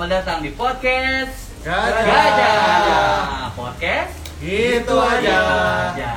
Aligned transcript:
selamat 0.00 0.16
datang 0.16 0.40
di 0.40 0.56
podcast 0.56 1.52
Gajah. 1.60 2.04
Gajah. 2.08 3.52
Podcast 3.52 4.16
Gitu 4.40 4.96
aja. 4.96 5.36
aja. 5.92 6.12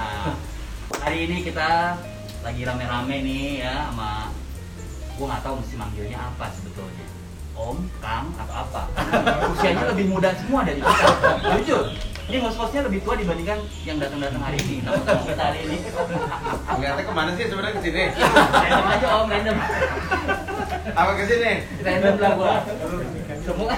Hari 1.04 1.28
ini 1.28 1.44
kita 1.44 2.00
lagi 2.48 2.64
rame-rame 2.64 3.16
nih 3.28 3.60
ya 3.60 3.92
sama 3.92 4.32
gua 5.20 5.36
nggak 5.36 5.42
tahu 5.44 5.60
mesti 5.60 5.76
manggilnya 5.76 6.16
apa 6.16 6.48
sebetulnya. 6.56 7.08
Om, 7.60 7.84
Kang, 8.00 8.32
atau 8.40 8.56
apa? 8.56 8.88
Usianya 9.52 9.92
lebih 9.92 10.16
muda 10.16 10.32
semua 10.32 10.64
dari 10.64 10.80
kita. 10.80 11.08
Jujur. 11.44 11.84
Ini 12.32 12.40
host-hostnya 12.40 12.88
lebih 12.88 13.04
tua 13.04 13.20
dibandingkan 13.20 13.68
yang 13.84 14.00
datang-datang 14.00 14.48
hari 14.48 14.64
ini. 14.64 14.80
Tamu 14.80 15.28
kita 15.28 15.44
hari 15.44 15.60
ini. 15.68 15.78
Ngeliatnya 16.72 17.04
ke 17.04 17.12
mana 17.12 17.36
sih 17.36 17.52
sebenarnya 17.52 17.76
ke 17.76 17.82
sini? 17.84 18.04
Random 18.48 18.86
aja 18.96 19.08
om, 19.12 19.28
random. 19.28 19.58
Apa 20.88 21.12
ke 21.20 21.24
sini? 21.28 21.54
Random 21.84 22.16
lah 22.16 22.32
gua. 22.40 22.56
Semua. 23.44 23.76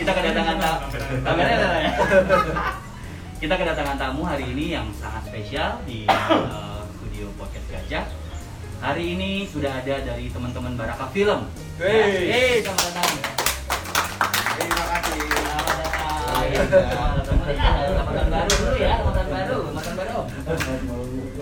Kita 0.00 0.10
kedatangan 0.16 0.56
tamu. 0.56 0.80
Kameranya 1.20 1.56
ada 1.60 1.78
ya? 1.84 1.92
Kita 3.36 3.54
kedatangan 3.56 3.96
tamu 4.00 4.24
hari 4.24 4.48
ini 4.48 4.72
yang 4.72 4.88
sangat 4.96 5.28
spesial 5.28 5.76
di 5.84 6.08
eh, 6.08 6.80
studio 6.96 7.28
podcast 7.36 7.66
Gajah. 7.68 8.04
Hari 8.80 9.04
ini 9.12 9.44
sudah 9.44 9.76
ada 9.76 10.00
dari 10.00 10.32
teman-teman 10.32 10.72
Baraka 10.72 11.12
Film. 11.12 11.52
Hey, 11.76 12.64
selamat 12.64 12.96
datang. 12.96 13.12
Terima 14.56 14.84
kasih. 14.96 15.20
Selamat 15.20 15.76
datang. 15.84 16.40
Iya. 16.48 16.60
Selamat 16.64 17.16
datang. 17.28 17.38
Ya, 17.60 18.24
baru 18.24 18.48
dulu 18.56 18.76
ya, 18.80 18.92
selamat 19.04 19.26
baru, 19.28 19.58
selamat 19.68 19.94
baru. 20.00 21.39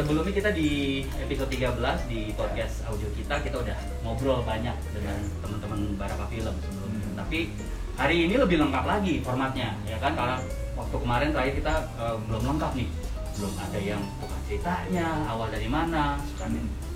Sebelumnya 0.00 0.32
kita 0.32 0.48
di 0.56 1.04
episode 1.20 1.52
13 1.52 1.76
di 2.08 2.32
podcast 2.32 2.88
audio 2.88 3.04
kita 3.12 3.36
kita 3.44 3.60
udah 3.60 3.76
ngobrol 4.00 4.40
banyak 4.48 4.72
dengan 4.96 5.20
teman-teman 5.44 5.92
Baraka 6.00 6.24
Film 6.32 6.56
sebelumnya. 6.56 7.04
Hmm. 7.04 7.16
Tapi 7.20 7.52
hari 8.00 8.24
ini 8.24 8.40
lebih 8.40 8.64
lengkap 8.64 8.80
lagi 8.88 9.20
formatnya, 9.20 9.76
ya 9.84 10.00
kan? 10.00 10.16
Karena 10.16 10.40
waktu 10.72 10.96
kemarin 11.04 11.36
terakhir 11.36 11.54
kita 11.60 11.74
eh, 12.00 12.16
belum 12.16 12.42
lengkap 12.48 12.72
nih, 12.80 12.88
belum 13.36 13.52
ada 13.60 13.78
yang 13.84 14.00
bukan 14.24 14.40
ceritanya, 14.48 15.08
awal 15.28 15.52
dari 15.52 15.68
mana, 15.68 16.16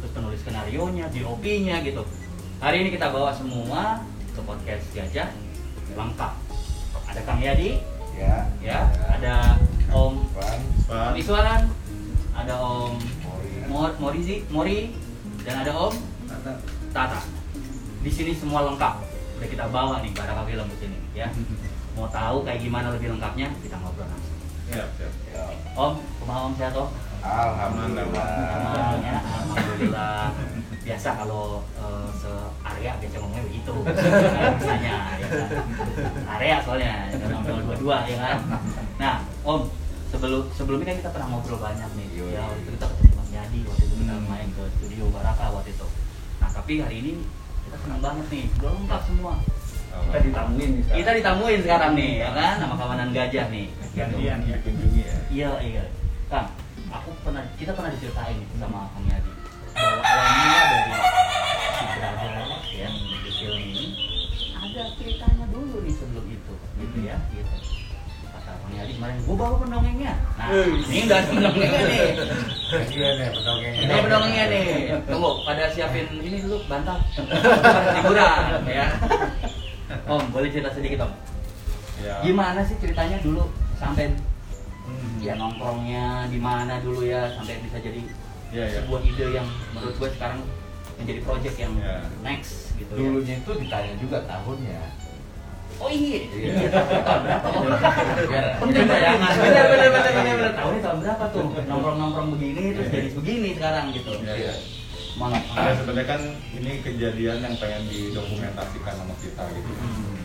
terus 0.01 0.13
penulis 0.17 0.41
skenario 0.41 0.89
nya, 0.89 1.05
DOP-nya 1.13 1.85
gitu. 1.85 2.09
Hari 2.65 2.89
ini 2.89 2.89
kita 2.89 3.13
bawa 3.13 3.37
semua 3.37 4.01
ke 4.33 4.41
podcast 4.41 4.85
Gajah 4.97 5.29
lengkap. 5.93 6.33
Ada 7.13 7.21
Kang 7.29 7.45
Yadi, 7.45 7.85
Ya. 8.17 8.49
ya, 8.65 8.81
ada 9.13 9.61
Om. 9.93 10.25
Om 10.89 11.13
Iswan, 11.21 11.69
ada 12.35 12.55
Om 12.59 12.93
Mori. 12.99 13.53
Mor 13.71 13.91
Morizi, 14.03 14.37
Mori, 14.51 14.93
dan 15.47 15.63
ada 15.63 15.73
Om 15.73 15.95
Tata. 16.91 17.21
Di 18.05 18.11
sini 18.11 18.33
semua 18.37 18.67
lengkap. 18.69 18.95
Udah 19.41 19.49
kita 19.49 19.65
bawa 19.71 20.03
nih 20.05 20.13
Baraka 20.15 20.43
Film 20.47 20.67
di 20.69 20.77
sini, 20.79 20.99
ya. 21.15 21.31
Mau 21.97 22.11
tahu 22.11 22.43
kayak 22.43 22.59
gimana 22.59 22.91
lebih 22.91 23.15
lengkapnya, 23.15 23.55
kita 23.63 23.79
ngobrol 23.79 24.07
langsung. 24.11 24.39
Siap, 24.67 24.89
siap. 24.99 25.13
Om, 25.79 25.95
kumaha 26.19 26.41
Om 26.51 26.55
sehat 26.59 26.75
Om? 26.75 26.91
Alhamdulillah. 27.25 28.27
Ya, 29.01 29.17
alhamdulillah. 29.23 30.19
Biasa 30.85 31.09
kalau 31.17 31.65
eh, 31.81 32.09
se-area 32.21 32.93
biasa 33.01 33.17
ngomongnya 33.17 33.45
begitu. 33.49 33.75
Biasanya, 33.89 34.97
ya 35.17 35.27
kan. 35.33 35.49
Area 36.37 36.57
soalnya, 36.61 36.93
ya 37.09 37.27
dua-dua 37.41 37.97
ya 38.05 38.17
kan. 38.21 38.37
Nah, 39.01 39.15
Om, 39.41 39.65
sebelum 40.15 40.47
sebelumnya 40.55 40.87
kan 40.95 40.97
kita 41.03 41.11
pernah 41.11 41.29
ngobrol 41.35 41.59
banyak 41.59 41.91
nih. 41.99 42.07
Iya. 42.15 42.25
Ya, 42.39 42.41
waktu 42.47 42.61
itu 42.63 42.71
kita 42.79 42.87
ketemu 42.87 43.13
Bang 43.19 43.31
Yadi, 43.35 43.61
waktu 43.67 43.83
itu 43.83 43.95
kita 43.99 44.15
Hmm. 44.15 44.27
main 44.31 44.49
ke 44.55 44.63
studio 44.79 45.05
Baraka 45.11 45.45
waktu 45.51 45.71
itu. 45.75 45.89
Nah, 46.39 46.49
tapi 46.55 46.73
hari 46.79 46.97
ini 47.03 47.13
kita 47.67 47.77
senang 47.83 48.01
banget 48.01 48.27
nih, 48.31 48.45
udah 48.63 48.71
lengkap 48.79 49.03
semua. 49.11 49.35
Kita 49.95 50.19
ditamuin 50.27 50.71
nih 50.75 50.83
sekarang. 50.83 50.99
Kita 50.99 51.11
ditamuin 51.19 51.61
sekarang 51.63 51.93
nih, 51.95 52.11
ya 52.19 52.31
kan, 52.35 52.55
sama 52.63 52.75
kawanan 52.79 53.11
gajah 53.11 53.47
nih. 53.51 53.67
Gantian 53.95 54.39
ya. 54.43 54.57
Dikunjungi 54.59 55.03
ya. 55.03 55.17
Iya 55.31 55.51
iya. 55.63 55.85
Kang, 56.31 56.51
aku 56.91 57.11
pernah 57.23 57.43
kita 57.59 57.71
pernah 57.75 57.91
diceritain 57.91 58.39
nih 58.39 58.49
sama 58.59 58.91
Kang 58.95 59.07
Yadi 59.07 59.31
bahwa 59.75 60.03
awalnya 60.07 60.63
dari 60.71 60.93
si 61.75 61.85
brother 61.99 62.33
ya 62.71 62.89
di 62.95 63.31
film 63.35 63.59
ini 63.59 63.85
ada 64.55 64.83
ceritanya 64.95 65.47
dulu 65.51 65.77
nih 65.83 65.95
sebelum 65.95 66.27
itu 66.31 66.55
gitu 66.79 66.99
ya 67.03 67.17
gitu. 67.35 67.57
Kang 68.75 68.83
Yadi 68.83 68.93
kemarin, 68.99 69.17
gua 69.23 69.37
bawa 69.39 69.55
pendongengnya. 69.63 70.13
Nah, 70.35 70.47
ini 70.67 71.01
udah 71.07 71.17
ada 71.17 71.29
pendongengnya 71.31 71.81
nih. 71.87 72.01
Iya 72.91 73.09
nih 73.15 73.29
pendongengnya. 73.31 73.81
Ini 73.87 73.95
pendongengnya 74.03 74.45
nih. 74.51 74.65
Tunggu, 75.07 75.31
pada 75.47 75.65
siapin 75.71 76.07
ini 76.19 76.37
dulu 76.43 76.59
bantal. 76.67 76.99
Liburan 77.95 78.67
ya. 78.67 78.87
Om, 80.11 80.23
boleh 80.35 80.51
cerita 80.51 80.75
sedikit 80.75 81.07
Om. 81.07 81.13
Ya. 82.03 82.19
Gimana 82.21 82.67
sih 82.67 82.75
ceritanya 82.83 83.23
dulu 83.23 83.47
sampai 83.79 84.11
Hmm. 84.85 85.17
ya 85.17 85.33
nongkrongnya 85.33 86.29
di 86.29 86.37
mana 86.37 86.77
dulu 86.77 87.09
ya 87.09 87.25
sampai 87.33 87.57
bisa 87.65 87.81
jadi 87.81 88.05
Iya, 88.53 88.65
iya. 88.69 88.85
sebuah 88.85 89.01
ide 89.01 89.33
yang 89.33 89.49
menurut 89.73 89.97
gue 89.97 90.11
sekarang 90.13 90.45
menjadi 91.01 91.21
project 91.25 91.57
yang 91.57 91.73
Ya. 91.81 92.05
next 92.21 92.77
gitu 92.77 92.93
ya. 92.93 93.01
Dulunya 93.01 93.35
itu 93.41 93.51
ditanya 93.65 93.93
juga 93.97 94.21
tahunnya 94.29 94.83
oh 95.81 95.91
iya. 95.91 96.19
Iya, 96.21 96.29
iya, 96.29 96.31
iya, 96.31 96.53
iya, 96.55 96.57
iya, 96.61 96.65
iya, 96.65 96.71
iya, 97.25 97.25
iya, 97.25 97.37
iya, 99.45 99.45
iya, 99.45 99.63
iya, 100.11 100.23
iya, 100.23 100.35
iya, 100.35 100.51
tahun 100.55 100.73
ini 100.75 100.81
tahun 100.83 100.99
berapa 101.03 101.25
tuh? 101.35 101.45
Nongkrong 101.67 101.99
nongkrong 101.99 102.29
begini 102.39 102.63
terus 102.75 102.89
jadi 102.91 103.09
begini 103.15 103.49
sekarang 103.59 103.93
gitu. 103.95 104.11
Malah. 105.15 105.39
iya, 105.39 105.79
sebenarnya 105.79 106.11
kan 106.11 106.19
ini 106.59 106.83
kejadian 106.83 107.39
yang 107.39 107.55
pengen 107.63 107.87
didokumentasikan 107.87 108.95
sama 108.99 109.15
kita 109.23 109.47
gitu. 109.55 109.71
Hmm. 109.79 110.19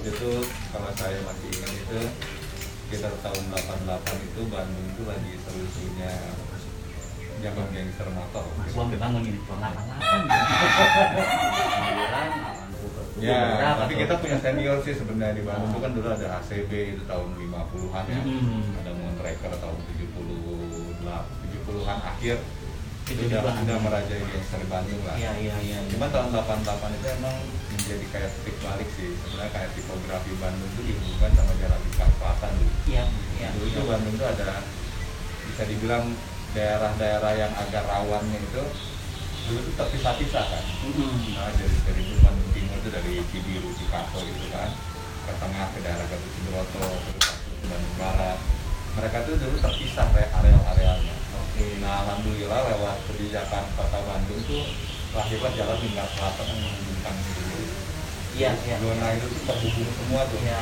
Itu 0.00 0.30
iya, 0.40 0.48
kalau 0.72 0.88
saya 0.96 1.20
masih 1.28 1.48
ingat 1.52 1.72
itu 1.76 2.00
sekitar 2.88 3.12
tahun 3.20 3.44
88 3.86 4.26
itu 4.32 4.40
Bandung 4.48 4.86
itu 4.96 5.04
lagi 5.04 5.36
seru-serunya 5.44 6.12
zaman 7.40 7.72
gangster 7.72 8.08
motor. 8.16 8.44
Mas 8.56 8.72
iya, 8.72 8.80
iya, 8.80 8.96
bangun 8.96 9.22
ini, 9.28 9.40
tahun 9.44 9.60
88. 12.56 12.59
Ya, 13.20 13.60
berapa 13.60 13.84
tapi 13.84 13.94
kita 14.00 14.14
punya 14.16 14.36
senior 14.40 14.76
sih 14.80 14.94
sebenarnya 14.96 15.36
di 15.36 15.44
Bandung 15.44 15.70
itu 15.76 15.80
kan 15.84 15.92
dulu 15.92 16.08
ada 16.08 16.26
ACB 16.40 16.72
itu 16.96 17.02
tahun 17.04 17.28
50-an 17.36 18.04
ya. 18.08 18.20
Hmm. 18.24 18.80
Ada 18.80 18.90
Moonraker 18.96 19.52
tahun 19.60 19.76
70 19.92 21.00
70-an 21.60 21.98
akhir 22.00 22.36
itu 23.10 23.26
udah, 23.26 23.42
ada 23.42 23.74
merajai 23.82 24.22
gangster 24.22 24.62
Bandung 24.70 25.02
lah. 25.02 25.18
Iya, 25.18 25.34
iya, 25.42 25.56
iya. 25.66 25.78
Cuma 25.90 26.06
tahun 26.14 26.30
88 26.30 26.94
itu 26.94 27.06
emang 27.18 27.36
menjadi 27.74 28.06
kayak 28.14 28.30
titik 28.38 28.56
balik 28.62 28.88
sih. 28.94 29.10
Sebenarnya 29.26 29.50
kayak 29.50 29.70
tipografi 29.74 30.30
Bandung 30.38 30.70
itu 30.78 30.82
dihubungkan 30.94 31.30
sama 31.34 31.52
jalan 31.58 31.80
di 31.82 31.90
Selatan 31.98 32.50
dulu. 32.54 32.72
Iya, 32.86 33.04
iya. 33.42 33.48
Dulu 33.50 33.66
itu 33.66 33.80
Bandung 33.82 34.14
itu 34.14 34.26
ada 34.30 34.48
bisa 35.50 35.62
dibilang 35.66 36.04
daerah-daerah 36.54 37.32
yang 37.34 37.52
agak 37.58 37.84
rawannya 37.86 38.38
itu 38.38 38.62
dulu 39.50 39.66
itu 39.66 39.72
terpisah-pisah 39.74 40.44
kan. 40.46 40.62
Hmm. 40.86 41.34
Nah, 41.34 41.50
dari 41.58 41.76
dari 41.82 42.02
Bandung 42.22 42.50
Timur 42.54 42.76
itu 42.78 42.88
dari 42.94 43.12
Cibiru, 43.34 43.68
Cikarto 43.74 44.22
gitu 44.22 44.46
kan. 44.54 44.70
Ke 45.26 45.32
tengah 45.42 45.66
ke 45.74 45.78
daerah 45.82 46.06
Gatot 46.06 46.30
Subroto, 46.38 46.86
ke 47.58 47.66
Bandung 47.66 47.96
Barat. 47.98 48.38
Mereka 48.94 49.16
tuh 49.26 49.34
dulu 49.42 49.56
terpisah 49.58 50.06
kayak 50.14 50.30
areal-arealnya. 50.38 51.14
Oke. 51.42 51.66
Nah, 51.82 52.06
alhamdulillah 52.06 52.60
lewat 52.62 52.96
kebijakan 53.10 53.64
Kota 53.74 53.98
Bandung 54.06 54.40
tuh 54.46 54.62
lahirlah 55.18 55.52
jalan 55.58 55.78
Lingkar 55.82 56.06
Selatan 56.14 56.46
yang 56.46 56.58
menghubungkan 56.62 57.14
itu. 57.18 57.42
Iya 58.30 58.54
iya. 58.62 58.78
Zona 58.78 59.06
itu 59.18 59.26
tuh 59.26 59.42
terhubung 59.50 59.90
semua 59.98 60.22
tuh. 60.30 60.38
Iya. 60.38 60.58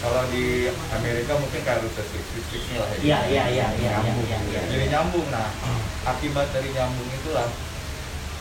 Kalau 0.00 0.24
di 0.32 0.72
Amerika 0.96 1.36
mungkin 1.36 1.60
kayak 1.60 1.84
rute 1.84 2.00
666 2.00 2.80
lah 2.80 2.88
ya. 2.88 2.96
Iya 3.04 3.18
iya 3.28 3.44
iya 3.52 3.66
iya 3.76 3.90
Nyambung. 4.00 4.24
iya 4.24 4.38
iya. 4.48 4.60
Jadi 4.72 4.84
nyambung. 4.88 5.26
Nah, 5.28 5.52
akibat 6.08 6.48
dari 6.56 6.72
nyambung 6.72 7.08
itulah 7.12 7.44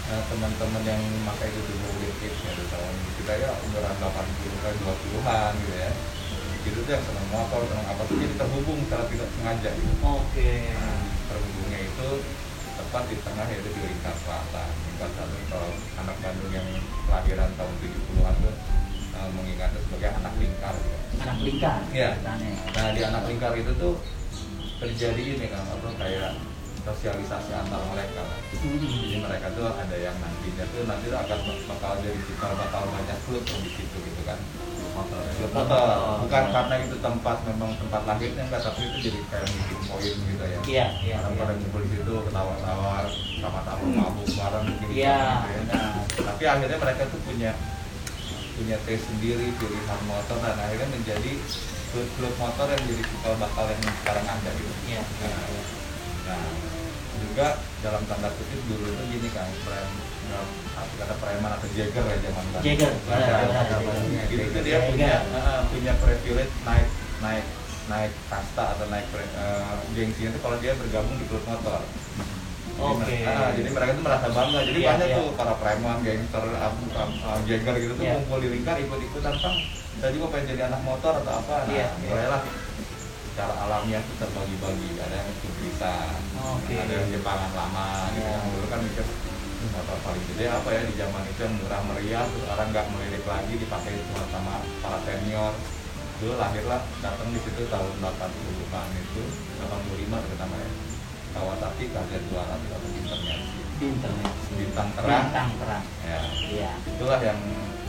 teman-teman 0.04 0.84
yang 0.84 1.00
memakai 1.00 1.48
itu 1.48 1.62
dulu 1.64 2.12
tips 2.20 2.40
ya 2.44 2.52
di 2.60 2.66
tahun 2.68 2.96
kita 3.24 3.34
ya 3.40 3.50
umuran 3.64 3.96
80 4.04 4.64
ke 4.64 4.70
20-an 4.84 5.52
gitu 5.64 5.76
ya. 5.80 5.92
Itu 6.64 6.80
tuh 6.84 6.92
yang 6.92 7.04
senang 7.04 7.28
motor, 7.32 7.62
senang 7.68 7.88
apa 7.88 8.02
tuh 8.08 8.16
jadi 8.20 8.36
terhubung 8.36 8.80
secara 8.84 9.04
tidak 9.08 9.30
sengaja 9.36 9.70
gitu. 9.72 9.94
Oke. 10.04 10.52
Nah, 10.76 11.04
terhubungnya 11.32 11.80
itu 11.88 12.08
tepat 12.74 13.04
di 13.08 13.16
tengah 13.24 13.46
yaitu 13.48 13.70
di 13.72 13.82
lingkar 13.84 14.16
selatan. 14.28 14.70
Lingkar 14.92 15.10
selatan 15.16 15.42
kalau 15.48 15.70
anak 16.04 16.16
Bandung 16.20 16.52
yang 16.52 16.68
kelahiran 17.08 17.50
tahun 17.56 17.76
70-an 17.80 18.36
tuh 18.44 18.56
eh, 19.16 19.30
mengingatnya 19.40 19.80
sebagai 19.88 20.10
anak 20.20 20.34
lingkar. 20.36 20.74
gitu. 20.84 20.98
Anak 21.24 21.38
lingkar. 21.40 21.80
Iya. 21.96 22.10
ceritanya. 22.20 22.50
Nah 22.76 22.88
di 22.92 23.02
anak 23.08 23.24
lingkar 23.32 23.54
itu 23.56 23.72
tuh 23.80 23.94
terjadi 24.84 25.24
ini 25.40 25.46
kan 25.48 25.64
apa 25.64 25.90
kayak 25.96 26.32
sosialisasi 26.84 27.52
antar 27.56 27.80
mereka. 27.92 28.24
Jadi 28.52 28.68
Hmm. 29.16 29.24
mereka 29.24 29.48
tuh 29.56 29.72
ada 29.72 29.96
yang 29.96 30.16
nantinya 30.20 30.64
tuh 30.68 30.84
nanti 30.84 31.06
tuh 31.08 31.20
akan 31.20 31.40
bakal 31.72 31.94
jadi 32.04 32.20
bakal 32.36 32.52
bakal 32.60 32.82
banyak 32.92 33.18
klub 33.24 33.44
di 33.44 33.72
situ 33.72 33.98
gitu 33.98 34.22
kan. 34.28 34.40
Motor. 34.94 35.20
Klub 35.26 35.52
motor. 35.58 35.88
Bukan 36.28 36.44
karena 36.54 36.76
itu 36.86 36.96
tempat 37.02 37.38
memang 37.50 37.72
tempat 37.82 38.02
lahirnya 38.06 38.44
enggak 38.46 38.62
tapi 38.62 38.82
itu 38.86 38.98
jadi 39.10 39.20
kayak 39.32 39.48
meeting 39.50 39.82
point 39.90 40.18
gitu 40.22 40.44
ya. 40.46 40.60
Iya 40.64 40.86
iya. 41.02 41.16
Orang 41.24 41.34
pada 41.40 41.54
ngumpul 41.58 41.82
di 41.82 41.90
situ 41.98 42.14
ketawa-tawa 42.30 42.94
sama-sama 43.42 43.86
mabuk 43.90 44.28
bareng 44.28 44.66
gitu. 44.70 44.86
Iya. 44.94 45.18
gitu 45.18 45.50
ya. 45.50 45.60
benar. 45.66 45.92
Tapi 46.30 46.44
akhirnya 46.46 46.78
mereka 46.78 47.04
tuh 47.10 47.22
punya 47.26 47.52
punya 48.54 48.78
taste 48.86 49.10
sendiri 49.10 49.50
pilihan 49.58 50.02
motor 50.06 50.38
dan 50.38 50.54
akhirnya 50.62 50.86
menjadi 50.94 51.32
klub-klub 51.90 52.34
motor 52.38 52.68
yang 52.70 52.84
jadi 52.86 53.02
cikal 53.02 53.34
bakal 53.42 53.66
yang 53.66 53.82
sekarang 53.82 54.26
ada 54.30 54.50
gitu 54.54 54.74
Iya. 54.94 55.02
Nah, 55.02 55.82
nah, 56.24 56.48
juga 57.20 57.48
dalam 57.80 58.02
tanda 58.06 58.30
kutip 58.32 58.62
dulu 58.66 58.86
itu 58.86 59.04
gini 59.10 59.30
kan 59.30 59.48
prem 59.64 59.90
dalam 60.24 60.48
arti 60.74 60.96
kata 60.98 61.16
preman 61.18 61.52
atau 61.52 61.68
jagger 61.72 62.04
ya 62.04 62.18
zaman 62.22 62.44
dulu. 62.48 62.62
Jagger, 62.62 62.92
Nah, 63.06 63.64
dulu. 63.70 63.92
Gitu 64.26 64.44
tuh 64.50 64.62
dia 64.62 64.78
punya 64.86 65.12
eh, 65.22 65.62
punya 65.68 65.94
privilege 65.98 66.54
naik 66.64 66.88
naik 67.20 67.46
naik 67.84 68.12
kasta 68.28 68.64
atau 68.74 68.86
naik 68.88 69.06
pre- 69.10 69.28
eh, 69.30 69.76
gengsinya 69.94 70.32
itu 70.32 70.40
kalau 70.40 70.58
dia 70.58 70.74
bergabung 70.74 71.16
di 71.16 71.26
klub 71.28 71.44
motor. 71.44 71.82
Oke. 72.74 73.06
mereka- 73.06 73.30
ah, 73.30 73.52
jadi 73.54 73.70
mereka 73.70 73.92
tuh 73.94 74.04
merasa 74.04 74.28
bangga. 74.34 74.60
Jadi 74.66 74.80
Iya, 74.82 74.90
banyak 74.90 75.08
iya. 75.08 75.16
tuh 75.16 75.28
para 75.38 75.54
preman, 75.54 75.98
gangster, 76.02 76.42
um, 76.42 76.76
jagger 77.46 77.76
gitu 77.78 77.94
tuh 77.94 78.02
Iya. 78.04 78.14
kumpul 78.18 78.38
di 78.42 78.50
lingkar 78.50 78.76
ikut-ikutan 78.82 79.34
bang. 79.38 79.58
Saya 80.02 80.10
juga 80.10 80.28
pengen 80.34 80.46
jadi 80.50 80.62
anak 80.68 80.82
motor 80.82 81.14
atau 81.22 81.34
apa. 81.38 81.56
Nah, 81.60 81.70
Iya, 81.70 81.86
iya. 81.86 82.10
mulailah 82.10 82.42
secara 83.34 83.54
alamiah 83.60 84.02
tuh 84.06 84.16
terbagi-bagi. 84.22 84.90
Ada 84.96 85.16
yang 85.18 85.30
Inggrisan, 85.42 86.14
Oke. 86.54 86.74
ada 86.78 86.94
yang 86.94 87.10
Jepangan 87.10 87.52
lama 87.52 87.88
gitu. 88.08 88.22
Iya. 88.22 88.30
Yang 88.32 88.46
dulu 88.54 88.68
kan 88.70 88.80
mikir 88.80 89.06
"Hmm, 89.06 89.70
motor 89.74 89.98
paling 90.04 90.24
gede 90.30 90.46
apa 90.46 90.70
ya 90.70 90.82
di 90.84 90.94
zaman 90.94 91.24
itu 91.26 91.40
yang 91.40 91.56
murah 91.56 91.82
meriah 91.84 92.24
terus 92.28 92.46
orang 92.46 92.68
nggak 92.70 92.86
melirik 92.90 93.24
lagi 93.24 93.54
dipakai 93.56 93.96
cuma 94.06 94.24
sama 94.28 94.54
para 94.84 95.00
senior 95.02 95.54
dulu 96.20 96.34
lahirlah 96.36 96.82
datang 97.00 97.30
di 97.32 97.40
situ 97.40 97.64
tahun 97.66 97.94
80-an 97.98 98.88
itu 98.94 99.24
85 99.64 100.20
terutama 100.20 100.56
ya 100.58 100.70
Kawasaki 101.34 101.90
KZ200 101.90 102.36
atau 102.70 102.90
internet 102.94 103.40
internet. 103.80 104.34
bintang 104.54 104.90
terang 104.94 105.24
Bintang 105.26 105.50
terang. 105.58 105.84
ya 106.04 106.20
Iya. 106.44 106.72
itulah 106.86 107.20
yang 107.20 107.40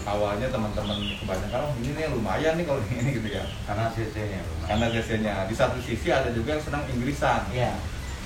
awalnya 0.04 0.46
teman-teman 0.46 0.98
kebanyakan 1.16 1.60
oh 1.64 1.72
ini 1.78 1.90
nih 1.92 2.06
lumayan 2.08 2.52
nih 2.54 2.64
kalau 2.64 2.80
ini 2.92 3.10
gitu 3.14 3.28
ya 3.30 3.44
Karena 3.64 3.88
CC-nya. 3.88 4.40
karena 4.64 4.86
cc-nya 4.88 5.34
di 5.44 5.54
satu 5.54 5.76
sisi 5.78 6.08
ada 6.08 6.28
juga 6.30 6.54
yang 6.54 6.62
senang 6.62 6.84
Inggrisan 6.86 7.40
Iya. 7.48 7.72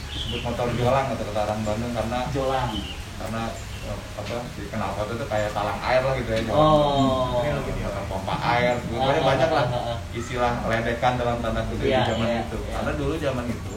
disebut 0.08 0.40
motor 0.42 0.66
jolang 0.74 1.06
atau 1.08 1.24
orang 1.28 1.60
Bandung 1.62 1.92
karena 1.92 2.18
Jolang. 2.30 2.70
karena 3.18 3.42
eh, 3.84 3.98
apa 4.16 4.34
di 4.52 4.62
kenalpot 4.66 5.08
itu 5.08 5.24
kayak 5.24 5.50
talang 5.52 5.78
air 5.80 6.02
lah 6.02 6.14
gitu 6.14 6.30
ya 6.30 6.40
jolang. 6.42 6.58
Oh. 6.58 7.40
ini 7.40 7.50
lagi 7.54 7.70
motor 7.78 8.04
pompa 8.06 8.34
air 8.42 8.74
pokoknya 8.82 9.20
Ah, 9.20 9.26
banyak 9.26 9.50
lah 9.50 9.64
ah, 9.64 9.76
ah, 9.76 9.90
ah. 9.94 9.98
istilah 10.10 10.52
ledekan 10.66 11.12
dalam 11.14 11.38
tanda 11.38 11.62
kutip 11.66 11.86
Iya, 11.86 12.02
di 12.02 12.10
zaman 12.10 12.26
iya, 12.26 12.40
itu 12.42 12.56
iya. 12.58 12.72
karena 12.74 12.92
dulu 12.94 13.14
zaman 13.16 13.46
itu 13.46 13.76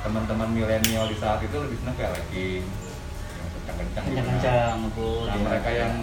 teman-teman 0.00 0.48
milenial 0.50 1.04
di 1.04 1.16
saat 1.16 1.40
itu 1.40 1.52
lebih 1.52 1.76
senang 1.76 1.92
kayak 1.94 2.12
legging 2.16 2.64
yang 3.36 3.48
kencang-kencang 3.52 4.04
gitu. 4.08 4.16
Kencang-kencang. 4.16 4.76
Nah, 4.88 5.28
ya. 5.28 5.44
mereka 5.44 5.70
yang 5.70 5.94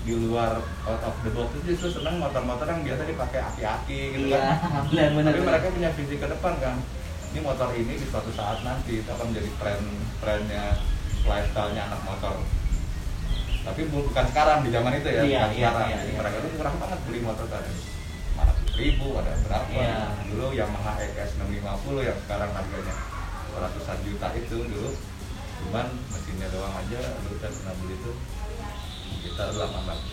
di 0.00 0.16
luar 0.16 0.56
out 0.82 1.02
of 1.02 1.14
the 1.20 1.30
box 1.30 1.52
itu 1.54 1.76
justru 1.76 2.00
senang 2.00 2.16
motor-motor 2.16 2.64
yang 2.64 2.80
biasa 2.82 3.02
dipakai 3.04 3.40
aki-aki 3.44 4.00
gitu 4.14 4.26
Iya, 4.28 4.40
kan. 4.56 4.82
benar-benar. 4.90 5.30
Tapi 5.30 5.42
mereka 5.44 5.66
punya 5.70 5.90
visi 5.92 6.16
ke 6.16 6.26
depan 6.26 6.54
kan. 6.56 6.76
Ini 7.30 7.40
motor 7.40 7.68
ini 7.72 7.94
di 7.94 8.06
suatu 8.06 8.32
saat 8.32 8.60
nanti 8.60 8.98
itu 8.98 9.08
akan 9.08 9.28
menjadi 9.28 9.50
tren 9.56 9.80
trennya 10.18 10.64
lifestyle-nya 11.22 11.82
anak 11.86 12.00
motor. 12.02 12.34
Tapi 13.60 13.80
bu- 13.86 14.08
bukan 14.08 14.24
sekarang 14.26 14.64
di 14.64 14.72
zaman 14.72 14.96
itu 14.96 15.04
ya, 15.06 15.20
Iya, 15.20 15.40
bukan 15.44 15.52
iya, 15.52 15.68
sekarang. 15.68 15.86
iya, 15.86 15.96
Jadi 16.00 16.08
iya. 16.08 16.18
mereka 16.18 16.36
tuh 16.38 16.50
murah 16.56 16.74
banget 16.74 16.98
beli 17.04 17.20
motor 17.20 17.46
tadi. 17.46 17.72
400 18.32 18.80
ribu, 18.80 19.06
ada 19.14 19.32
berapa? 19.44 19.68
Iya. 19.70 19.98
Dulu 20.26 20.46
Yamaha 20.56 20.92
ES 20.98 21.30
650 21.36 22.00
yang 22.02 22.18
sekarang 22.18 22.50
harganya 22.50 22.94
ratusan 23.52 23.98
juta 24.00 24.28
itu 24.32 24.56
dulu. 24.64 24.90
Cuman 25.60 25.86
mesinnya 26.08 26.48
doang 26.48 26.72
aja, 26.72 27.00
dulu 27.20 27.36
saya 27.36 27.52
pernah 27.52 27.74
beli 27.76 27.94
itu 27.94 28.10
kita 29.20 29.44
18 29.48 29.68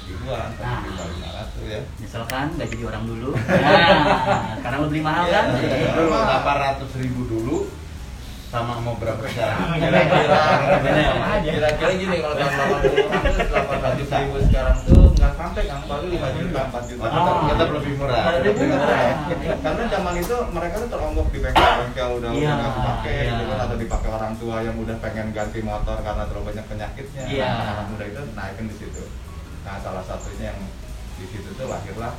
ribuan, 0.06 0.48
Nah. 0.54 0.84
tapi 0.84 0.90
500 0.92 1.64
ya. 1.66 1.80
Misalkan 1.98 2.46
nggak 2.54 2.68
jadi 2.70 2.84
orang 2.86 3.04
dulu. 3.06 3.30
Nah, 3.38 4.58
karena 4.62 4.78
beli 4.84 5.02
mahal 5.02 5.26
kan? 5.28 5.46
Iya. 5.54 5.60
Jadi- 5.62 5.96
Dulu 5.96 6.12
800 6.12 6.92
ribu 6.98 7.22
dulu 7.26 7.58
sama 8.48 8.80
mau 8.80 8.96
berapa 8.96 9.20
sekarang? 9.26 9.60
Kira-kira 9.76 10.44
Bener. 10.80 11.12
kira-kira 11.44 11.92
gini 11.94 12.16
kalau 12.18 12.36
tahun 12.36 12.52
80 12.54 12.96
itu 13.34 13.44
800 13.46 14.08
ribu 14.18 14.38
sekarang 14.46 14.78
tuh 14.84 15.07
nggak 15.18 15.34
sampai 15.34 15.64
kan 15.66 15.80
paling 15.84 16.10
5 16.14 16.38
juta 16.38 16.60
4 16.70 16.90
juta 16.94 17.04
Ah. 17.04 17.14
Tetap, 17.18 17.36
tetap 17.50 17.70
lebih 17.74 17.94
murah. 17.98 18.24
Lebih 18.40 18.66
murah. 18.70 19.10
karena 19.66 19.84
zaman 19.90 20.14
itu 20.18 20.36
mereka 20.54 20.76
tuh 20.78 20.90
teronggok 20.94 21.28
di 21.34 21.40
bengkel-bengkel 21.42 22.10
udah 22.22 22.30
Iya, 22.32 22.50
udah 22.54 22.56
nggak 22.58 22.74
dipakai 22.78 23.16
iya. 23.18 23.30
gitu 23.34 23.44
kan 23.50 23.58
atau 23.66 23.78
dipakai 23.78 24.10
orang 24.14 24.34
tua 24.38 24.58
yang 24.62 24.76
udah 24.78 24.96
pengen 25.02 25.28
ganti 25.34 25.60
motor 25.66 25.98
karena 26.00 26.24
terlalu 26.30 26.46
banyak 26.54 26.66
penyakitnya 26.70 27.24
Iya. 27.26 27.48
Nah, 27.50 27.68
anak 27.74 27.86
muda 27.90 28.06
itu 28.06 28.22
naikin 28.32 28.66
di 28.70 28.76
situ 28.78 29.04
nah 29.68 29.76
salah 29.84 30.00
satunya 30.00 30.56
yang 30.56 30.60
di 31.20 31.26
situ 31.28 31.50
tuh 31.60 31.68
lahirlah 31.68 32.16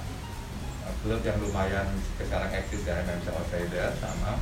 uh, 0.85 0.93
klub 1.01 1.25
yang 1.25 1.41
lumayan 1.41 1.89
sekarang 2.21 2.53
eksis 2.53 2.85
ya 2.85 3.01
MMC 3.01 3.25
Outsider 3.33 3.89
sama 3.97 4.37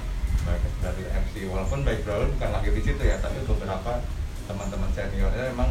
dari 0.82 1.02
MC 1.06 1.46
walaupun 1.46 1.86
baik 1.86 2.02
Brother 2.02 2.26
bukan 2.34 2.50
lagi 2.50 2.70
di 2.74 2.82
situ 2.82 3.02
ya 3.02 3.18
tapi 3.22 3.46
beberapa 3.46 4.02
teman-teman 4.46 4.90
seniornya 4.90 5.54
memang 5.54 5.70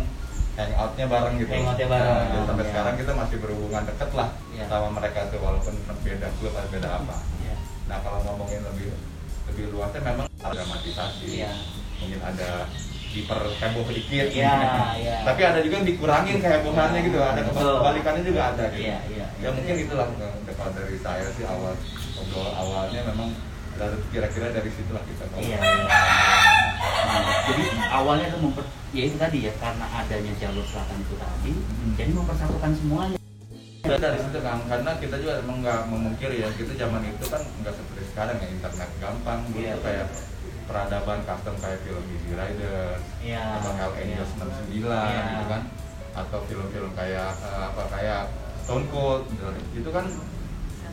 hangoutnya 0.55 1.05
bareng 1.05 1.35
gitu 1.35 1.51
Hangoutnya 1.51 1.87
bareng, 1.91 2.17
Nah, 2.31 2.43
sampai 2.47 2.63
iya. 2.63 2.69
sekarang 2.71 2.93
kita 2.95 3.11
masih 3.11 3.37
berhubungan 3.43 3.83
dekat 3.83 4.09
lah 4.15 4.29
Iya. 4.55 4.63
sama 4.71 4.87
mereka 4.95 5.19
tuh 5.27 5.39
walaupun 5.43 5.73
beda 6.01 6.27
klub 6.39 6.53
atau 6.55 6.69
beda 6.71 6.89
apa 6.95 7.15
Iya. 7.43 7.55
Nah 7.85 7.97
kalau 8.01 8.19
ngomongin 8.23 8.61
lebih 8.63 8.87
lebih 9.45 9.63
luasnya 9.69 10.01
memang 10.01 10.25
ada 10.41 10.55
dramatisasi, 10.55 11.25
Iya. 11.43 11.51
mungkin 12.01 12.19
ada 12.23 12.65
diperheboh 13.13 13.87
dikit, 13.93 14.27
Iya, 14.27 14.51
iya. 14.99 15.15
tapi 15.23 15.41
ada 15.43 15.59
juga 15.63 15.79
yang 15.79 15.87
dikurangin 15.87 16.37
kehebohannya 16.43 16.99
gitu, 17.03 17.19
ada 17.21 17.41
kebalikannya 17.47 18.23
juga 18.25 18.41
ada 18.51 18.63
gitu. 18.73 18.89
Iya, 18.89 18.97
iya. 19.07 19.25
Ya 19.39 19.49
mungkin 19.55 19.75
itulah 19.79 20.07
kalau 20.55 20.71
dari 20.73 20.97
saya 20.99 21.27
sih 21.35 21.45
awal 21.47 21.75
awalnya 22.35 23.01
memang 23.07 23.31
dari 23.75 23.95
kira-kira 24.11 24.51
dari 24.51 24.67
situlah 24.71 25.03
kita 25.03 25.23
tahu. 25.31 25.39
Iya. 25.43 25.59
Jadi 27.23 27.63
awalnya 27.91 28.25
itu 28.27 28.37
memper, 28.41 28.65
ya 28.91 29.03
itu 29.05 29.15
tadi 29.15 29.37
ya 29.45 29.53
karena 29.57 29.85
adanya 29.91 30.31
jalur 30.37 30.65
selatan 30.65 30.97
itu 30.99 31.15
tadi, 31.15 31.51
Hmm. 31.53 31.93
jadi 31.95 32.11
mempersatukan 32.13 32.71
semuanya. 32.75 33.17
Dari 33.85 34.17
situ 34.17 34.39
kan, 34.41 34.57
karena 34.65 34.91
kita 34.97 35.15
juga 35.21 35.33
emang 35.45 35.61
nggak 35.61 35.81
memungkiri 35.87 36.41
ya, 36.41 36.49
kita 36.57 36.73
zaman 36.73 37.05
itu 37.05 37.25
kan 37.29 37.41
nggak 37.61 37.73
seperti 37.73 38.01
sekarang 38.09 38.35
ya 38.41 38.47
internet 38.49 38.89
gampang, 38.97 39.39
Iya. 39.53 39.77
tuh 39.77 39.81
kayak 39.85 40.07
peradaban 40.65 41.19
custom 41.21 41.55
kayak 41.61 41.79
film 41.85 42.01
Easy 42.09 42.33
Rider, 42.33 42.97
Iya. 43.21 43.43
atau 43.61 43.71
Hell 43.77 43.93
Angels 43.93 44.31
iya. 44.33 44.37
69 44.41 45.05
Iya. 45.05 45.23
gitu 45.29 45.45
kan 45.47 45.61
atau 46.15 46.39
film-film 46.47 46.91
kayak 46.95 47.29
eh, 47.35 47.61
apa 47.69 47.83
kayak 47.91 48.21
Stone 48.63 48.87
Cold 48.89 49.27
gitu. 49.29 49.45
itu 49.77 49.89
kan 49.93 50.05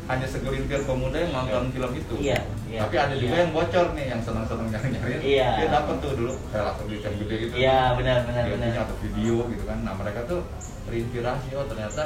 hanya 0.02 0.26
segelintir 0.26 0.82
pemuda 0.82 1.14
yang 1.16 1.32
nonton 1.32 1.71
film 1.71 1.92
itu 1.92 2.14
Iya, 2.21 2.38
iya, 2.66 2.80
tapi 2.82 2.94
ada 2.97 3.14
juga 3.14 3.32
iya. 3.32 3.40
yang 3.40 3.52
bocor 3.52 3.87
nih 3.94 4.06
yang 4.09 4.21
senang-senang 4.21 4.68
nyari-nyari 4.68 5.14
Iya. 5.23 5.49
dia 5.56 5.68
dapat 5.71 5.97
tuh 5.99 6.12
dulu 6.12 6.32
kayak 6.50 6.64
langsung 6.66 6.87
duit 6.87 7.00
yang 7.00 7.16
gede 7.16 7.35
gitu 7.38 7.52
Iya, 7.54 7.78
benar, 7.94 8.16
benar, 8.25 8.42
dia 8.42 8.52
benar. 8.52 8.68
punya 8.68 8.82
atau 8.82 8.97
video 8.99 9.35
gitu 9.49 9.64
kan 9.64 9.78
nah 9.80 9.94
mereka 9.94 10.21
tuh 10.25 10.40
terinspirasi 10.82 11.49
oh 11.54 11.66
ternyata 11.66 12.02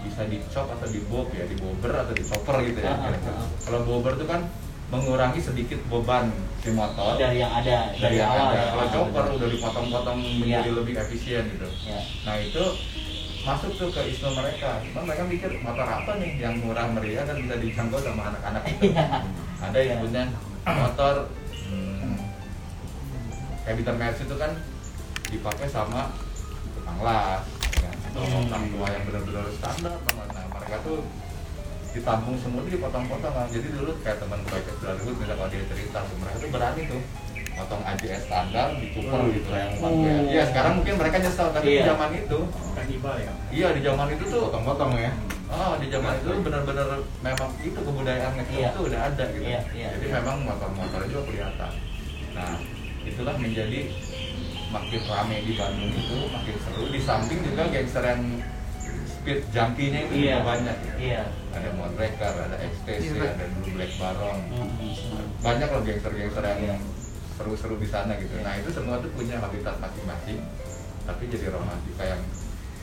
bisa 0.00 0.20
dicop 0.24 0.66
atau 0.68 0.86
dibob 0.86 1.26
ya 1.32 1.44
dibober 1.44 1.90
atau 1.90 2.12
dicoper 2.12 2.56
gitu 2.62 2.78
ya 2.78 2.92
kalau 3.64 3.80
bober 3.82 4.14
tuh 4.14 4.28
kan 4.28 4.40
mengurangi 4.84 5.40
sedikit 5.40 5.80
beban 5.88 6.28
si 6.60 6.70
motor 6.70 7.16
Dari 7.16 7.40
yang 7.40 7.50
ada 7.50 7.88
dari 7.90 8.14
yang 8.14 8.30
awal 8.30 8.46
ada. 8.46 8.54
ya. 8.54 8.64
Kalau 8.68 8.84
Ah, 8.84 8.90
chopper 8.90 9.24
udah 9.32 9.48
dipotong-potong 9.48 10.18
menjadi 10.38 10.70
Iya. 10.70 10.76
lebih 10.76 10.94
efisien 10.94 11.44
gitu. 11.50 11.66
Iya. 11.82 12.00
Nah 12.22 12.34
itu 12.38 12.64
masuk 13.44 13.70
tuh 13.76 13.88
ke 13.92 14.02
isu 14.08 14.26
mereka. 14.32 14.80
Cuma 14.88 15.04
mereka 15.04 15.22
mikir 15.28 15.50
motor 15.60 15.84
apa 15.84 16.12
nih 16.16 16.40
yang 16.40 16.56
murah 16.64 16.88
meriah 16.88 17.28
dan 17.28 17.36
bisa 17.38 17.60
dijangkau 17.60 18.00
sama 18.00 18.32
anak-anak. 18.32 18.62
Iya. 18.84 19.06
Ada 19.60 19.78
yang 19.80 19.98
punya 20.00 20.22
motor 20.64 21.14
hmm, 21.52 22.16
kayak 23.64 23.76
Bitter 23.80 23.96
Mercy 23.96 24.22
itu 24.24 24.36
kan 24.36 24.52
dipakai 25.28 25.66
sama 25.68 26.12
tukang 26.76 26.98
las, 27.00 27.44
ya, 27.80 27.90
atau 28.12 28.22
Hmm. 28.24 28.48
orang 28.48 28.64
tua 28.68 28.86
yang 28.92 29.02
benar-benar 29.08 29.44
standar. 29.56 29.96
Nah 30.14 30.44
mereka 30.52 30.76
tuh 30.84 30.98
ditambung 31.94 32.36
semua 32.40 32.60
dipotong-potong 32.64 33.32
kan. 33.32 33.46
Jadi 33.48 33.68
dulu 33.72 33.92
kayak 34.00 34.18
teman 34.20 34.40
baik 34.48 34.64
Brotherhood 34.80 35.16
misalnya 35.16 35.36
kalau 35.36 35.50
dia 35.52 35.64
cerita 35.68 35.98
mereka 36.16 36.36
tuh 36.40 36.50
berani 36.50 36.82
tuh 36.88 37.02
potong 37.54 37.82
AJS 37.82 38.22
standar 38.26 38.68
dicuper 38.76 39.20
gitu 39.30 39.50
yang 39.50 39.70
Oh. 39.78 40.02
ya 40.26 40.42
sekarang 40.44 40.72
mungkin 40.76 40.94
mereka 40.96 41.16
nyesel 41.18 41.48
tapi 41.50 41.64
di 41.64 41.74
Iya. 41.76 41.86
zaman 41.88 42.10
itu 42.12 42.38
Kanibal 42.74 43.14
ya. 43.16 43.32
iya 43.48 43.68
di 43.70 43.80
zaman 43.80 44.06
itu 44.10 44.24
tuh 44.24 44.40
Potong-potong 44.44 44.92
ya. 44.96 45.12
Oh, 45.46 45.78
di 45.78 45.86
zaman 45.86 46.18
itu 46.18 46.30
benar-benar 46.40 46.88
memang 47.20 47.50
itu 47.60 47.78
kebudayaan 47.78 48.32
ngetrip 48.34 48.58
Iya. 48.58 48.68
itu 48.68 48.80
udah 48.82 49.00
ada 49.06 49.24
gitu. 49.30 49.44
Iya, 49.44 49.60
iya, 49.70 49.88
Jadi 49.94 50.06
iya. 50.06 50.14
memang 50.18 50.36
motor-motornya 50.42 51.06
juga 51.06 51.22
kelihatan. 51.24 51.72
Nah, 52.34 52.54
itulah 53.04 53.34
menjadi 53.36 53.80
makin 54.68 55.00
rame 55.06 55.36
di 55.40 55.52
Bandung 55.54 55.92
itu, 55.92 56.16
makin 56.26 56.56
seru. 56.58 56.82
Di 56.90 57.00
samping 57.00 57.38
juga 57.40 57.62
gangster 57.68 58.02
yang 58.02 58.22
speed 59.06 59.40
junkie-nya 59.48 60.00
itu 60.02 60.14
Iya. 60.18 60.34
juga 60.34 60.40
banyak. 60.44 60.76
ya. 60.76 60.94
Iya. 60.98 61.22
Ada 61.54 61.68
Moonraker, 61.72 62.32
ada 62.40 62.56
XTC, 62.58 63.14
Iya. 63.14 63.30
ada 63.30 63.44
Blue 63.54 63.70
Black 63.70 63.92
Baron. 63.94 64.38
Hmm. 64.50 64.68
Banyak 65.38 65.68
loh 65.70 65.82
gangster-gangster 65.82 66.42
yang 66.42 66.60
Iya. 66.60 66.76
Seru-seru 67.34 67.76
di 67.76 67.86
sana 67.86 68.14
gitu. 68.14 68.32
Iya. 68.32 68.42
Nah, 68.42 68.54
itu 68.56 68.68
semua 68.70 68.96
tuh 68.98 69.10
punya 69.10 69.36
habitat 69.36 69.76
masing-masing. 69.76 70.38
Tapi 71.04 71.22
jadi 71.26 71.46
romantika 71.48 72.04
yang 72.06 72.22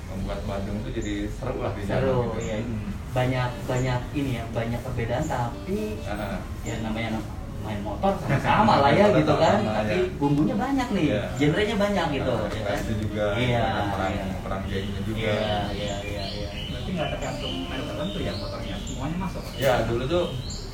membuat 0.07 0.39
Bandung 0.43 0.77
itu 0.81 0.89
jadi 0.93 1.13
seru 1.31 1.57
lah 1.57 1.71
di 1.71 1.83
seru 1.83 2.29
gitu. 2.29 2.43
ya 2.43 2.59
Hmm. 2.59 2.91
banyak 3.11 3.49
banyak 3.63 3.99
ini 4.13 4.31
ya 4.33 4.43
banyak 4.49 4.79
perbedaan 4.81 5.23
tapi 5.23 5.99
Ah, 6.03 6.35
ya 6.61 6.75
namanya 6.79 7.15
main 7.61 7.79
motor 7.79 8.11
sama 8.37 8.79
lah 8.79 8.91
ya 8.91 9.07
gitu 9.15 9.33
kan 9.33 9.57
Sama, 9.57 9.71
tapi 9.79 9.97
ya. 10.03 10.15
bumbunya 10.17 10.55
banyak 10.57 10.87
nih 10.91 11.05
Iya. 11.09 11.23
genrenya 11.37 11.75
banyak 11.77 12.05
gitu 12.13 12.33
ah, 12.33 12.43
ya 12.45 12.61
kan 12.61 12.75
pasti 12.75 12.93
juga 12.99 13.25
Iya, 13.33 13.63
perang 13.87 14.11
iya. 14.11 14.25
perang 14.37 14.61
juga 14.67 14.75
iya 15.15 15.59
iya 15.71 15.95
iya 16.01 16.23
iya 16.27 16.49
Berarti 16.67 16.89
nggak 16.91 17.07
tergantung 17.09 17.53
merek 17.65 17.85
tertentu 17.85 18.17
ya 18.19 18.33
motornya, 18.35 18.75
semuanya 18.81 19.17
masuk. 19.17 19.43
ya 19.55 19.73
dulu 19.87 20.03
tuh 20.05 20.25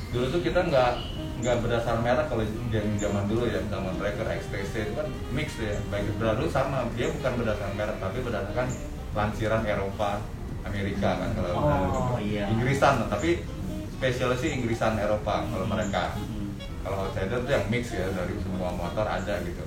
dulu 0.08 0.26
tuh 0.28 0.40
kita 0.42 0.60
nggak 0.64 0.92
nggak 1.38 1.56
berdasar 1.60 1.96
merek 1.98 2.26
kalau 2.26 2.42
yang 2.68 2.88
zaman 2.96 3.24
dulu 3.26 3.46
ya 3.46 3.62
zaman 3.64 3.94
tracker 3.94 4.26
XTC 4.26 4.72
itu 4.82 4.92
kan 4.92 5.06
mix 5.30 5.54
ya 5.56 5.78
baik 5.86 6.10
dulu 6.14 6.46
sama 6.48 6.82
dia 6.92 7.08
bukan 7.10 7.32
berdasarkan 7.36 7.74
merek 7.74 7.96
tapi 7.96 8.18
berdasarkan 8.20 8.66
lansiran 9.12 9.62
Eropa 9.62 10.18
Amerika 10.62 11.14
kan 11.16 11.30
kalau 11.32 11.50
Oh, 11.54 12.18
iya. 12.18 12.50
Inggrisan 12.50 13.06
tapi 13.06 13.46
spesialis 13.90 14.38
sih 14.38 14.50
Inggrisan 14.52 14.98
Eropa 14.98 15.46
kalau 15.46 15.64
mereka 15.64 16.18
Hmm. 16.18 16.58
kalau 16.82 17.06
outsider 17.06 17.38
tuh 17.38 17.52
yang 17.52 17.66
mix 17.68 17.90
ya 17.90 18.10
dari 18.10 18.34
semua 18.38 18.70
motor 18.70 19.04
ada 19.04 19.38
gitu 19.40 19.62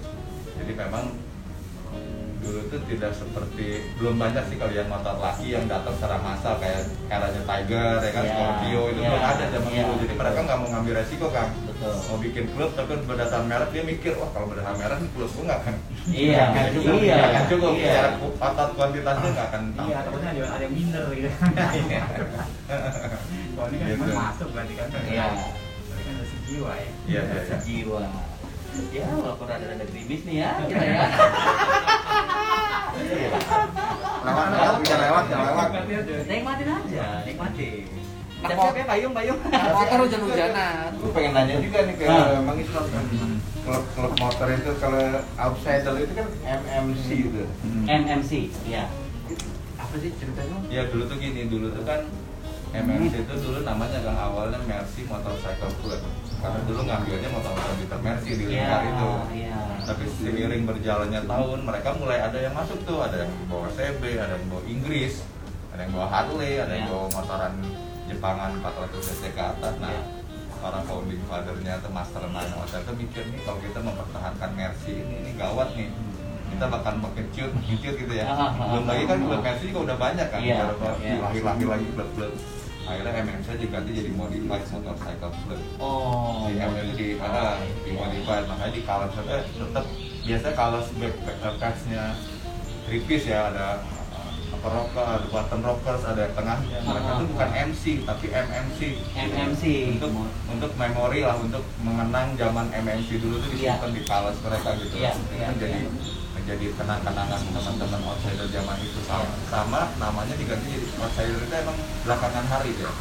jadi 0.57 0.71
memang 0.77 1.15
tuh 2.71 2.79
tidak 2.87 3.11
seperti 3.11 3.67
belum 3.99 4.15
banyak 4.15 4.43
sih 4.47 4.55
kalian 4.55 4.87
motor 4.87 5.19
laki 5.19 5.51
yang 5.51 5.67
datang 5.67 5.91
secara 5.99 6.17
massal 6.23 6.55
kayak 6.55 6.87
eranya 7.11 7.41
Tiger 7.43 7.99
ya 7.99 8.09
kan 8.09 8.23
Iya, 8.23 8.31
Scorpio 8.31 8.81
itu 8.87 8.99
iya, 9.03 9.09
belum 9.11 9.23
ada 9.27 9.45
zaman 9.51 9.69
iya, 9.69 9.83
dulu 9.83 9.95
jadi 9.99 10.13
mereka 10.15 10.39
nggak 10.41 10.57
mau 10.57 10.67
ngambil 10.71 10.93
resiko 10.95 11.27
kan 11.27 11.47
betul 11.67 11.93
mau 12.07 12.17
bikin 12.17 12.45
klub 12.55 12.71
tapi 12.71 12.91
berdasarkan 13.03 13.45
merek 13.45 13.69
dia 13.69 13.83
mikir 13.83 14.13
wah 14.15 14.29
kalau 14.31 14.47
berdasarkan 14.47 14.79
merek 14.79 14.97
ini 14.97 15.09
klub 15.11 15.29
gue 15.29 15.43
nggak 15.43 15.59
akan 15.59 15.75
iya 16.07 16.41
nggak 16.47 16.63
akan 16.63 16.71
cukup 16.71 16.95
iya 16.97 17.13
nggak 17.13 17.27
akan 17.27 17.45
cukup 17.51 17.71
iya 17.75 17.91
secara 17.91 18.63
kuantitasnya 18.71 19.29
nggak 19.29 19.47
akan 19.51 19.61
Iya, 19.81 19.97
takutnya 20.05 20.29
ada, 20.31 20.41
ada 20.47 20.63
yang 20.63 20.73
minder 20.73 21.05
gitu. 21.11 21.29
Kalau 23.51 23.67
ini 23.67 23.77
kan 23.77 23.87
Gitu. 23.91 24.13
masuk 24.15 24.47
berarti 24.53 24.73
kan. 24.77 24.87
Iya. 25.03 25.25
Berarti 25.35 26.03
kan 26.05 26.13
ada 26.15 26.25
sejiwa 26.25 26.71
ya. 26.71 26.89
iya 27.09 27.21
iya 27.21 27.41
iya. 27.43 27.57
jiwa 27.59 28.01
ya 28.95 29.03
walaupun 29.11 29.51
ada 29.51 29.67
ada 29.67 29.83
gerimis 29.83 30.23
nih 30.23 30.35
ya 30.39 30.49
kita 30.63 30.79
ya 30.79 31.03
Lewat, 34.21 34.47
lewat, 34.53 34.75
bisa 34.79 34.95
lewat, 34.97 35.23
lewat. 35.27 35.69
Aja. 35.71 36.15
nikmatin 36.29 36.67
aja 36.69 37.05
nikmatin 37.25 37.83
siap-siap 38.41 38.73
ya 38.73 38.85
payung 38.89 39.13
payung 39.13 39.37
Motor 39.45 39.97
hujan-hujanan. 40.01 40.97
Gue 40.97 41.11
pengen 41.13 41.31
nanya 41.37 41.61
juga 41.61 41.79
nih 41.85 41.93
ke 41.93 42.05
Ah. 42.09 42.41
Bang 42.41 42.57
Islam. 42.57 42.83
Klub 43.61 43.83
klub 43.93 44.13
motor 44.17 44.47
itu 44.49 44.71
kalau 44.81 45.05
outsider 45.37 45.93
itu 46.01 46.13
kan 46.17 46.27
MMC 46.41 47.05
itu. 47.29 47.43
MMC 47.85 48.31
ya 48.65 48.89
apa 49.77 49.95
sih 50.01 50.09
ceritanya 50.17 50.57
Ya 50.73 50.89
dulu 50.89 51.05
tuh 51.05 51.17
gini, 51.21 51.45
dulu 51.45 51.69
tuh 51.69 51.85
kan 51.85 52.01
MMC 52.73 53.29
itu 53.29 53.33
dulu 53.45 53.61
namanya 53.61 54.01
kan 54.01 54.17
awalnya 54.17 54.57
Mercy 54.65 55.05
Motorcycle 55.05 55.69
Club 55.77 56.01
Karena 56.41 56.59
dulu 56.65 56.81
ngambilnya 56.89 57.29
motor-motor 57.29 57.73
Peter 57.77 57.99
Mercy 58.01 58.31
di 58.33 58.43
Iya, 58.43 58.49
lingkar 58.49 58.81
itu 58.81 59.09
iya. 59.37 59.59
Tapi 59.81 60.03
seiring 60.09 60.63
berjalannya 60.65 61.21
tahun, 61.29 61.59
mereka 61.65 61.89
mulai 61.97 62.19
ada 62.21 62.37
yang 62.41 62.53
masuk 62.57 62.81
tuh 62.81 63.01
Ada 63.05 63.25
yang 63.25 63.31
bawa 63.45 63.69
CB, 63.69 64.01
ada 64.17 64.33
yang 64.37 64.47
bawa 64.49 64.63
Inggris 64.65 65.13
Ada 65.69 65.79
yang 65.85 65.91
bawa 65.93 66.07
Harley, 66.09 66.53
ada 66.57 66.73
yang 66.73 66.85
Iya. 66.89 66.93
bawa 66.97 67.05
motoran 67.13 67.53
Jepangan 68.09 68.51
400 68.59 69.05
cc 69.05 69.21
ke 69.37 69.41
atas 69.41 69.73
Nah, 69.77 69.93
Iya. 69.93 70.01
para 70.61 70.79
founding 70.85 71.21
fathernya 71.25 71.73
atau 71.81 71.89
mastermind 71.89 72.53
hotel 72.53 72.81
tuh 72.85 72.93
mikir 72.93 73.23
nih 73.33 73.41
kalau 73.41 73.57
kita 73.61 73.79
mempertahankan 73.81 74.49
Mercy 74.53 74.93
ini, 75.01 75.13
ini 75.25 75.31
gawat 75.33 75.73
nih 75.73 75.89
kita 76.51 76.65
bakal 76.67 76.93
makin 76.99 77.25
cute, 77.31 77.55
gitu 77.97 78.13
ya. 78.13 78.27
Belum 78.69 78.85
lagi 78.85 79.03
kan 79.07 79.17
klub. 79.23 79.39
Mercy 79.41 79.71
juga 79.71 79.79
udah 79.87 79.97
banyak 79.97 80.27
kan. 80.29 80.39
Beberapa 80.43 80.85
iya. 80.99 81.15
laki-laki 81.23 81.63
lagi 81.65 81.87
klub-klub. 81.95 82.33
Akhirnya 82.81 83.13
MMC 83.21 83.47
diganti 83.57 83.91
jadi 83.93 84.11
modified 84.11 84.65
motorcycle 84.67 85.31
club. 85.31 85.61
oh 85.77 86.49
Di 86.49 86.57
MMC 86.57 86.99
ah, 87.21 87.55
di 87.85 87.91
modified 87.93 88.45
makanya 88.49 88.73
di 88.73 88.81
colors 88.81 89.13
itu 89.15 89.57
tetap 89.61 89.85
biasanya 90.21 90.53
colors 90.53 90.87
back 90.97 91.15
backpacksnya 91.23 92.03
three 92.85 93.01
piece 93.05 93.25
ya 93.25 93.53
ada 93.53 93.81
uh, 94.11 94.53
upper 94.53 94.71
rocker, 94.73 95.05
ada 95.05 95.25
button 95.29 95.61
rockers, 95.61 96.01
ada 96.03 96.21
yang 96.25 96.33
tengahnya. 96.35 96.77
Mereka 96.81 97.11
ah. 97.13 97.23
bukan 97.23 97.49
MC 97.69 97.83
tapi 98.03 98.25
MMC. 98.29 98.79
MMC. 99.13 99.63
Untuk 99.97 100.11
untuk 100.49 100.71
memori 100.75 101.19
lah 101.21 101.37
untuk 101.37 101.63
mengenang 101.81 102.33
zaman 102.35 102.67
MMC 102.73 103.09
dulu 103.21 103.37
tuh 103.39 103.49
Iya. 103.55 103.77
disimpan 103.77 103.91
di 103.93 104.01
colors 104.03 104.37
mereka 104.41 104.69
gitu. 104.77 104.95
Iya, 104.97 105.11
Itu 105.13 105.33
iya, 105.37 105.47
menjadi 105.53 105.77
iya. 105.85 105.89
Menjadi 106.51 106.75
kenang-kenangan 106.75 107.39
teman-teman 107.47 108.01
outsider 108.11 108.43
zaman 108.51 108.75
itu 108.83 108.99
sama, 109.07 109.23
sama 109.47 109.81
namanya 109.95 110.35
diganti 110.35 110.67
jadi 110.67 110.87
outsider 110.99 111.39
itu 111.39 111.55
emang 111.55 111.77
belakangan 112.03 112.43
hari 112.43 112.75
ya. 112.75 112.91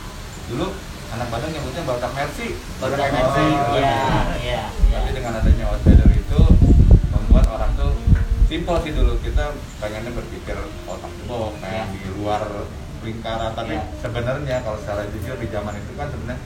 Dulu 0.46 0.70
anak 1.10 1.26
Bandung 1.34 1.50
nyebutnya 1.50 1.82
Balkan 1.82 2.12
Mercy, 2.14 2.54
Balkan 2.78 3.10
MMC 3.10 3.38
Oh, 3.42 3.74
ya 3.74 3.90
ya 4.38 4.62
ya 4.86 4.98
Tapi 5.02 5.10
dengan 5.18 5.42
adanya 5.42 5.64
outsider 5.66 6.08
itu 6.14 6.40
membuat 7.10 7.46
orang 7.50 7.74
tuh 7.74 7.90
simpel 8.46 8.76
sih 8.86 8.94
dulu 8.94 9.18
kita 9.18 9.50
pengennya 9.82 10.14
berpikir 10.14 10.54
otak 10.86 11.10
box, 11.26 11.50
Iya. 11.58 11.58
main 11.58 11.86
di 11.90 12.06
luar 12.22 12.46
lingkaran. 13.02 13.50
Tapi 13.58 13.74
Iya. 13.74 13.82
sebenarnya 13.98 14.56
kalau 14.62 14.78
secara 14.78 15.10
jujur 15.10 15.34
di 15.42 15.50
zaman 15.50 15.74
itu 15.74 15.90
kan 15.98 16.06
sebenarnya 16.06 16.38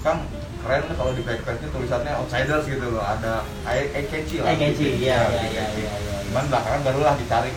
kan 0.00 0.16
keren 0.64 0.88
tuh 0.88 0.96
kalau 0.96 1.12
di 1.12 1.20
backpacknya 1.20 1.68
tulisannya 1.68 2.12
outsiders 2.16 2.64
gitu 2.64 2.86
loh, 2.96 3.04
ada 3.04 3.44
eye 3.68 4.08
catchy 4.08 4.40
lah. 4.40 4.56
Eye 4.56 4.72
catchy, 4.72 5.04
iya, 5.04 5.20
iya, 5.28 5.44
iya, 5.52 5.64
iya, 5.76 5.92
iya. 6.00 6.15
Cuman 6.36 6.52
belakangan 6.52 6.80
barulah 6.84 7.14
dicari 7.16 7.48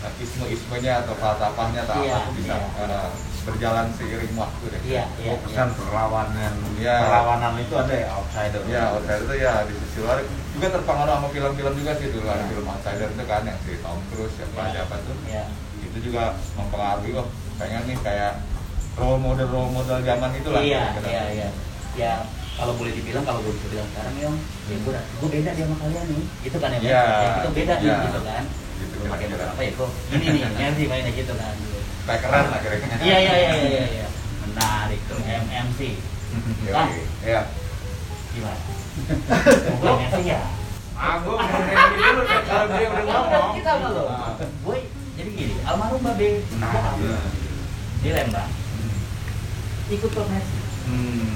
uh, 0.00 0.12
isme-ismenya 0.16 1.04
atau 1.04 1.12
falsafahnya 1.12 1.84
atau 1.84 2.00
Iya, 2.00 2.16
apa 2.16 2.24
tuh 2.24 2.32
bisa 2.40 2.56
iya. 2.56 2.88
uh, 2.88 3.10
berjalan 3.44 3.86
seiring 4.00 4.32
waktu 4.32 4.64
deh. 4.72 4.80
iya 4.88 5.04
iya 5.20 5.28
Oh, 5.28 5.38
pesan 5.44 5.68
perlawanan. 5.76 6.52
Iya. 6.80 6.96
Perlawanan 7.04 7.52
itu 7.60 7.74
ada 7.76 7.92
ya 7.92 8.08
outsider. 8.16 8.60
Ya, 8.64 8.82
outsider 8.96 9.20
itu 9.28 9.34
ya 9.36 9.52
di 9.68 9.74
sisi 9.76 9.98
luar 10.00 10.24
juga 10.56 10.66
terpengaruh 10.72 11.12
sama 11.12 11.28
film-film 11.28 11.72
juga 11.76 11.92
sih 12.00 12.08
dulu 12.08 12.24
ada 12.24 12.40
Ya. 12.40 12.48
film 12.48 12.64
outsider 12.64 13.08
itu 13.12 13.24
kan 13.28 13.42
yang 13.44 13.58
si 13.60 13.72
Tom 13.84 13.98
Cruise 14.08 14.32
siapa 14.40 14.56
Ya. 14.56 14.72
siapa 14.72 14.94
tuh 15.04 15.16
ya 15.28 15.44
itu 15.84 15.98
juga 16.00 16.24
mempengaruhi 16.56 17.12
oh 17.12 17.28
pengen 17.60 17.84
nih 17.84 17.96
kayak 18.00 18.32
role 18.96 19.20
model 19.20 19.52
role 19.52 19.68
model 19.68 20.00
zaman 20.00 20.32
itu 20.32 20.48
lah 20.48 20.62
iya 20.64 20.96
iya 21.04 21.22
iya 21.28 21.48
ya 21.92 22.14
kalau 22.54 22.72
boleh 22.74 22.92
dibilang 22.92 23.24
kalau 23.24 23.40
gue 23.40 23.52
bilang 23.66 23.88
sekarang 23.90 24.14
ya 24.14 24.30
ya 24.64 24.76
gue 24.76 24.92
gue 24.94 25.28
beda 25.30 25.50
dia 25.52 25.64
sama 25.64 25.76
kalian 25.76 26.04
nih 26.06 26.22
gitu 26.40 26.56
kan 26.56 26.70
ya? 26.70 26.78
Iya, 26.78 27.02
ya 27.02 27.28
kita 27.36 27.50
beda 27.52 27.74
nih 27.74 27.84
iya. 27.84 27.96
gitu 28.04 28.20
kan 28.22 28.44
Gitu 28.74 28.94
Lu 28.96 29.06
pakai 29.06 29.26
kira-kira. 29.26 29.46
apa 29.48 29.60
ya 29.60 29.70
kok 29.72 29.90
ini 30.10 30.26
nih 30.28 30.42
MC 30.70 30.78
mainnya 30.84 31.12
gitu 31.12 31.32
kan 31.32 31.54
Kayak 32.04 32.20
keren 32.20 32.44
lah 32.46 32.58
kira-kira 32.60 32.94
iya 33.00 33.16
iya 33.18 33.34
iya 33.34 33.52
iya 33.56 33.84
iya 33.96 34.06
menarik 34.44 35.00
tuh 35.04 35.18
MMC. 35.18 35.80
Ah. 36.70 36.88
Iya. 37.22 37.40
gimana 38.30 38.58
Bukan 39.72 39.94
MC 40.04 40.16
ya 40.24 40.40
Ah, 40.94 41.18
gue 41.18 41.34
mau 41.34 41.42
nanya 41.42 41.86
dulu 41.90 42.22
kan 42.22 42.40
kalau 42.44 42.66
dia 42.70 42.86
udah 42.86 43.02
ngomong. 43.04 43.50
kita 43.52 43.72
belum 43.80 44.08
Ah. 44.08 44.32
gue 44.38 44.76
jadi 45.14 45.30
gini 45.32 45.54
almarhum 45.62 46.00
babe 46.00 46.28
Nah, 46.56 46.70
dia 46.94 47.18
di 48.00 48.10
Lembang 48.10 48.50
ikut 49.86 50.08
klub 50.08 50.26
Messi 50.28 50.58
Hmm. 50.84 51.34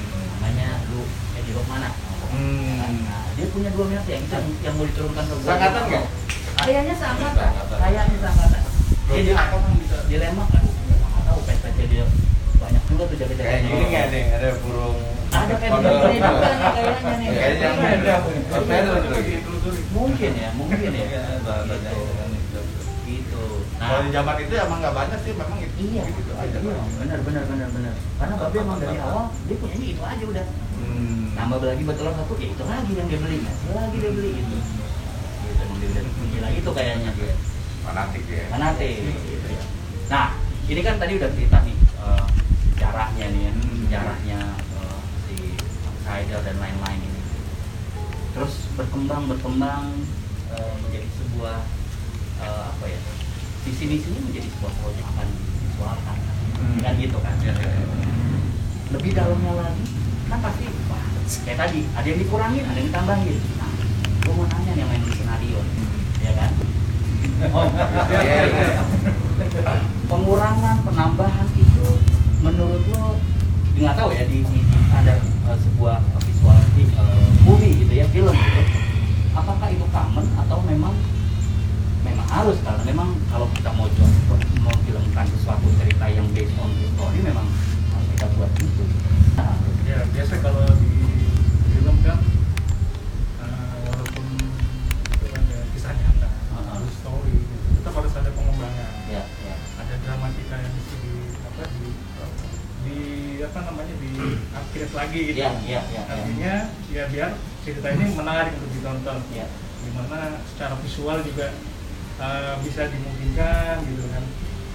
Namanya 0.48 0.80
lu 0.88 1.04
eh 1.36 1.42
di 1.44 1.52
mana 1.68 1.88
Hmm. 2.28 3.08
Nah, 3.08 3.24
dia 3.40 3.48
punya 3.48 3.72
dua 3.72 3.88
Mercy 3.88 4.12
yang 4.12 4.20
itu 4.20 4.36
yang, 4.36 4.46
yang 4.60 4.74
mau 4.76 4.84
diturunkan 4.84 5.24
ke 5.24 5.32
gua. 5.32 5.48
Seangkatan 5.48 5.82
nggak? 5.88 6.04
Kayaknya 6.60 6.94
seangkatan. 7.00 7.40
Seangkatan. 7.40 7.78
Kayaknya 7.80 8.16
seangkatan. 8.20 8.60
Dia 9.08 9.20
di 9.24 9.32
apa 9.32 9.56
kan 9.56 9.72
bisa 9.80 9.96
di 10.04 10.16
Lembang 10.20 10.48
aduh, 10.52 10.68
nggak 10.68 11.24
tahu 11.24 11.40
pet-petnya 11.48 11.84
dia 11.88 12.04
banyak 12.60 12.82
juga 12.84 13.02
tuh 13.08 13.16
jaga-jaga. 13.16 13.48
Kayak 13.48 13.60
gini 13.64 13.84
nggak 13.88 14.04
nih? 14.12 14.24
Ada 14.36 14.48
burung. 14.60 14.96
Ada 15.32 15.54
kayak 15.56 15.72
juga 15.72 15.88
nih 16.04 16.20
kayaknya 16.20 17.12
nih. 17.16 17.28
Kayaknya 17.32 17.68
Iya, 17.72 18.16
iya. 18.76 18.92
Lagi. 19.08 19.36
Mungkin 19.88 20.32
ya, 20.36 20.48
mungkin 20.52 20.90
ya. 20.92 21.04
Gitu. 23.78 23.86
Gitu. 23.86 23.86
Kalau 23.86 24.00
di 24.02 24.10
zaman 24.10 24.34
itu 24.42 24.54
emang 24.58 24.78
nggak 24.82 24.94
banyak 24.94 25.18
sih 25.22 25.32
memang 25.38 25.58
itu 25.62 25.74
Iya, 25.78 26.02
gitu 26.10 26.32
aja. 26.34 26.56
iya, 26.58 26.76
benar 26.98 27.18
benar 27.22 27.42
benar 27.46 27.68
benar. 27.70 27.94
Karena 28.18 28.34
Babe 28.34 28.56
emang 28.58 28.78
dari 28.82 28.98
awal 28.98 29.24
dia 29.46 29.56
punyanya 29.56 29.86
itu 29.86 30.02
aja 30.02 30.24
udah. 30.26 30.46
Hmm. 30.78 31.24
Nambah 31.38 31.58
lagi 31.62 31.82
betul 31.86 32.10
satu, 32.10 32.34
ya 32.34 32.46
itu 32.50 32.62
lagi 32.66 32.92
yang 32.98 33.06
dia 33.06 33.18
beli, 33.22 33.38
ngasih 33.38 33.70
lagi 33.72 33.96
dia 34.02 34.10
beli 34.10 34.30
gitu. 34.34 34.54
Gitu, 34.58 35.60
emang 35.62 35.76
dia 35.78 35.88
udah 35.94 36.02
gila 36.18 36.48
itu 36.50 36.70
kayaknya 36.74 37.10
dia. 37.14 37.34
Fanatik 37.86 38.24
ya. 38.26 38.44
fanatik 38.50 38.94
gitu 39.00 39.46
ya. 39.48 39.62
Nah, 40.10 40.26
ini 40.66 40.80
kan 40.82 40.94
tadi 40.98 41.12
udah 41.16 41.30
cerita 41.32 41.58
nih 41.62 41.76
eh, 41.78 42.24
sejarahnya 42.74 43.26
nih 43.30 43.42
ya, 43.46 43.52
Hmm. 43.54 43.76
sejarahnya 43.86 44.40
eh, 44.74 44.98
si 45.24 45.34
outsider 45.86 46.40
dan 46.42 46.56
lain-lain 46.58 47.00
ini. 47.00 47.20
Terus 48.34 48.54
berkembang 48.74 49.30
berkembang 49.30 49.86
eh, 50.50 50.72
menjadi 50.82 51.08
sebuah 51.14 51.58
eh, 52.42 52.62
apa 52.74 52.84
ya? 52.84 53.00
Visi 53.68 53.84
misinya 53.84 54.20
menjadi 54.24 54.48
sebuah 54.48 54.72
proyek 54.80 55.04
akan 55.04 55.28
divisualkan. 55.28 56.16
Hmm. 56.56 56.78
Kan 56.80 56.92
gitu 56.96 57.18
kan. 57.20 57.34
Iya, 57.44 57.52
iya, 57.52 57.68
iya. 57.68 58.08
Lebih 58.96 59.10
dalamnya 59.12 59.52
lagi 59.60 59.84
kan 60.28 60.38
pasti 60.40 60.64
wah, 60.88 61.04
kayak 61.44 61.58
tadi 61.60 61.78
ada 61.92 62.06
yang 62.08 62.20
dikurangin, 62.24 62.64
ada 62.64 62.78
yang 62.80 62.88
ditambahin. 62.88 63.36
Nah, 63.60 63.72
gue 64.24 64.32
mau 64.32 64.46
nanya 64.48 64.72
nih 64.72 64.80
yang 64.80 64.88
main 64.88 65.02
di 65.04 65.12
senario, 65.16 65.58
nih, 65.60 65.86
ya 66.24 66.32
kan? 66.32 66.50
Oh, 67.52 67.68
Iya, 68.24 68.40
iya. 68.48 68.80
pengurangan 70.08 70.76
penambahan 70.82 71.48
itu 71.60 71.88
menurut 72.40 72.82
lo 72.88 73.20
nggak 73.78 73.94
tahu 73.94 74.10
ya 74.10 74.24
di, 74.26 74.42
di, 74.42 74.58
di 74.64 74.78
ada 74.90 75.14
eh, 75.20 75.58
sebuah 75.60 76.02
visual 76.24 76.58
di, 76.74 76.84
eh, 76.88 77.26
movie 77.46 77.74
gitu 77.84 77.92
ya 77.94 78.06
film 78.10 78.34
gitu 78.34 78.62
apakah 79.36 79.68
itu 79.70 79.86
common 79.94 80.26
atau 80.34 80.58
memang 80.66 80.94
harus 82.28 82.60
karena 82.60 82.82
memang 82.84 83.08
kalau 83.32 83.48
kita 83.56 83.72
mau 83.72 83.88
jual 83.88 84.10
mau 84.60 84.76
filmkan 84.84 85.26
sesuatu 85.32 85.64
cerita 85.80 86.06
yang 86.12 86.28
based 86.36 86.52
on 86.60 86.68
true 86.76 86.92
story 86.92 87.18
memang 87.24 87.46
harus 87.96 88.08
kita 88.12 88.26
buat 88.36 88.50
gitu 88.60 88.84
nah, 89.40 89.56
ya 89.88 89.98
biasa 90.12 90.34
kalau 90.44 90.62
di 90.76 90.92
film 91.72 91.96
kan 92.04 92.20
eh, 93.40 93.76
walaupun 93.88 94.24
itu 95.08 95.26
ada 95.32 95.58
kisah 95.72 95.92
nyata 95.96 96.28
Uh-huh. 96.48 96.80
true 96.80 96.94
story 97.00 97.32
gitu, 97.32 97.56
tetap 97.80 97.92
harus 98.02 98.12
ada 98.18 98.30
pengembangan. 98.34 98.90
Ya 99.06 99.22
ya. 99.46 99.54
Ada 99.78 99.94
dramatika 100.02 100.56
yang 100.58 100.72
mesti 100.74 100.96
di 101.06 101.14
apa 101.38 101.62
di 101.70 101.86
di 102.82 102.96
apa 103.46 103.58
namanya 103.68 103.94
di 104.00 104.10
upgrade 104.56 104.94
lagi 104.96 105.20
gitu. 105.28 105.38
Ya 105.38 105.50
ya 105.62 105.80
ya 105.86 106.02
ya. 106.02 106.02
artinya 106.08 106.54
ya 106.90 107.02
biar 107.14 107.30
cerita 107.62 107.88
ini 107.94 108.04
menarik 108.16 108.58
untuk 108.58 108.70
ditonton. 108.74 109.18
Ya. 109.30 109.46
Di 109.86 109.90
mana 109.94 110.40
secara 110.50 110.74
visual 110.82 111.22
juga 111.22 111.46
uh, 112.18 112.54
bisa 112.60 112.86
dimungkinkan 112.86 113.82
gitu 113.84 114.04
kan 114.08 114.24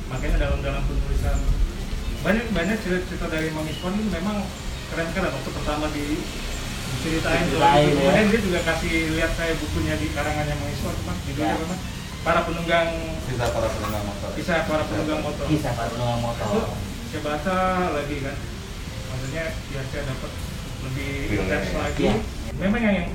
makanya 0.07 0.38
dalam 0.39 0.59
dalam 0.62 0.83
penulisan 0.83 1.38
banyak 2.19 2.45
banyak 2.51 2.77
cerita-cerita 2.79 3.27
dari 3.27 3.51
Mang 3.51 3.67
Ispon 3.67 3.93
itu 3.93 4.07
memang 4.09 4.43
keren-keren 4.88 5.27
waktu 5.29 5.51
pertama 5.51 5.85
di 5.89 6.21
diceritain 6.93 7.43
tuh. 7.50 7.57
Diceritain, 7.57 7.83
ya. 7.83 7.95
kemudian 7.97 8.27
dia 8.29 8.39
juga 8.39 8.59
kasih 8.63 8.93
lihat 9.12 9.31
saya 9.33 9.53
bukunya 9.57 9.95
di 9.97 10.07
karangannya 10.12 10.55
Mang 10.55 10.71
Ispon 10.71 10.93
cuma 10.95 11.13
judulnya 11.19 11.50
Ya. 11.50 11.59
memang 11.59 11.79
para 12.23 12.39
penunggang 12.43 12.89
Sisa 13.27 13.45
para 13.50 13.67
penunggang 13.67 14.03
motor. 14.05 14.29
kisah 14.33 14.59
para 14.63 14.83
penunggang 14.85 15.19
motor 15.19 15.45
kisah 15.45 15.73
para 15.73 15.88
penunggang 15.89 16.15
itu 16.15 16.25
motor 16.25 16.63
saya 17.12 17.21
baca 17.21 17.57
lagi 17.93 18.15
kan 18.21 18.35
maksudnya 19.05 19.43
ya 19.69 19.81
saya 19.85 20.03
dapat 20.07 20.31
lebih 20.83 21.12
intens 21.29 21.67
ya. 21.67 21.77
lagi 21.77 22.03
Iya. 22.03 22.15
memang 22.55 22.79
yang, 22.79 22.95
yang 22.97 23.09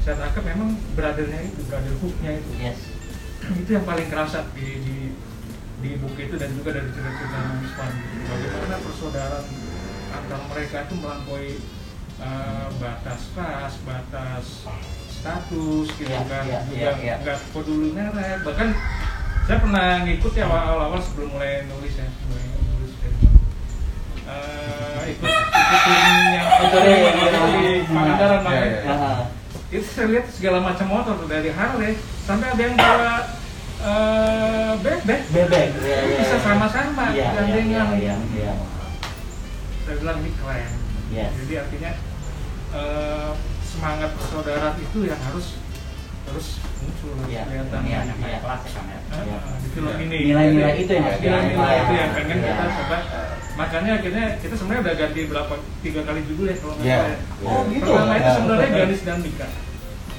saya 0.00 0.14
tangkap 0.16 0.44
memang 0.46 0.68
brothernya 0.92 1.40
itu 1.42 1.60
brother 1.64 1.94
hooknya 1.98 2.30
itu 2.34 2.50
yes 2.56 2.80
itu 3.52 3.70
yang 3.70 3.84
paling 3.84 4.08
kerasa 4.08 4.48
di 4.56 4.68
di 4.80 4.96
di 5.78 5.90
buku 6.00 6.16
itu 6.18 6.34
dan 6.40 6.48
juga 6.56 6.72
dari 6.72 6.88
cerita-cerita 6.88 7.38
Mispan 7.60 7.90
gitu. 7.92 8.24
bagaimana 8.24 8.76
persaudaraan 8.80 9.46
antar 10.14 10.40
mereka 10.48 10.76
itu 10.88 10.94
melampaui 10.96 11.50
eh, 12.16 12.66
batas 12.80 13.22
ras 13.36 13.74
batas 13.84 14.46
status 15.10 15.86
gitu 15.94 16.08
Iya, 16.08 16.24
kan 16.24 16.42
iya, 16.44 16.60
juga 16.64 16.76
iya, 16.78 16.90
iya. 17.00 17.14
nggak 17.20 17.38
peduli 17.52 17.92
merek 17.92 18.40
bahkan 18.44 18.72
saya 19.44 19.60
pernah 19.60 19.88
ngikut 20.08 20.32
ya 20.32 20.44
awal-awal 20.48 21.00
sebelum 21.04 21.36
mulai 21.36 21.68
nulis 21.68 21.94
ya 22.00 22.08
mulai 22.24 22.44
nulis 22.48 22.92
dari 22.96 23.16
eh, 24.24 25.00
ikut 25.12 25.28
ikutin 25.28 26.24
yang 26.32 26.48
di 26.64 27.68
Pangandaran 27.84 28.40
Iya. 28.48 28.88
Ah, 28.88 29.20
itu 29.68 29.84
saya 29.90 30.06
lihat 30.16 30.26
segala 30.32 30.62
macam 30.62 30.86
motor 30.88 31.16
dari 31.28 31.50
Harley 31.50 31.98
sampai 32.24 32.46
ada 32.46 32.62
yang 32.62 32.76
bawa 32.78 33.33
eh, 33.84 34.72
bebek 34.80 35.20
bebek 35.28 35.66
ya, 35.76 35.96
ya, 36.00 36.16
bisa 36.18 36.36
ya. 36.36 36.42
sama-sama 36.42 37.04
gandengan 37.12 37.68
iya, 37.68 37.82
iya, 38.00 38.14
iya. 38.32 38.52
saya 39.84 39.96
bilang 40.00 40.18
ini 40.24 40.32
keren 40.40 40.72
Yes. 41.12 41.30
jadi 41.44 41.54
artinya 41.62 41.92
eh, 42.74 43.30
semangat 43.62 44.10
persaudaraan 44.18 44.74
itu 44.80 44.98
yang 45.06 45.20
harus 45.20 45.60
terus 46.24 46.46
muncul 46.80 47.12
Iya, 47.28 47.44
kelihatan 47.44 47.80
iya, 47.84 47.98
banyak 48.00 48.16
iya. 48.18 48.38
kelas 48.40 48.60
ya 48.64 48.70
kan 48.72 48.84
ya 48.88 48.98
Iya. 49.20 49.36
di 49.60 49.68
film 49.70 49.92
Iya. 49.92 50.02
ini 50.08 50.16
Nilai-nilai 50.32 50.74
itu 50.80 50.92
yang 50.96 51.06
nilai-nilai 51.20 51.76
itu 51.76 51.92
yang 51.94 52.10
pengen 52.16 52.38
Iya. 52.40 52.52
kita 52.56 52.64
coba 52.80 52.96
makanya 53.54 53.92
akhirnya 54.02 54.24
kita 54.42 54.54
sebenarnya 54.58 54.82
udah 54.82 54.94
ganti 54.98 55.20
berapa 55.30 55.54
tiga 55.84 56.00
kali 56.02 56.20
judul 56.26 56.46
ya 56.50 56.56
kalau 56.58 56.74
nggak 56.74 56.86
salah 56.90 57.06
ya. 57.06 57.18
Oh, 57.46 57.60
gitu? 57.70 57.86
pertama 57.86 58.14
itu 58.18 58.30
sebenarnya 58.34 58.68
Ganis 58.74 59.02
dan 59.06 59.18
Mika 59.22 59.46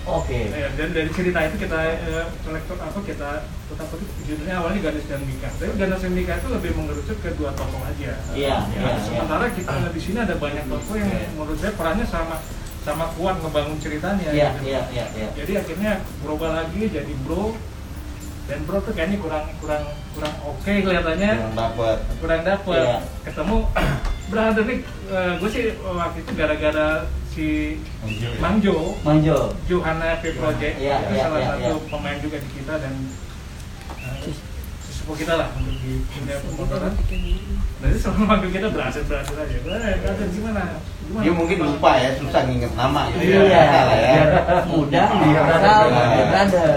oke 0.08 0.40
Ya, 0.48 0.68
dan 0.72 0.90
dari 0.92 1.10
cerita 1.10 1.40
itu 1.44 1.56
kita 1.58 1.78
eh, 1.84 2.26
kolektor 2.40 2.78
apa 2.78 3.00
kita 3.02 3.30
tetap 3.66 3.88
itu 3.92 4.06
judulnya 4.26 4.56
awalnya 4.56 4.80
Ganes 4.84 5.06
dan 5.06 5.22
Mika. 5.22 5.50
Tapi 5.52 5.74
Ganes 5.76 6.00
dan 6.00 6.12
Mika 6.12 6.34
itu 6.36 6.48
lebih 6.48 6.72
mengerucut 6.74 7.18
ke 7.18 7.30
dua 7.34 7.50
tokoh 7.52 7.82
aja. 7.84 8.14
Iya, 8.32 8.56
Ya, 8.70 8.80
iya, 8.80 8.94
sementara 9.00 9.50
kita 9.50 9.74
di 9.90 10.00
sini 10.00 10.18
ada 10.20 10.36
banyak 10.36 10.66
tokoh 10.66 10.96
yang 10.96 11.10
Iya. 11.10 11.30
menurut 11.34 11.58
saya 11.58 11.74
perannya 11.74 12.06
sama 12.06 12.38
sama 12.82 13.10
kuat 13.14 13.36
ngebangun 13.40 13.78
ceritanya. 13.80 14.30
iya 14.30 14.54
gitu. 14.54 14.70
iya 14.70 14.82
iya 14.92 15.06
iya 15.12 15.28
Jadi 15.34 15.52
akhirnya 15.56 15.92
berubah 16.22 16.50
lagi 16.56 16.86
jadi 16.86 17.14
bro 17.20 17.58
dan 18.46 18.62
bro 18.62 18.78
tuh 18.80 18.94
kayaknya 18.94 19.18
kurang 19.18 19.50
kurang 19.58 19.84
kurang 20.14 20.34
oke 20.46 20.70
kelihatannya 20.70 21.32
Yang 21.36 21.58
dapat. 21.58 21.98
kurang 22.22 22.42
dapet 22.44 22.86
Iya. 22.86 22.98
ketemu 23.26 23.58
brother 24.30 24.64
nih 24.64 24.80
gue 25.38 25.50
sih 25.50 25.64
waktu 25.84 26.18
itu 26.20 26.32
gara-gara 26.36 26.88
si 27.36 27.76
Manjo 28.00 28.32
ya? 28.32 28.40
Mangjo 28.40 28.76
manjo 29.04 29.38
Johanna 29.68 30.24
P 30.24 30.32
Project 30.40 30.76
Iya, 30.80 30.96
itu 31.04 31.14
iya, 31.20 31.24
salah 31.28 31.40
iya, 31.44 31.48
satu 31.52 31.60
iya. 31.76 31.90
pemain 31.92 32.18
juga 32.24 32.38
di 32.40 32.50
kita 32.56 32.74
dan 32.80 32.94
uh, 33.92 34.16
sesepuh 34.80 35.16
kita 35.20 35.34
lah 35.36 35.48
untuk 35.60 35.76
di 35.84 36.00
dunia 36.16 36.38
pemotoran. 36.40 36.94
Jadi 37.76 37.96
selama 38.00 38.24
manggil 38.24 38.50
kita 38.56 38.68
berhasil 38.72 39.04
berhasil 39.04 39.36
aja. 39.36 39.58
Eh, 39.60 39.96
berhasil 40.00 40.28
gimana? 40.32 40.80
Gimana? 41.06 41.22
Dia 41.28 41.34
mungkin 41.36 41.58
lupa 41.60 41.92
ya, 42.00 42.10
susah 42.18 42.42
nginget 42.48 42.72
nama 42.74 43.02
gitu. 43.12 43.36
Iya. 43.36 43.42
ya. 43.52 43.64
Salah 43.68 43.98
ya. 44.00 44.24
mudah 44.72 45.08
Iya, 45.12 45.42
brother. 45.44 45.60
tahu 45.60 45.86
Iya. 45.92 46.06
biar 46.08 46.28
brother 46.32 46.70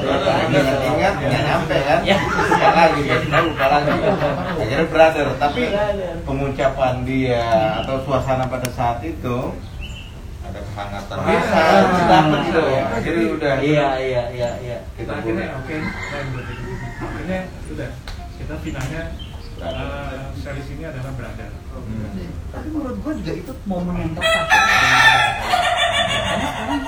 Ingat-ingat 0.51 1.15
nggak 1.23 1.43
nyampe 1.47 1.77
kan? 1.87 2.01
Iya. 2.03 2.17
Lupa 2.19 2.69
lagi, 2.75 3.01
biasanya 3.07 3.41
lupa 3.47 3.67
lagi. 3.71 3.91
Akhirnya 4.59 4.87
brother, 4.91 5.27
tapi 5.39 5.63
pengucapan 6.27 6.95
dia 7.07 7.45
atau 7.79 7.97
suasana 8.03 8.45
pada 8.51 8.69
saat 8.75 8.99
itu 9.07 9.55
Kehangatan. 10.79 11.17
Iya. 11.19 11.41
rasa 11.43 12.05
dapet 12.07 12.41
gitu. 12.47 12.61
Jadi 13.03 13.21
udah. 13.35 13.55
iya 13.59 13.89
iya 13.99 14.23
iya 14.31 14.51
iya 14.63 14.79
Kita 14.95 15.11
akhirnya 15.13 15.47
oke. 15.59 15.75
Akhirnya 16.99 17.39
sudah 17.67 17.89
kita 18.39 18.55
finalnya 18.63 19.03
uh, 19.59 20.31
series 20.39 20.69
ini 20.71 20.85
adalah 20.87 21.11
berada. 21.13 21.47
Hmm. 21.69 22.31
tapi 22.51 22.67
menurut 22.71 22.99
gua 22.99 23.13
juga 23.13 23.33
itu 23.35 23.53
momen 23.63 23.95
yang 23.97 24.13
tepat 24.13 24.45
ya, 24.51 24.67
karena 26.27 26.47
sekarang 26.49 26.83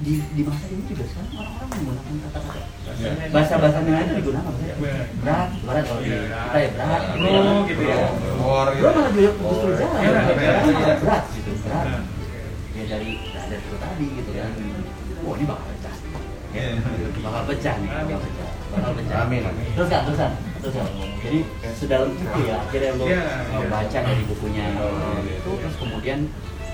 di 0.00 0.12
di 0.30 0.42
masa 0.44 0.64
ini 0.66 0.82
juga 0.84 1.04
sekarang 1.08 1.30
orang-orang 1.40 1.68
menggunakan 1.72 2.14
kata-kata 2.26 2.60
Bahasanya 2.84 3.26
bahasa 3.32 3.54
bahasa 3.56 3.78
Minang 3.80 4.04
itu 4.04 4.14
digunakan 4.20 4.52
Benar. 4.52 5.06
berat 5.24 5.48
berat 5.64 5.84
kalau 5.88 6.00
di 6.00 6.08
Iya. 6.10 6.20
kita 6.20 6.58
ya 6.58 6.68
berat 6.76 7.02
Bro, 7.16 7.42
gitu 7.64 7.82
ya. 7.82 7.96
Bro 8.36 8.60
gitu. 8.68 8.88
malah 8.92 9.10
justru 9.40 9.70
jarang 9.72 9.94
Iya, 9.96 10.10
berat, 10.10 10.64
iya, 10.68 10.94
berat, 11.00 11.24
iya. 12.98 13.14
Nah, 13.30 13.44
ya 13.46 13.46
dari 13.46 13.54
dari 13.54 13.62
itu 13.62 13.76
tadi 13.78 14.06
gitu 14.18 14.30
kan 14.34 14.50
wah 15.20 15.34
ini 15.36 15.44
bakal 15.46 15.64
pecah 15.70 15.94
ya, 16.50 16.62
Iya. 16.74 17.08
bakal 17.22 17.42
pecah 17.46 17.74
nih 17.78 17.88
bakal 17.88 18.18
pecah 18.18 18.48
bakal 18.70 18.90
pecah 18.98 19.16
Amin, 19.22 19.40
terus 19.76 19.88
kan 19.88 20.00
terus 20.02 20.18
kan 20.18 20.32
terus 20.58 20.74
kan 20.74 20.86
jadi 21.20 21.38
sedalam 21.70 22.10
itu 22.10 22.40
ya 22.42 22.56
akhirnya 22.58 22.90
lo 22.98 23.04
Iya, 23.06 23.22
uh, 23.22 23.60
iya. 23.62 23.68
baca 23.70 23.98
dari 24.02 24.22
bukunya 24.26 24.64
uh, 24.74 25.22
iya, 25.22 25.38
itu 25.38 25.50
iya. 25.50 25.60
terus 25.62 25.76
kemudian 25.78 26.18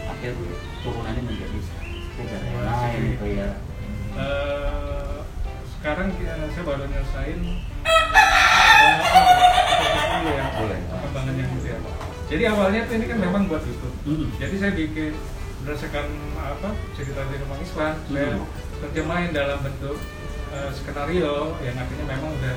akhir 0.07 0.33
turunannya 0.81 1.23
menjadi 1.23 1.59
beda 2.17 2.37
yang 2.41 2.65
lain 2.65 3.01
gitu 3.13 3.27
ya 3.37 3.51
Eh, 4.17 5.21
sekarang 5.77 6.09
kita- 6.17 6.49
saya 6.49 6.65
baru 6.65 6.89
nyelesain 6.89 7.37
ya 10.25 10.45
perkembangan 10.89 11.35
yang 11.37 11.49
gitu 11.53 11.69
ya. 11.69 11.79
Jadi 12.27 12.43
awalnya 12.49 12.81
tuh 12.89 12.95
ini 12.97 13.07
kan 13.07 13.19
memang 13.21 13.43
buat 13.47 13.63
YouTube. 13.63 13.95
Mm. 14.09 14.27
Jadi 14.41 14.55
saya 14.57 14.73
bikin 14.73 15.13
berdasarkan 15.67 16.07
apa 16.39 16.71
cerita 16.95 17.27
dari 17.27 17.43
Mang 17.45 17.59
Iswan, 17.59 17.99
saya 18.07 18.31
Mm. 18.33 18.47
terjemahin 18.81 19.31
dalam 19.35 19.59
bentuk 19.61 19.99
eh, 20.49 20.71
skenario 20.71 21.59
yang 21.59 21.75
artinya 21.75 22.07
memang 22.07 22.31
udah 22.33 22.55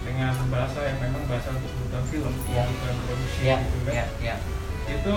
dengan 0.00 0.36
bahasa 0.52 0.78
yang 0.84 1.00
memang 1.00 1.24
bahasa 1.24 1.48
untuk 1.50 1.72
kebutuhan 1.72 2.04
film, 2.06 2.32
Iya. 2.44 2.62
kebutuhan 2.68 2.96
produksi 3.02 3.40
ya 3.42 3.56
gitu 3.58 3.78
kan 3.80 3.92
ya 3.94 4.04
ya 4.20 4.36
itu 4.90 5.16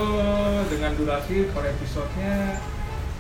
dengan 0.70 0.92
durasi 0.96 1.36
per 1.52 1.64
episodenya 1.68 2.36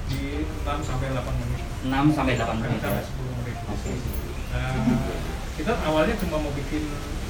di 0.07 0.21
6 0.63 0.79
sampai 0.79 1.07
8 1.11 1.35
menit 1.35 1.61
6 1.83 2.05
sampai 2.09 2.33
8 2.37 2.47
Bukan 2.47 2.63
menit 2.63 2.79
ya. 2.79 2.87
sampai 2.87 3.03
10 3.03 3.35
menit 3.35 3.57
Oke. 3.65 3.91
Nah, 4.53 4.71
kita 5.53 5.71
awalnya 5.83 6.15
cuma 6.15 6.37
mau 6.39 6.53
bikin 6.53 6.83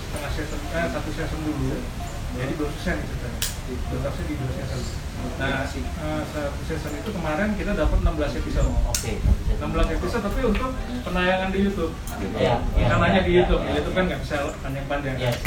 setengah 0.03 0.31
season, 0.31 0.59
eh, 0.71 0.87
satu 0.87 1.09
season 1.09 1.39
dulu 1.41 1.73
jadi 2.33 2.53
nih 2.57 3.05
ceritanya 3.05 3.39
belum 3.63 3.99
selesai 4.03 4.23
di 4.27 4.33
dua 4.35 4.51
season 4.57 4.81
nah 5.39 5.63
eh, 5.63 6.23
satu 6.35 6.61
season 6.67 6.93
itu 6.99 7.09
kemarin 7.15 7.55
kita 7.55 7.71
dapat 7.79 7.95
16 8.03 8.43
episode. 8.43 8.69
Oke. 8.91 9.23
16 9.23 9.95
episode 9.95 10.23
tapi 10.27 10.39
untuk 10.43 10.75
penayangan 11.07 11.49
di 11.55 11.59
YouTube. 11.63 11.93
Ya, 12.35 12.59
bukan 12.59 12.99
hanya 12.99 13.21
ya, 13.23 13.27
di 13.27 13.31
YouTube. 13.39 13.61
Di 13.63 13.71
YouTube 13.79 13.95
kan 13.95 14.03
nggak 14.11 14.19
bisa 14.19 14.35
panjang-panjang. 14.59 15.15
Yes. 15.15 15.37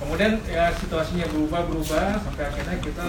kemudian 0.00 0.40
ya 0.48 0.72
situasinya 0.80 1.28
berubah 1.28 1.68
berubah 1.68 2.24
sampai 2.24 2.48
akhirnya 2.48 2.76
kita 2.80 3.08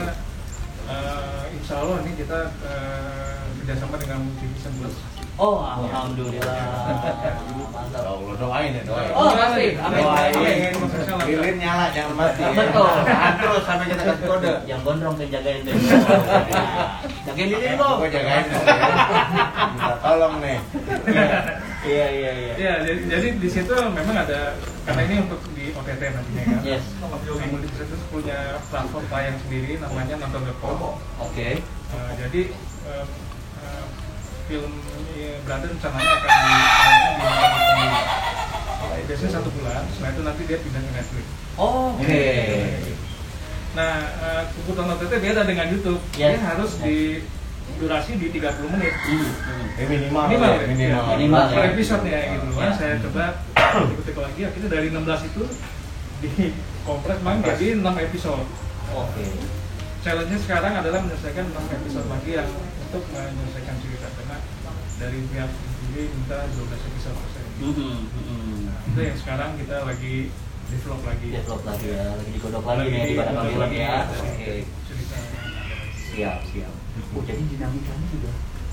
eh, 0.91 1.43
insya 1.55 1.79
Allah 1.79 2.03
nih 2.03 2.13
kita 2.19 2.39
eh, 2.67 3.41
kerjasama 3.63 3.95
dengan 3.95 4.27
Multivision 4.27 4.73
Plus 4.75 4.95
Oh, 5.39 5.63
alhamdulillah. 5.63 6.59
Mantap. 7.71 8.03
Allah 8.11 8.35
doain 8.35 8.71
ya 8.75 8.83
doain. 8.83 9.11
Oh, 9.15 9.31
pasti. 9.35 9.67
Amin. 9.79 10.03
Doain. 10.03 10.73
Lilin 11.27 11.55
nyala 11.59 11.85
jangan 11.91 12.13
mati. 12.15 12.41
ya. 12.43 12.51
Betul. 12.55 12.91
Tahan 13.07 13.33
terus 13.39 13.63
sampai 13.63 13.85
kita 13.91 14.03
kasih 14.03 14.25
kode. 14.27 14.53
Yang 14.67 14.79
gondrong 14.83 15.15
tuh 15.15 15.27
jagain 15.27 15.61
tuh. 15.63 15.73
Jagain 17.27 17.47
lilin 17.51 17.71
kok. 17.79 17.93
Gue 17.99 18.09
jagain. 18.11 18.45
Minta 19.75 19.95
tolong 20.03 20.35
nih. 20.43 20.57
Iya, 21.81 22.05
iya, 22.13 22.31
iya. 22.37 22.53
Ya, 22.61 22.73
jadi, 22.85 23.01
jadi 23.09 23.27
di 23.41 23.49
situ 23.49 23.73
memang 23.73 24.13
ada 24.13 24.53
karena 24.85 25.01
ini 25.09 25.15
untuk 25.25 25.41
di 25.57 25.73
OTT 25.73 26.01
nantinya 26.13 26.43
kan. 26.45 26.59
Yes. 26.61 26.83
Film 27.25 27.57
di 27.61 27.69
situ 27.73 27.95
punya 28.13 28.61
platform 28.69 29.05
tayang 29.09 29.37
sendiri 29.47 29.81
namanya 29.81 30.15
nonton.com. 30.21 30.97
Oke. 31.21 31.61
Uh, 31.91 32.11
jadi 32.15 32.41
uh, 32.87 33.05
film 34.51 34.73
ya, 35.15 35.31
Brother 35.47 35.69
rencananya 35.71 36.11
akan 36.11 36.27
ditayangkan 36.27 37.11
di 37.15 37.23
nonton.com. 37.23 37.89
Biasanya 39.07 39.31
satu 39.31 39.49
bulan, 39.55 39.81
setelah 39.91 40.11
itu 40.11 40.21
nanti 40.23 40.41
dia 40.47 40.57
pindah 40.59 40.81
ke 40.83 40.91
Netflix. 40.91 41.25
Oke. 41.55 42.23
Nah, 43.71 43.93
uh, 44.19 44.43
kebutuhan 44.51 44.91
OTT 44.95 45.13
beda 45.23 45.41
dengan 45.47 45.65
YouTube. 45.71 45.99
Yes. 46.19 46.35
Dia 46.35 46.39
harus 46.43 46.71
di 46.83 47.23
durasi 47.79 48.19
di 48.19 48.27
30 48.35 48.67
menit. 48.75 48.93
Hmm, 49.07 49.23
hmm. 49.31 49.79
Eh 49.79 49.85
minimal. 49.87 50.23
Minimal, 50.27 50.51
ya, 50.51 50.59
ya? 50.59 50.67
minimal. 50.67 51.03
Ya, 51.07 51.15
Minimal, 51.15 51.43
per 51.47 51.63
ya. 51.63 51.69
episode 51.71 52.03
ya 52.03 52.19
gitu 52.35 52.45
Ya. 52.51 52.59
kan. 52.59 52.71
Saya 52.75 52.93
coba 52.99 53.23
ikut 53.95 54.17
lagi 54.19 54.41
akhirnya 54.43 54.69
dari 54.69 54.87
16 54.91 55.29
itu 55.31 55.43
di 56.21 56.29
kompres 56.83 57.19
bang 57.23 57.37
jadi 57.39 57.65
6 57.79 58.05
episode. 58.11 58.47
Oke. 58.91 59.23
Challenge-nya 60.01 60.39
sekarang 60.43 60.73
adalah 60.81 60.99
menyelesaikan 61.03 61.45
6 61.51 61.77
episode 61.79 62.07
lagi 62.11 62.31
yang 62.35 62.49
untuk 62.91 63.03
menyelesaikan 63.11 63.75
cerita 63.79 64.00
dari 65.01 65.19
pihak 65.33 65.49
sendiri 65.49 66.03
minta 66.13 66.37
12 66.45 66.61
episode 66.77 67.17
per 67.17 67.29
saya. 67.33 67.49
Hmm. 67.57 67.97
Nah, 68.69 68.77
itu 68.85 68.99
yang 69.01 69.17
sekarang 69.17 69.49
kita 69.57 69.75
lagi 69.81 70.15
develop 70.69 71.01
lagi. 71.01 71.27
Develop 71.33 71.61
lagi 71.65 71.87
ya, 71.89 72.05
lagi 72.13 72.29
digodok 72.37 72.63
lagi 72.69 72.85
nih 72.85 73.01
di 73.09 73.13
pada 73.17 73.31
digodok 73.33 73.49
film 73.49 73.61
lagi 73.65 73.77
ya. 73.81 73.97
Oke. 74.05 74.53
Cerita. 74.85 75.17
Siap, 76.13 76.39
siap. 76.53 76.73
Oh, 77.17 77.23
jadi 77.25 77.41
dinamikanya 77.49 78.07
juga 78.13 78.31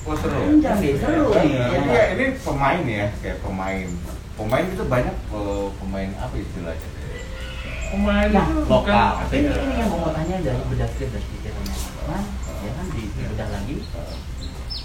Oh 0.09 0.14
seru. 0.17 0.41
panjang 0.41 0.79
nih, 0.85 0.93
seru 1.01 1.27
nih. 1.33 1.53
Jadi 1.53 1.88
ya, 1.88 2.05
ini 2.12 2.27
pemain 2.41 2.85
ya, 2.85 3.07
kayak 3.25 3.38
pemain. 3.41 3.88
Pemain 4.38 4.64
itu 4.69 4.85
banyak 4.85 5.17
pemain 5.81 6.11
apa 6.21 6.35
istilahnya? 6.37 6.88
Pemain 7.88 8.29
Nah, 8.29 8.45
itu 8.45 8.62
lokal. 8.69 9.11
bukan 9.25 9.33
Ini, 9.33 9.49
ini 9.49 9.75
yang 9.81 9.88
mau 9.88 10.12
tanya 10.12 10.37
dari 10.45 10.61
bedah 10.69 10.91
dari 10.93 11.25
pikirannya 11.25 11.77
Mas, 12.05 12.27
ya 12.61 12.71
kan 12.77 12.87
di, 12.93 13.03
di 13.17 13.23
bedah 13.33 13.49
lagi 13.49 13.77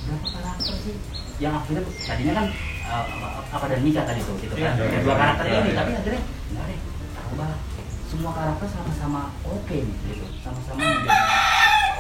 berapa 0.04 0.28
karakter 0.36 0.76
sih 0.84 0.96
yang 1.41 1.54
akhirnya 1.58 1.82
tadinya 2.06 2.34
kan 2.38 2.46
uh, 2.86 3.06
apa 3.50 3.65
dan 3.69 3.80
nikah 3.82 4.06
tadi 4.06 4.22
tuh 4.22 4.36
gitu 4.38 4.54
kan. 4.54 4.78
Iya, 4.78 4.86
iya, 4.86 5.00
dua 5.02 5.13
iya, 5.13 5.19
karakter 5.19 5.46
ini 5.50 5.72
tapi 5.74 5.91
akhirnya 5.98 6.22
enggak 6.54 6.65
deh 6.69 6.80
tambah 7.17 7.52
semua 8.06 8.32
karakter 8.38 8.67
sama-sama 8.69 9.22
oke 9.41 9.78
nih 9.78 9.98
gitu. 10.13 10.26
Sama-sama 10.46 10.80
menjadi 10.82 11.22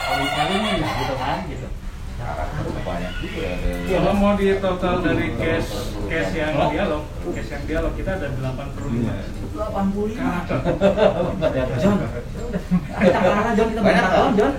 kalau 0.03 0.25
saling 0.37 0.61
lah 0.61 0.91
gitu 0.93 1.15
kan 1.17 1.39
gitu. 1.49 1.67
Karakter 2.13 2.63
banyak 2.85 3.13
juga 3.25 3.41
ya. 3.41 3.55
Kalau 3.89 4.13
mau 4.13 4.33
di 4.37 4.45
total 4.61 4.95
dari 5.01 5.27
case 5.33 5.97
case 6.05 6.33
yang 6.37 6.53
dialog, 6.69 7.03
case 7.33 7.49
yang 7.57 7.63
dialog 7.65 7.93
kita 7.97 8.11
ada 8.21 8.27
85 8.29 9.49
delapan 9.53 9.85
puluh 9.89 10.07
lima. 10.13 10.45
Karakter. 10.45 11.77
John? 11.81 11.97
Kita 13.01 13.17
kalah 13.17 13.53
John 13.57 13.67
kita 13.73 13.81
Banyak 13.81 14.05
John. 14.37 14.53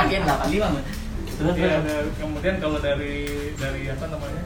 Agen 0.00 0.20
delapan 0.24 0.48
lima 0.48 0.68
terus 1.36 1.54
Iya, 1.54 1.68
ada- 1.78 2.12
kemudian 2.16 2.56
kalau 2.56 2.78
dari 2.78 3.14
dari 3.54 3.82
apa 3.86 4.04
namanya 4.06 4.42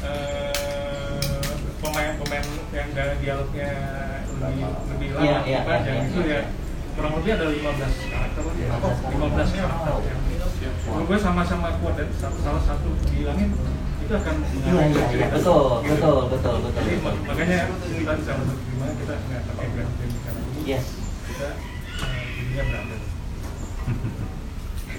eh, 0.00 1.52
pemain-pemain 1.78 2.44
yang 2.70 2.88
dari 2.92 3.14
dialognya 3.18 3.70
lebih 4.34 4.64
lebih 4.88 5.08
lama, 5.12 5.22
iya, 5.22 5.38
lebih 5.40 5.62
panjang 5.64 5.96
iya, 5.96 6.04
itu 6.04 6.20
iya. 6.22 6.34
ya 6.34 6.42
kurang 6.94 7.12
lebih 7.14 7.30
ada 7.32 7.46
15 7.46 7.94
karakter. 8.04 8.42
15 8.42 8.98
15 9.14 9.50
karakter. 9.52 9.94
yang- 10.02 10.26
Kalau 10.58 11.04
gue 11.04 11.18
sama-sama 11.20 11.68
kuat 11.78 11.94
dan 11.94 12.08
satu- 12.12 12.42
salah 12.42 12.58
satu 12.60 12.88
bilangin 13.06 13.54
itu 14.00 14.12
akan 14.12 14.34
Iya 14.42 14.82
iya 14.90 15.04
iya 15.12 15.26
betul 15.30 15.78
betul 15.80 16.16
betul 16.26 16.54
betul. 16.58 16.72
Jadi 16.74 16.90
betul. 16.96 17.04
mak- 17.04 17.22
makanya 17.28 17.58
kita 17.70 18.12
satu 18.18 18.42
gimana 18.58 18.92
kita 18.96 19.14
nggak 19.16 19.42
pakai 19.46 19.66
brand 19.70 19.90
brand 19.94 20.14
karena 20.18 20.40
ini 20.42 20.60
Yes. 20.66 20.84
kita 21.30 21.48
eh, 22.02 22.26
jadinya 22.34 22.64
branded. 22.66 23.02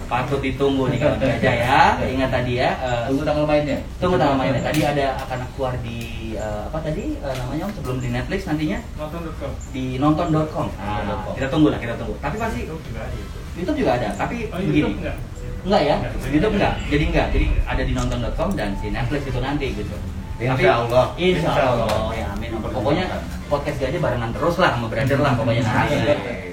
Patut 0.09 0.41
ditunggu 0.41 0.89
nih 0.89 0.97
kalau 0.97 1.15
aja 1.15 1.51
ya. 1.53 1.81
Ingat 2.01 2.29
tadi 2.33 2.57
ya. 2.57 2.69
eh, 2.75 3.05
Tunggu 3.05 3.21
tanggal 3.21 3.45
mainnya. 3.45 3.77
Tunggu 4.01 4.17
tanggal 4.17 4.35
mainnya. 4.35 4.61
Tadi 4.65 4.81
ada 4.81 5.05
akan 5.21 5.39
keluar 5.53 5.73
di 5.79 5.97
eh, 6.33 6.61
apa 6.65 6.77
tadi 6.81 7.13
eh, 7.15 7.33
namanya 7.37 7.63
Om? 7.65 7.71
sebelum 7.77 7.97
di 7.99 8.09
Netflix 8.09 8.39
nantinya 8.43 8.79
Nonton.com. 8.97 9.51
di 9.69 9.85
nonton.com. 9.95 10.67
Nah, 10.75 11.29
kita 11.31 11.47
tunggu 11.47 11.67
lah, 11.69 11.77
kita 11.77 11.93
tunggu. 11.93 12.17
Tapi 12.17 12.35
pasti 12.35 12.59
Itu 12.65 12.73
juga 12.81 12.99
ada 12.99 13.13
itu. 13.13 13.37
YouTube 13.53 13.77
juga 13.77 13.91
ada, 13.93 14.09
tapi 14.15 14.37
Oh, 14.47 14.57
begini. 14.57 14.77
YouTube 14.81 14.97
enggak? 14.97 15.15
Enggak 15.59 15.81
ya? 15.83 15.95
Enggak. 15.99 16.11
YouTube 16.31 16.53
enggak. 16.57 16.73
Jadi 16.87 17.03
enggak. 17.05 17.27
Jadi 17.29 17.45
ada 17.63 17.81
di 17.83 17.93
nonton.com 17.93 18.49
dan 18.55 18.69
si 18.75 18.87
Netflix 18.89 19.21
itu 19.23 19.39
nanti 19.39 19.65
gitu. 19.77 19.95
Insya 20.39 20.55
Tapi- 20.55 20.65
Allah. 20.65 21.05
Insya 21.13 21.37
Insya 21.43 21.63
Allah. 21.69 21.85
Allah. 21.85 22.11
Ya 22.15 22.25
amin. 22.31 22.49
Pokoknya 22.63 23.05
podcast 23.45 23.77
gajah 23.77 23.99
barengan 23.99 24.31
terus 24.31 24.55
lah 24.57 24.69
sama 24.73 24.87
brother 24.87 25.19
lah 25.19 25.31
pokoknya 25.35 25.61
nanti. 25.61 25.95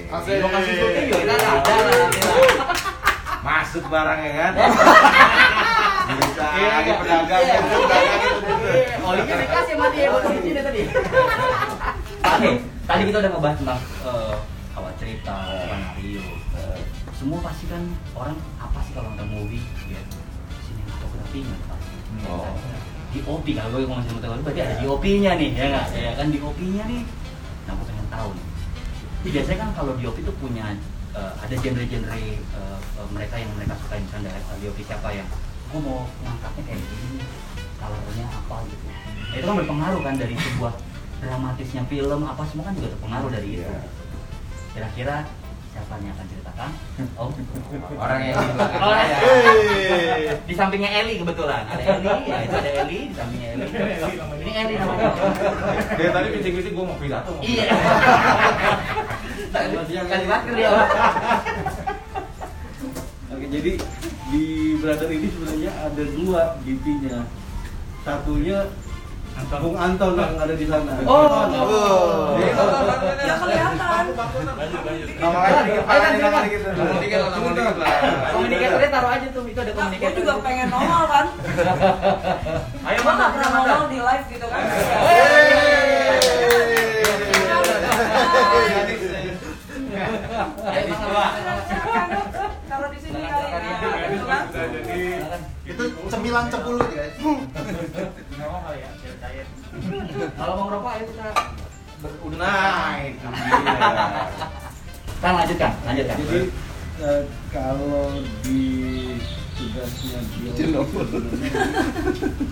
Asik. 0.06 0.28
Di 0.28 0.40
lokasi 0.42 0.70
syuting 0.74 1.04
juga 1.08 1.18
kita 1.22 1.34
ada. 1.38 2.94
Masuk 3.46 3.84
barangnya 3.86 4.32
kan. 4.34 4.52
Bisa 6.06 6.46
lagi 6.74 6.90
iya. 6.90 6.94
pedagang 6.98 7.42
Iya. 7.46 7.58
pedagang 7.62 8.02
gitu, 8.10 8.38
gitu. 8.42 8.66
Iya, 8.74 8.96
Olinya 9.06 9.34
dikasih 9.38 9.74
sama 9.78 9.86
dia 9.94 10.06
buat 10.10 10.22
tadi. 10.26 10.80
Oke, 12.26 12.50
tadi 12.90 13.02
kita 13.06 13.16
udah 13.22 13.30
ngebahas 13.30 13.56
tentang 13.62 13.80
eh, 14.02 14.34
awal 14.74 14.92
cerita, 14.98 15.36
skenario. 15.62 16.26
Eh, 16.58 16.78
semua 17.14 17.38
pasti 17.38 17.64
kan 17.70 17.82
orang 18.18 18.36
apa 18.58 18.78
sih 18.82 18.92
kalau 18.98 19.14
nonton 19.14 19.28
movie? 19.30 19.62
Ya, 19.86 20.02
sinematografinya 20.66 21.56
pasti. 21.70 21.94
Oh. 22.26 22.50
DOP 23.16 23.46
kalau 23.54 23.70
gue 23.72 23.86
ngomong 23.86 24.04
sinematografi 24.04 24.42
berarti 24.42 24.60
ada 24.66 24.74
DOP-nya 24.82 25.32
nih, 25.38 25.50
ya 25.54 25.64
nggak? 25.70 25.86
Ya 25.94 26.12
kan 26.18 26.26
DOP-nya 26.34 26.84
nih. 26.90 27.02
Nah, 27.66 27.72
gue 27.78 27.86
pengen 27.86 28.06
tahu 28.10 28.28
nih. 28.34 28.44
Biasanya 29.26 29.58
kan 29.62 29.70
kalau 29.78 29.92
DOP 29.96 30.16
itu 30.18 30.32
punya 30.42 30.74
eh, 31.16 31.32
ada 31.40 31.54
genre-genre 31.56 32.20
eh, 32.44 32.78
mereka 33.12 33.34
yang 33.40 33.50
mereka 33.56 33.74
suka 33.80 33.94
misalnya 33.96 34.30
dari 34.36 34.60
DOP 34.64 34.78
siapa 34.84 35.08
yang 35.12 35.28
gue 35.66 35.80
mau 35.82 36.06
ngangkatnya 36.22 36.62
kayak 36.62 36.80
gini 36.84 37.18
colornya 37.76 38.26
apa 38.30 38.56
gitu. 38.70 38.86
Nah, 38.86 39.34
itu 39.36 39.44
kan 39.44 39.56
berpengaruh 39.58 40.00
kan 40.00 40.14
dari 40.16 40.34
sebuah 40.38 40.72
dramatisnya 41.20 41.82
film 41.88 42.20
apa 42.24 42.42
semua 42.48 42.64
kan 42.68 42.74
juga 42.76 42.88
terpengaruh 42.96 43.30
dari 43.32 43.48
itu. 43.60 43.64
Iya. 43.64 43.80
kira-kira 44.76 45.16
siapa 45.72 45.92
yang 46.00 46.12
akan 46.16 46.26
ceritakan? 46.28 46.70
Oh 47.20 47.28
Orang 48.00 48.20
yang 48.24 48.36
di 48.36 48.52
belakang. 48.56 48.80
Oh, 48.80 48.92
saya. 48.92 49.16
di 50.44 50.54
sampingnya 50.56 50.90
Eli 51.04 51.14
kebetulan. 51.20 51.62
Ada 51.68 51.82
Eli 52.00 52.08
ya 52.28 52.36
itu 52.44 52.56
ada 52.56 52.70
Eli 52.84 53.00
di 53.08 53.14
sampingnya 53.16 53.48
Eli. 53.56 53.64
Ini 54.40 54.52
Eli 54.56 54.74
namanya. 54.80 55.12
Dia 55.96 56.10
tadi 56.12 56.28
bisik-bisik 56.32 56.72
gue 56.72 56.84
mau 56.84 56.96
pidato. 56.96 57.32
mau 57.36 57.44
iya 57.44 57.68
kasih 59.56 60.26
masker 60.26 60.52
dia 60.54 60.70
Oke, 63.26 63.46
jadi 63.50 63.72
di 64.26 64.44
brother 64.78 65.08
ini 65.08 65.28
sebenarnya 65.28 65.70
ada 65.82 66.04
dua 66.08 66.42
DP-nya. 66.62 67.26
Satunya 68.00 68.58
Bung 69.60 69.76
Anton 69.76 70.16
yang 70.16 70.40
ada 70.40 70.54
di 70.56 70.64
sana. 70.64 70.96
Oh, 71.04 71.28
Oh. 71.52 72.40
Jadi, 72.40 72.56
Ya 73.20 73.34
kelihatan. 73.36 74.04
Nama 75.16 75.38
lagi 75.44 75.70
kan, 75.76 76.12
nama 76.16 76.38
lagi 76.40 76.56
lah. 76.56 76.72
komunikatornya 78.32 78.88
taruh 78.88 79.10
aja 79.12 79.26
tuh 79.28 79.44
itu 79.44 79.60
ada 79.60 79.68
Nah, 79.68 79.76
komunikator 79.76 80.16
juga 80.16 80.32
pengen 80.40 80.66
nongol 80.72 81.04
kan. 81.04 81.26
ayo 82.86 82.98
gak 82.98 83.28
pernah 83.28 83.50
nongol 83.52 83.82
di 83.92 83.98
live 84.00 84.24
gitu 84.26 84.46
kan. 84.48 84.62
Cemilan 96.26 96.50
cepul 96.50 96.74
gitu 96.82 96.90
guys. 96.90 97.14
Ngerokok 98.34 98.60
kali 98.66 98.78
ya. 98.82 98.90
Kalau 100.34 100.52
mau 100.58 100.64
ngerokok 100.66 100.90
ayo 100.90 101.04
kita. 101.06 101.26
Nah, 102.34 102.98
itu 102.98 103.26
dia. 103.30 103.54
Kan 105.22 105.32
lanjutkan, 105.38 105.72
lanjutkan. 105.86 106.16
jadi 106.18 106.40
eh, 106.98 107.22
kalau 107.54 108.10
di 108.42 108.62
tugasnya 109.54 110.18
dia 110.34 110.82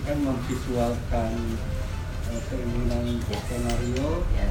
kan 0.07 0.17
memvisualkan 0.23 1.31
eh, 2.31 2.41
keinginan 2.47 3.05
skenario 3.27 4.23
Ya. 4.39 4.49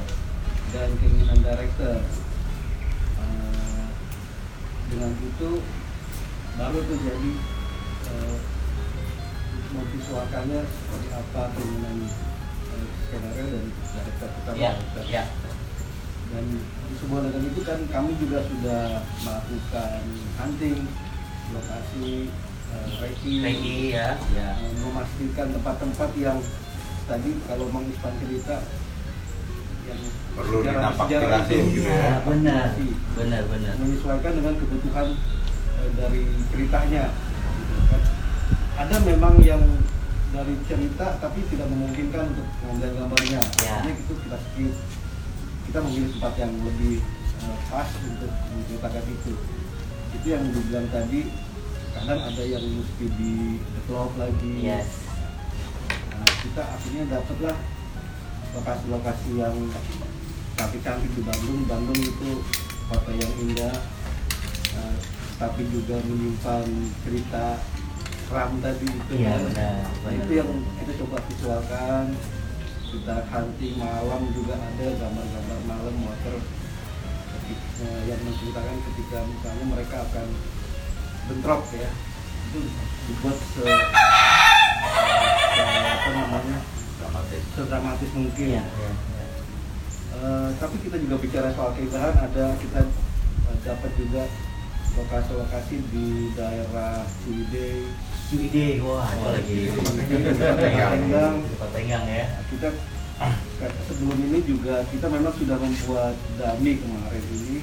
dan 0.69 0.89
keinginan 1.01 1.39
director. 1.41 1.97
Eh, 3.19 3.85
dengan 4.93 5.11
itu 5.17 5.49
baru 6.61 6.77
tuh 6.77 6.97
jadi 7.01 7.31
eh, 9.75 9.85
visualkannya 9.91 10.59
seperti 10.63 11.07
apa 11.11 11.41
keinginan 11.53 11.97
eh, 12.71 12.85
skenario 13.03 13.45
dan 13.51 13.63
director 13.67 14.29
kita. 14.31 14.51
ya 14.55 14.71
ya 15.05 15.23
dan 16.25 16.43
di 16.49 16.95
sebuah 16.97 17.21
dengan 17.21 17.43
itu 17.45 17.61
kan 17.61 17.79
kami 17.87 18.11
juga 18.17 18.39
sudah 18.43 18.83
melakukan 19.21 20.01
hunting 20.35 20.77
lokasi 21.53 22.33
eh, 22.73 22.87
reiki, 22.97 23.33
Reiki 23.39 23.77
ya 23.93 24.17
ya 24.33 24.49
eh, 24.57 24.73
memastikan 24.81 25.53
tempat-tempat 25.53 26.09
yang 26.17 26.39
tadi 27.05 27.31
kalau 27.45 27.69
Mang 27.69 27.85
Ispan 27.85 28.13
cerita 28.17 28.57
yang 29.85 30.01
Perlu 30.35 30.65
sejarah- 30.65 30.97
sejarah 30.97 31.41
itu, 31.47 31.57
gitu 31.77 31.87
ya. 31.87 31.95
Ya. 31.95 32.13
benar. 32.25 32.73
Masih 32.73 32.91
benar 33.15 33.43
benar. 33.47 33.73
Menyesuaikan 33.79 34.33
dengan 34.35 34.53
kebutuhan 34.57 35.07
eh, 35.79 35.89
dari 35.95 36.21
ceritanya. 36.49 37.03
Gitu 37.13 37.73
kan. 37.87 38.01
Ada 38.75 38.95
memang 39.07 39.39
yang 39.39 39.63
dari 40.35 40.55
cerita 40.67 41.15
tapi 41.23 41.39
tidak 41.47 41.71
memungkinkan 41.71 42.35
untuk 42.35 42.47
mengambil 42.67 42.91
gambarnya. 42.99 43.39
Ya. 43.63 43.75
Itu 43.87 44.13
kita 44.19 44.37
skip. 44.51 44.75
Kita 45.71 45.79
memilih 45.79 46.11
tempat 46.19 46.33
yang 46.35 46.51
lebih 46.59 46.99
eh, 47.39 47.57
pas 47.71 47.89
untuk 48.03 48.31
menceritakan 48.31 49.05
itu. 49.07 49.33
Itu 50.19 50.25
yang 50.27 50.43
dibilang 50.51 50.87
tadi 50.91 51.21
kadang 51.95 52.21
ada 52.27 52.43
yang 52.43 52.65
mesti 52.67 53.05
di 53.15 53.63
develop 53.63 54.11
lagi. 54.19 54.53
Yes. 54.59 55.07
Nah, 56.11 56.31
kita 56.43 56.63
akhirnya 56.67 57.03
dapatlah 57.15 57.55
lokasi-lokasi 58.59 59.29
yang 59.39 59.55
cantik-cantik 60.59 61.11
di 61.15 61.21
Bandung. 61.23 61.63
Bandung 61.63 61.99
itu 61.99 62.43
kota 62.91 63.11
yang 63.15 63.33
indah, 63.39 63.75
eh, 64.75 64.95
tapi 65.39 65.63
juga 65.71 65.95
menyimpan 66.03 66.67
cerita 67.07 67.59
seram 68.25 68.51
tadi 68.59 68.87
itu. 68.87 69.11
Iya, 69.15 69.33
kan. 69.33 69.41
benar, 69.49 69.75
Nah, 70.05 70.11
itu 70.13 70.31
yang 70.33 70.49
kita 70.81 70.91
coba 71.03 71.17
visualkan. 71.29 72.05
Kita 72.85 73.15
hunting 73.27 73.75
malam 73.75 74.21
juga 74.31 74.55
ada 74.55 74.87
gambar-gambar 74.95 75.59
malam 75.67 75.95
motor 75.99 76.39
ketika, 77.35 77.89
yang 78.07 78.19
menceritakan 78.23 78.77
ketika 78.87 79.17
misalnya 79.27 79.65
mereka 79.67 79.95
akan 79.99 80.27
bentrok 81.27 81.61
ya 81.75 81.89
itu 82.45 82.59
dibuat 83.09 83.35
se, 83.35 83.65
se 83.67 85.63
apa 85.65 86.09
namanya 86.13 86.57
Dramatis. 86.95 87.43
sedramatis 87.51 88.11
mungkin 88.15 88.47
Iya, 88.47 88.63
iya, 88.63 88.91
iya. 88.93 89.27
Eh, 90.15 90.49
tapi 90.55 90.75
kita 90.79 90.95
juga 90.95 91.15
bicara 91.19 91.51
soal 91.51 91.75
keindahan 91.75 92.15
ada 92.15 92.55
kita 92.55 92.79
eh, 93.51 93.57
dapat 93.67 93.91
juga 93.99 94.23
lokasi-lokasi 94.95 95.75
di 95.91 96.31
daerah 96.31 97.03
Ciwidey 97.25 97.91
Ciwidey 98.25 98.81
wah 98.81 99.05
itu 99.05 99.27
lagi 99.29 99.57
Tenggang. 100.33 101.33
di 101.37 101.47
Kota 101.53 101.67
Tenggang 101.71 102.05
ya. 102.09 102.25
Kita 102.49 102.67
ka- 103.15 103.77
sebelum 103.85 104.17
ini 104.19 104.39
juga 104.43 104.81
kita 104.89 105.05
memang 105.07 105.33
sudah 105.37 105.57
membuat 105.61 106.15
dummy 106.35 106.73
kemarin 106.81 107.23
ini 107.31 107.57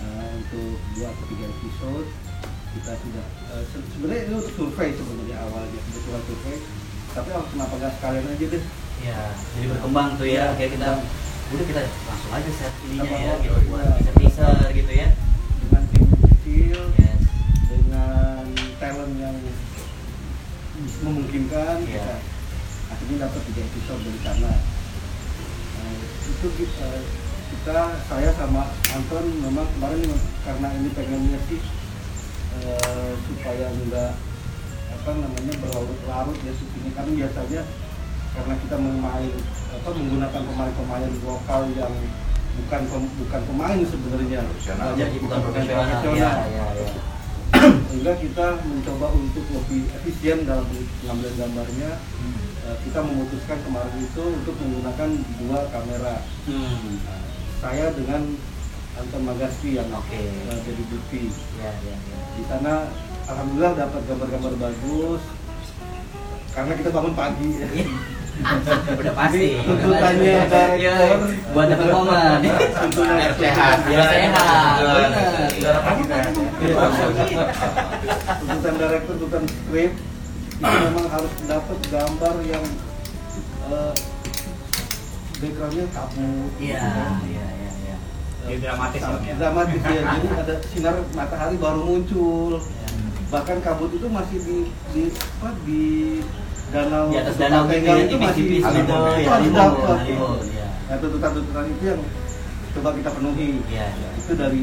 eh, 0.00 0.28
untuk 0.40 0.80
dua 0.96 1.08
atau 1.08 1.24
tiga 1.28 1.44
episode. 1.46 2.08
Kita 2.74 2.92
sudah 2.96 3.26
eh, 3.52 3.64
se- 3.68 3.88
sebenarnya 3.92 4.22
ini 4.24 4.34
untuk 4.34 4.54
survei 4.56 4.88
sebenarnya 4.96 5.36
awalnya 5.44 5.80
kebetulan 5.84 6.22
survei. 6.24 6.56
Tapi 7.14 7.28
oh, 7.30 7.44
kenapa 7.46 7.72
nggak 7.76 7.92
sekalian 8.00 8.24
aja 8.26 8.46
deh. 8.50 8.64
Ya 9.04 9.20
jadi 9.52 9.66
berkembang 9.68 10.08
tuh 10.16 10.26
ya. 10.26 10.44
Kayak 10.56 10.80
kita 10.80 10.90
udah 11.52 11.66
kita 11.68 11.80
langsung 12.08 12.32
aja 12.32 12.50
set 12.56 12.72
ininya 12.88 13.04
Apa- 13.04 13.20
ya 13.20 13.34
gitu 13.44 13.58
buat 13.68 13.84
teaser 14.00 14.14
teaser 14.16 14.68
gitu 14.72 14.92
ya. 14.96 15.08
Dengan 15.60 15.82
tim 15.92 16.04
kecil 16.08 16.78
yes. 16.96 17.20
dengan 17.68 18.42
talent 18.80 19.12
yang 19.20 19.36
memungkinkan 21.02 21.76
Iya. 21.82 21.98
kita 21.98 22.14
akhirnya 22.86 23.16
dapat 23.26 23.40
tiga 23.48 23.62
episode 23.64 24.00
dari 24.02 24.20
sana. 24.22 24.52
Nah, 25.74 25.92
itu 26.24 26.46
kita, 26.54 26.88
kita 27.50 27.76
saya 28.06 28.30
sama 28.36 28.62
Anton 28.92 29.24
memang 29.40 29.66
kemarin 29.74 30.10
karena 30.42 30.68
ini 30.74 30.88
pengennya 30.92 31.40
sih 31.48 31.60
eh, 32.60 33.12
supaya 33.24 33.66
enggak 33.72 34.12
apa 34.94 35.10
namanya 35.10 35.52
berlarut-larut 35.58 36.38
ya 36.40 36.52
syutingnya 36.54 36.92
kan 36.94 37.06
biasanya 37.10 37.62
karena 38.34 38.54
kita 38.56 38.76
memain 38.78 39.32
apa 39.74 39.88
menggunakan 39.90 40.42
pemain-pemain 40.44 41.10
lokal 41.22 41.62
yang 41.74 41.92
bukan 42.54 42.82
pem- 42.86 43.14
bukan 43.18 43.42
pemain 43.44 43.80
sebenarnya. 43.82 44.40
Banyak 44.46 44.96
jadi 44.96 45.16
bukan 45.18 45.38
profesional. 45.42 45.82
profesional. 45.82 46.36
Ya 46.48 46.66
ya 46.78 46.86
ya 46.86 47.13
sehingga 47.94 48.18
kita 48.18 48.58
mencoba 48.66 49.06
untuk 49.14 49.46
lebih 49.54 49.86
efisien 49.94 50.42
dalam 50.42 50.66
pengambilan 50.98 51.34
gambarnya 51.38 51.94
Hmm. 52.18 52.42
Eh, 52.64 52.76
kita 52.82 53.06
memutuskan 53.06 53.60
kemarin 53.62 53.94
itu 54.02 54.24
untuk 54.24 54.56
menggunakan 54.58 55.10
dua 55.38 55.58
kamera 55.70 56.18
Hmm. 56.42 56.98
Nah, 57.06 57.22
saya 57.62 57.94
dengan 57.94 58.34
Anton 58.98 59.22
Magaski 59.22 59.78
yang 59.78 59.86
Oke. 59.94 60.10
eh, 60.18 60.58
jadi 60.66 60.82
bukti 60.90 61.30
ya 61.62 61.70
ya 61.70 61.94
ya 61.94 62.18
di 62.34 62.42
sana 62.50 62.90
alhamdulillah 63.30 63.78
dapat 63.78 64.02
gambar-gambar 64.10 64.54
bagus 64.58 65.22
karena 66.50 66.72
kita 66.74 66.90
bangun 66.90 67.14
pagi 67.14 67.50
ya. 67.62 67.68
Udah 68.94 69.12
pasti. 69.14 69.48
Tuntutannya 69.62 70.22
Iya, 70.24 70.42
director 70.44 71.18
buat 71.50 71.66
dapat 71.68 71.88
momen. 71.88 72.38
Tuntutan- 72.42 73.16
Biar 73.16 73.32
sehat. 73.34 73.76
biar 73.84 74.04
sehat. 74.04 74.74
tuntutan 78.40 78.74
director, 78.76 79.14
tuntutan 79.14 79.44
skrip 79.44 79.92
itu 80.54 80.70
memang 80.80 81.06
harus 81.08 81.32
dapat 81.44 81.78
gambar 81.88 82.34
yang 82.44 82.64
eh, 83.66 83.92
backgroundnya 85.36 85.86
kabut 85.90 86.50
iya 86.56 86.78
iya. 86.78 87.06
iya 87.26 87.46
iya 87.82 87.96
Eh, 88.44 88.60
dramatis 88.60 89.00
ya, 89.00 89.08
ya? 89.18 89.34
dramatis 89.36 89.80
ya 89.82 90.00
jadi 90.04 90.28
ada 90.36 90.54
sinar 90.68 90.94
matahari 91.10 91.56
baru 91.56 91.80
muncul. 91.82 92.60
Bahkan 93.26 93.56
kabut 93.58 93.88
itu 93.90 94.04
masih 94.06 94.36
di 94.38 94.56
di 94.92 95.02
apa 95.08 95.48
di 95.64 95.82
danau. 96.74 97.06
Di 97.08 97.18
atas 97.22 97.36
danau 97.38 97.62
gitu 97.64 97.72
Tenggang 97.78 97.98
ya 97.98 98.04
itu 98.04 98.16
masih 98.18 98.42
tipis-tipis 98.42 98.62
gitu 98.66 98.94
Halimun, 98.94 99.14
itu 99.14 99.22
ya 99.22 99.30
harus 99.30 99.50
dapat 99.54 99.98
ya. 100.50 100.68
nah 100.84 100.96
tuntutan-tuntutan 101.00 101.64
itu 101.70 101.84
yang 101.86 102.00
coba 102.74 102.88
kita 102.98 103.10
penuhi. 103.14 103.50
Iya, 103.70 103.86
iya. 103.94 104.08
itu 104.18 104.32
dari 104.34 104.60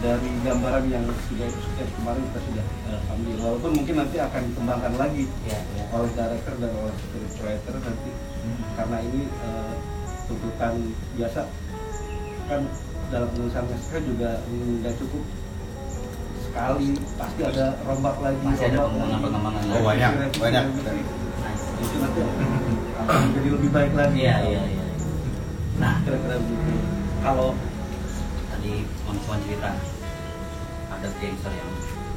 dari 0.00 0.30
gambaran 0.42 0.84
yang 0.88 1.04
sudah 1.28 1.48
sudah 1.52 1.86
kemarin 1.94 2.22
kita 2.32 2.40
sudah 2.50 2.64
eh, 2.90 3.12
ambil. 3.14 3.36
Walaupun 3.38 3.70
mungkin 3.78 3.94
nanti 4.02 4.16
akan 4.18 4.42
dikembangkan 4.50 4.94
lagi 4.98 5.24
iya 5.46 5.60
iya. 5.78 5.84
oleh 5.94 6.10
director 6.12 6.54
dan 6.58 6.72
oleh 6.74 6.94
scriptwriter 6.98 7.74
nanti. 7.78 8.10
Karena 8.74 8.96
ini 9.06 9.22
eh, 9.30 9.74
tuntutan 10.26 10.74
biasa. 11.14 11.40
Kan 12.50 12.60
dalam 13.10 13.28
penulisan 13.34 13.66
naskah 13.66 14.02
juga 14.02 14.30
nggak 14.46 14.94
cukup 14.98 15.22
sekali 16.50 16.88
pasti 17.14 17.40
ada 17.46 17.66
rombak 17.86 18.16
lagi 18.18 18.42
Pasti 18.42 18.64
ada 18.66 18.78
pengembangan-pengembangan 18.90 19.62
Oh, 19.70 19.82
banyak, 19.86 20.10
Revisi, 20.18 20.40
banyak. 20.42 20.64
itu 21.80 21.96
nanti 21.96 22.20
akan 22.20 23.22
jadi 23.32 23.48
lebih 23.56 23.70
baik 23.72 23.92
lagi. 23.96 24.18
Iya 24.20 24.36
iya 24.44 24.62
iya. 24.68 24.84
Nah. 25.80 25.94
Kira-kira 26.04 26.36
begitu. 26.36 26.74
Kalau 27.24 27.48
tadi 28.52 28.72
teman-teman 28.84 29.38
cerita 29.48 29.70
ada 30.90 31.08
gangster 31.16 31.52
yang 31.56 31.70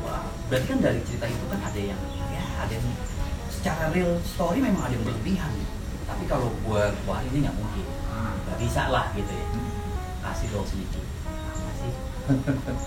wah 0.03 0.27
berarti 0.51 0.67
kan 0.67 0.79
dari 0.83 0.99
cerita 1.07 1.25
itu 1.31 1.45
kan 1.47 1.59
ada 1.63 1.79
yang 1.79 2.01
ya 2.27 2.43
ada 2.59 2.73
yang 2.75 2.87
secara 3.47 3.83
real 3.95 4.19
story 4.27 4.59
memang 4.59 4.83
ada 4.83 4.93
yang 4.99 5.05
berlebihan. 5.07 5.53
Tapi 6.03 6.23
kalau 6.27 6.51
gua 6.67 6.91
wah 7.07 7.23
ini 7.23 7.47
nggak 7.47 7.55
mungkin. 7.55 7.85
Nggak 8.43 8.57
bisa 8.59 8.91
lah 8.91 9.07
gitu 9.15 9.31
ya. 9.31 9.47
Kasih 10.19 10.47
dong 10.51 10.67
sedikit 10.67 11.03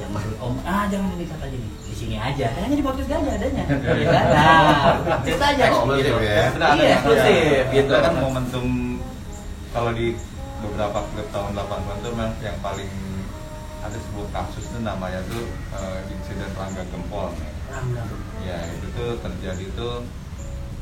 yang 0.01 0.11
menurut 0.17 0.39
om 0.41 0.57
ah 0.65 0.89
jangan 0.89 1.13
ini 1.13 1.29
kata 1.29 1.45
aja 1.45 1.57
nih 1.61 1.73
di 1.77 1.95
sini 1.95 2.17
aja. 2.17 2.47
Kayaknya 2.57 2.77
di 2.81 2.85
podcast 2.85 3.09
gak 3.13 3.21
ada 3.21 3.33
adanya. 3.37 3.65
Ya 3.69 4.07
kan? 4.09 4.25
nah 4.33 5.19
cerita 5.21 5.45
aja 5.53 5.65
om. 5.77 5.87
Eksklusif 5.93 6.05
gitu. 6.09 6.17
ya. 6.25 6.37
Ada 6.57 6.67
iya 6.73 6.89
eksklusif. 6.97 7.65
Gitu. 7.69 7.85
itu 7.85 7.95
kan 8.01 8.15
momentum 8.17 8.67
kalau 9.77 9.91
di 9.93 10.07
beberapa 10.65 10.99
klub 11.13 11.29
tahun 11.37 11.53
80-an 11.53 11.97
tuh 12.01 12.11
memang 12.17 12.33
yang 12.41 12.57
paling 12.65 12.91
ada 13.85 13.99
sebuah 14.01 14.29
kasus 14.33 14.65
tuh 14.73 14.81
namanya 14.81 15.21
tuh 15.29 15.45
eh, 15.77 16.01
insiden 16.17 16.51
Rangga 16.57 16.83
Gempol. 16.89 17.29
Rangga. 17.69 18.03
ya 18.41 18.59
itu 18.73 18.87
tuh 18.97 19.21
terjadi 19.21 19.65
tuh 19.77 19.95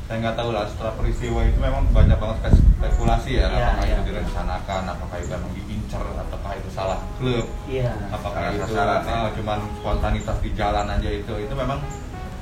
saya 0.05 0.17
nggak 0.21 0.37
tahu 0.37 0.49
lah 0.53 0.69
setelah 0.69 0.93
peristiwa 0.93 1.39
itu 1.41 1.57
memang 1.57 1.83
banyak 1.89 2.13
banget 2.21 2.53
spekulasi 2.77 3.41
ya, 3.41 3.49
Iya, 3.49 3.57
apakah 3.57 3.85
iya. 3.85 3.93
itu 3.95 4.01
direncanakan 4.05 4.81
apakah 4.85 5.15
itu 5.17 5.29
memang 5.33 5.51
diincar 5.57 6.03
apakah 6.13 6.51
itu 6.53 6.69
salah 6.69 6.99
klub 7.17 7.45
iya 7.65 7.89
apakah 8.13 8.37
Salah 8.37 8.53
itu 8.53 8.65
sasaran, 8.69 9.01
ya. 9.01 9.15
ah, 9.17 9.29
cuman 9.33 9.59
spontanitas 9.81 10.37
di 10.45 10.49
jalan 10.53 10.85
aja 10.85 11.09
itu 11.09 11.33
itu 11.41 11.53
memang 11.57 11.79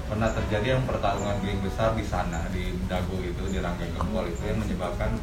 pernah 0.03 0.29
terjadi 0.29 0.75
yang 0.75 0.83
pertarungan 0.83 1.39
geng 1.39 1.63
besar 1.63 1.95
di 1.95 2.03
sana 2.03 2.43
di 2.51 2.75
Dago 2.85 3.15
itu 3.23 3.43
di 3.47 3.57
Rangga 3.57 3.87
Gempol 3.95 4.27
itu 4.27 4.43
yang 4.43 4.59
menyebabkan 4.59 5.15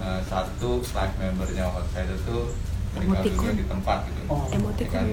eh, 0.00 0.20
satu 0.24 0.80
live 0.80 1.14
membernya 1.20 1.68
Outsider 1.68 2.16
itu 2.16 2.38
Emoticon. 2.98 3.42
dunia 3.42 3.54
di 3.54 3.66
tempat 3.66 3.98
gitu 4.04 4.20
Oh, 4.26 4.40
Ya 4.44 4.56
Emoticon. 4.56 4.92
kan? 4.94 5.06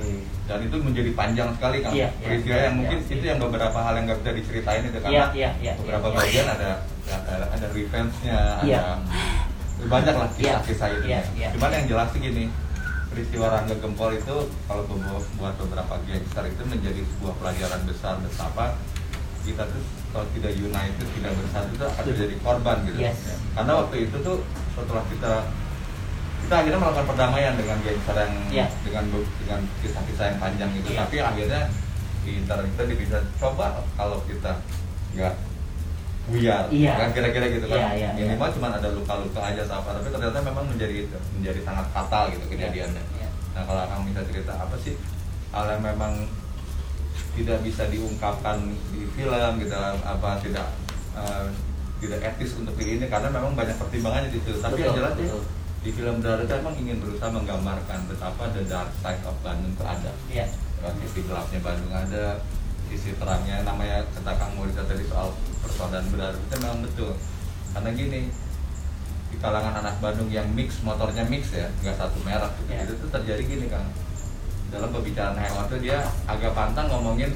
dan 0.43 0.59
itu 0.59 0.75
menjadi 0.77 1.11
panjang 1.13 1.49
sekali 1.53 1.77
kan 1.79 1.91
Iya, 1.91 1.99
iya, 2.03 2.07
peristiwa 2.21 2.57
yang 2.57 2.63
iya, 2.65 2.71
mungkin 2.75 2.97
iya. 2.99 3.13
itu 3.13 3.25
yang 3.25 3.39
beberapa 3.39 3.77
hal 3.79 3.93
yang 3.95 4.05
nggak 4.05 4.19
bisa 4.19 4.31
diceritain 4.33 4.83
itu 4.83 4.97
karena 4.99 5.23
iya, 5.31 5.49
iya. 5.57 5.73
beberapa 5.77 6.07
iya. 6.09 6.15
bagian 6.17 6.47
ada 6.49 6.69
ada, 7.05 7.45
ada 7.49 7.67
revenge-nya 7.69 8.39
Iya. 8.61 8.79
ada 8.79 8.93
banyak 9.83 10.15
lah 10.15 10.29
kisah-kisah 10.29 10.87
itu 10.93 11.05
Iya, 11.05 11.21
iya. 11.33 11.47
cuman 11.51 11.69
yang 11.73 11.85
jelas 11.87 12.07
sih 12.11 12.19
gini 12.19 12.45
peristiwa 13.07 13.45
Rangga 13.47 13.75
Gempol 13.77 14.11
itu 14.11 14.35
kalau 14.65 14.83
buat 14.85 15.25
buat 15.37 15.53
beberapa 15.55 15.95
gangster 16.01 16.43
itu 16.45 16.63
menjadi 16.65 17.01
sebuah 17.05 17.33
pelajaran 17.37 17.81
besar 17.85 18.17
betapa 18.19 18.73
kita 19.43 19.63
tuh 19.63 19.83
kalau 20.09 20.25
tidak 20.31 20.51
united 20.55 21.07
tidak 21.13 21.31
bersatu 21.35 21.69
itu 21.69 21.83
akan 21.85 22.03
menjadi 22.05 22.35
korban 22.39 22.77
gitu 22.83 22.99
Yes. 23.01 23.17
karena 23.53 23.71
waktu 23.77 23.95
itu 24.01 24.15
tuh 24.17 24.37
setelah 24.73 25.03
kita 25.07 25.31
kita 26.43 26.55
akhirnya 26.59 26.79
melakukan 26.79 27.07
perdamaian 27.07 27.53
dengan 27.55 27.77
gangster 27.79 28.15
yang 28.15 28.33
Iya. 28.51 28.65
dengan 28.83 29.03
dengan 29.39 29.59
kisah-kisah 29.79 30.25
yang 30.27 30.39
panjang 30.39 30.71
itu 30.75 30.89
Iya. 30.91 30.99
tapi 31.01 31.15
akhirnya 31.19 31.61
internet 32.23 32.67
kita 32.71 32.83
bisa 32.95 33.17
coba 33.35 33.65
kalau 33.95 34.19
kita 34.23 34.51
nggak 35.13 35.33
buyar 36.23 36.63
Iya. 36.71 36.93
kan 36.95 37.09
kira-kira 37.11 37.45
gitu 37.51 37.65
kan 37.67 37.79
Iya, 37.79 37.89
iya, 37.95 38.09
iya. 38.15 38.25
minimal 38.27 38.47
cuma 38.51 38.67
ada 38.71 38.89
luka-luka 38.91 39.39
aja 39.39 39.61
atau 39.63 39.75
apa 39.79 39.89
tapi 39.99 40.07
ternyata 40.07 40.39
memang 40.39 40.65
menjadi 40.67 41.07
menjadi 41.35 41.59
sangat 41.63 41.85
fatal 41.91 42.23
gitu 42.31 42.45
kejadiannya 42.47 43.03
Iya. 43.19 43.29
nah 43.55 43.61
kalau 43.63 43.81
akang 43.83 44.03
bisa 44.07 44.21
cerita 44.27 44.53
apa 44.55 44.75
sih 44.79 44.95
hal 45.51 45.65
yang 45.69 45.83
memang 45.83 46.13
tidak 47.33 47.59
bisa 47.61 47.83
diungkapkan 47.87 48.57
di 48.93 49.03
film 49.11 49.51
gitu 49.59 49.73
apa 50.03 50.29
tidak 50.39 50.67
eh, 51.13 51.45
tidak 51.99 52.19
etis 52.19 52.51
untuk 52.57 52.75
di 52.75 52.99
ini 52.99 53.05
karena 53.07 53.31
memang 53.31 53.55
banyak 53.55 53.75
pertimbangannya 53.75 54.27
di 54.27 54.37
situ 54.37 54.59
tapi 54.59 54.79
yang 54.79 54.91
Betul, 54.91 54.99
jelas 54.99 55.13
sih 55.15 55.27
betul. 55.27 55.43
Di 55.83 55.91
film 55.91 56.23
Brother 56.23 56.47
itu 56.47 56.53
emang 56.55 56.75
ingin 56.79 56.97
berusaha 57.03 57.27
menggambarkan 57.27 58.07
betapa 58.07 58.47
the 58.55 58.63
dark 58.63 58.87
side 59.03 59.19
of 59.27 59.35
Bandung 59.43 59.75
itu 59.75 59.83
ada 59.83 60.11
Iya. 60.31 60.47
Ya, 60.79 60.89
sisi 61.03 61.19
gelapnya 61.27 61.59
Bandung 61.59 61.91
ada 61.91 62.39
sisi 62.87 63.11
terangnya 63.15 63.67
namanya 63.67 64.03
kata 64.15 64.31
Kang 64.35 64.55
Morita 64.55 64.83
tadi 64.87 65.03
soal 65.07 65.31
persaudaraan 65.63 66.07
berdarah 66.11 66.39
itu 66.39 66.55
memang 66.59 66.79
betul 66.83 67.11
karena 67.73 67.89
gini 67.95 68.21
di 69.31 69.37
kalangan 69.39 69.79
anak 69.83 69.95
Bandung 69.99 70.29
yang 70.31 70.47
mix 70.55 70.79
motornya 70.83 71.23
mix 71.27 71.51
ya 71.51 71.67
nggak 71.83 71.95
satu 71.99 72.17
merek 72.23 72.51
gitu 72.63 72.71
Ya. 72.71 72.83
itu 72.87 72.93
tuh 72.99 73.09
terjadi 73.11 73.43
gini 73.43 73.65
Kang 73.67 73.87
dalam 74.71 74.89
pembicaraan 74.89 75.35
hewan 75.37 75.65
tuh 75.67 75.79
dia 75.83 75.99
agak 76.25 76.51
pantang 76.55 76.87
ngomongin 76.89 77.31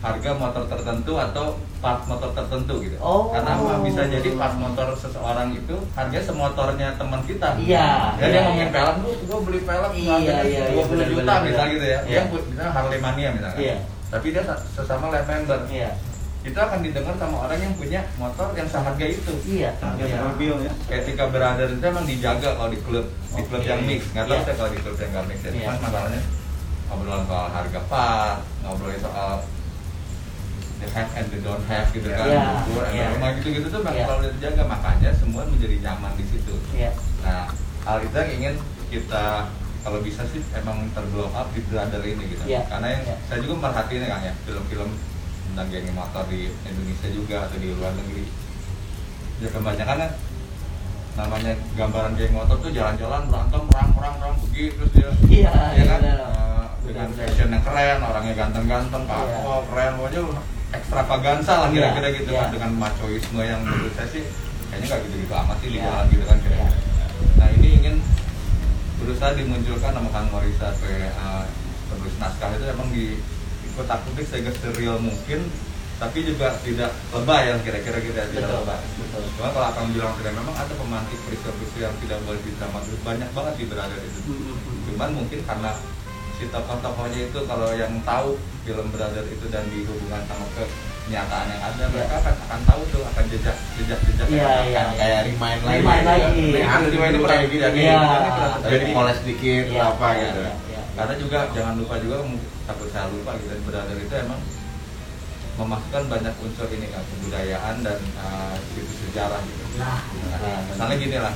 harga 0.00 0.30
motor 0.32 0.64
tertentu 0.64 1.12
atau 1.14 1.44
part 1.78 2.00
motor 2.04 2.32
tertentu 2.32 2.80
gitu 2.80 2.96
Oh. 2.98 3.28
karena 3.28 3.52
bisa 3.80 4.02
jadi 4.06 4.32
part 4.34 4.56
motor 4.56 4.92
seseorang 4.94 5.52
itu 5.52 5.76
harga 5.92 6.18
semotornya 6.22 6.96
teman 6.96 7.20
kita 7.22 7.52
Iya, 7.54 8.16
ya 8.16 8.16
iya, 8.16 8.26
dia 8.26 8.40
ngomongin 8.42 8.64
iya. 8.64 8.74
pelek 8.74 8.96
lu 8.98 9.10
gua 9.24 9.38
beli 9.44 9.60
pelek 9.60 9.92
Iya, 9.92 10.08
harganya 10.10 10.42
iya, 10.42 10.62
iya, 10.64 10.74
20 10.74 10.88
benar, 10.88 11.06
juta 11.06 11.34
benar. 11.36 11.66
gitu 11.68 11.84
ya 11.86 11.98
Iya. 12.00 12.20
dia 12.24 12.40
misalnya 12.42 12.72
Harley 12.72 12.98
Mania 12.98 13.28
misalnya 13.30 13.58
Iya. 13.60 13.76
tapi 14.08 14.26
dia 14.30 14.42
sesama 14.70 15.04
lab 15.08 15.24
member 15.24 15.60
Iya. 15.68 15.90
itu 16.40 16.56
akan 16.56 16.78
didengar 16.80 17.14
sama 17.14 17.36
orang 17.44 17.60
yang 17.60 17.74
punya 17.76 18.00
motor 18.16 18.48
yang 18.56 18.64
seharga 18.66 19.04
itu 19.06 19.32
Iya. 19.46 19.70
Harga 19.76 20.00
Iya. 20.02 20.16
mobil 20.22 20.52
ya. 20.64 20.72
ketika 20.88 21.28
berada 21.28 21.62
itu 21.62 21.76
emang 21.78 22.04
dijaga 22.04 22.48
kalau 22.56 22.72
di 22.72 22.80
klub 22.80 23.04
di 23.30 23.42
klub 23.44 23.60
yang 23.62 23.84
mix 23.84 24.08
nggak 24.10 24.24
tahu 24.24 24.32
Iya. 24.32 24.44
saya 24.44 24.54
kalau 24.56 24.70
di 24.72 24.80
klub 24.80 24.96
yang 24.96 25.10
nggak 25.12 25.26
mix 25.28 25.38
ya 25.38 25.50
Iya. 25.50 25.60
cuman 25.60 25.76
masalahnya 25.84 26.20
ngobrolan 26.88 27.22
soal 27.22 27.46
harga 27.52 27.80
part 27.86 28.38
ngobrolin 28.64 28.98
soal 28.98 29.32
the 30.80 30.88
have 30.90 31.10
and 31.14 31.28
the 31.28 31.38
don't 31.38 31.64
have 31.64 31.86
gitu 31.88 32.08
kan 32.08 32.24
Iya. 32.24 32.44
ukur 32.62 32.82
and 32.82 32.94
Iya. 32.94 33.06
rumah 33.14 33.30
gitu 33.36 33.48
gitu 33.52 33.66
tuh 33.68 33.80
memang 33.80 33.94
Iya. 33.94 34.04
selalu 34.06 34.26
dijaga 34.34 34.62
makanya 34.66 35.10
semua 35.12 35.42
menjadi 35.44 35.76
nyaman 35.80 36.12
di 36.16 36.24
situ 36.26 36.54
Iya. 36.72 36.90
nah 37.20 37.44
hal 37.82 37.98
itu 38.00 38.14
yang 38.14 38.30
ingin 38.34 38.54
kita 38.88 39.24
kalau 39.80 39.98
bisa 40.00 40.22
sih 40.26 40.44
emang 40.52 40.92
terblow 40.92 41.28
up 41.30 41.48
di 41.50 41.60
brother 41.62 42.02
ini 42.02 42.24
gitu 42.26 42.44
Iya. 42.44 42.64
karena 42.66 42.86
yang 42.90 43.02
Iya. 43.04 43.16
saya 43.24 43.38
juga 43.40 43.54
merhatiin 43.62 44.00
ya 44.00 44.08
Kang 44.08 44.22
ya 44.22 44.32
film-film 44.42 44.90
tentang 45.46 45.66
geng 45.68 45.88
motor 45.92 46.24
di 46.26 46.40
Indonesia 46.62 47.08
juga 47.10 47.36
atau 47.44 47.56
di 47.56 47.68
luar 47.70 47.92
negeri 47.92 48.24
ya 49.38 49.48
kebanyakan 49.48 49.96
kan 49.98 50.10
namanya 51.12 51.52
gambaran 51.74 52.12
geng 52.14 52.32
motor 52.32 52.56
tuh 52.56 52.70
jalan-jalan 52.70 53.26
berantem 53.26 53.62
perang 53.66 53.90
perang 53.92 54.14
perang 54.16 54.34
begitu 54.40 54.82
terus 54.88 54.92
dia 54.94 55.10
Iya, 55.26 55.50
ya 55.50 55.64
iya, 55.74 55.84
kan 55.86 56.00
benar. 56.00 56.18
Eh, 56.20 56.64
dengan 56.80 57.06
Benar, 57.06 57.06
benar. 57.12 57.26
fashion 57.28 57.48
yang 57.50 57.62
keren 57.62 57.98
orangnya 58.00 58.34
ganteng-ganteng 58.36 59.02
Iya. 59.02 59.10
kapok 59.12 59.60
keren 59.66 59.92
pokoknya 59.96 60.20
ekstravaganza 60.70 61.52
lah 61.56 61.68
Iya, 61.68 61.90
kira-kira 61.92 62.08
gitu 62.16 62.30
kan 62.32 62.46
iya. 62.46 62.52
dengan 62.54 62.70
machoisme 62.76 63.42
yang 63.42 63.60
menurut 63.62 63.92
saya 63.94 64.08
sih 64.08 64.22
kayaknya 64.68 64.86
nggak 64.86 65.00
gitu-gitu 65.08 65.34
amat 65.34 65.56
sih 65.58 65.68
di 65.68 65.76
Iya. 65.76 65.84
jalan 65.84 66.04
gitu 66.08 66.24
kan 66.24 66.38
kira-kira 66.40 66.70
Iya. 66.70 66.78
nah 67.36 67.48
ini 67.50 67.68
ingin 67.76 67.94
berusaha 68.98 69.30
dimunculkan 69.32 69.92
sama 69.92 70.08
Kang 70.10 70.28
Morisa 70.30 70.66
sebagai 70.76 71.08
eh, 71.08 71.44
penulis 71.88 72.14
naskah 72.16 72.50
itu 72.54 72.64
emang 72.66 72.88
di 72.90 73.04
ikut 73.66 73.86
akutik 73.86 74.26
sehingga 74.26 74.52
serial 74.54 74.98
mungkin 74.98 75.40
tapi 75.96 76.24
juga 76.24 76.56
tidak 76.64 76.96
lebay 77.12 77.52
yang 77.52 77.60
kira-kira 77.60 78.00
kita 78.00 78.24
tidak 78.30 78.48
Betul, 78.48 78.56
lebay 78.64 78.80
betul. 78.96 79.22
cuma 79.36 79.48
kalau 79.52 79.66
akan 79.68 79.84
bilang 79.92 80.12
tidak 80.16 80.32
memang 80.32 80.56
ada 80.56 80.72
pemantik 80.72 81.18
peristiwa-peristiwa 81.28 81.82
yang 81.84 81.96
tidak 82.00 82.18
boleh 82.24 82.40
didramatis 82.40 82.96
banyak 83.00 83.28
banget 83.30 83.54
di 83.54 83.64
berada 83.68 83.96
itu 84.00 84.20
Mm-mm. 84.24 84.56
cuman 84.88 85.10
mungkin 85.12 85.40
karena 85.44 85.70
si 86.40 86.48
tokoh-tokohnya 86.48 87.20
itu 87.28 87.38
kalau 87.44 87.68
yang 87.70 87.92
tahu 88.00 88.32
film 88.64 88.88
Brother 88.88 89.24
itu 89.24 89.44
dan 89.46 89.68
dihubungkan 89.68 90.24
sama 90.24 90.48
kenyataan 90.56 91.46
yang 91.46 91.60
ada 91.60 91.76
Iya. 91.76 91.92
mereka 91.92 92.14
akan 92.18 92.34
akan 92.40 92.60
tahu 92.64 92.80
tuh 92.88 93.02
akan 93.04 93.24
jejak 93.28 93.56
jejak 93.76 94.00
jejak 94.08 94.26
Iya, 94.26 94.40
yang 94.40 94.64
iya. 94.64 94.80
akan 94.80 94.96
kayak 94.96 95.20
remind 95.28 95.60
lagi 95.60 95.76
Remind 95.76 96.04
lagi. 96.06 96.24
Ini 96.32 96.60
ada 96.60 96.76
Peristiwa 96.80 97.04
ini 97.04 97.18
pernah 97.20 97.36
gini 97.36 97.50
terjadi, 97.52 97.76
Iya. 97.76 97.92
ini 97.92 98.06
pernah 98.30 98.50
jadi 98.56 98.64
terjadi. 98.64 98.92
poles 98.96 99.18
dikit 99.20 99.64
Iya, 99.68 99.82
apa 99.86 100.08
iya, 100.08 100.20
gitu 100.22 100.40
iya, 100.40 100.52
iya. 100.66 100.80
karena 100.90 101.14
juga 101.14 101.38
jangan 101.52 101.74
lupa 101.76 101.94
juga 102.00 102.16
takut 102.64 102.88
saya 102.88 103.06
lupa 103.10 103.30
gitu 103.36 103.52
Brother 103.62 103.96
itu 103.96 104.14
emang 104.16 104.40
memasukkan 105.52 106.04
banyak 106.08 106.34
unsur 106.40 106.68
ini 106.72 106.86
kan 106.88 107.04
kebudayaan 107.04 107.76
dan 107.84 107.98
uh, 108.16 108.56
sejarah 109.04 109.40
gitu 109.44 109.64
Nah, 109.76 110.00
Nah, 110.32 110.60
misalnya 110.66 110.96
gini 110.96 111.16
lah 111.16 111.34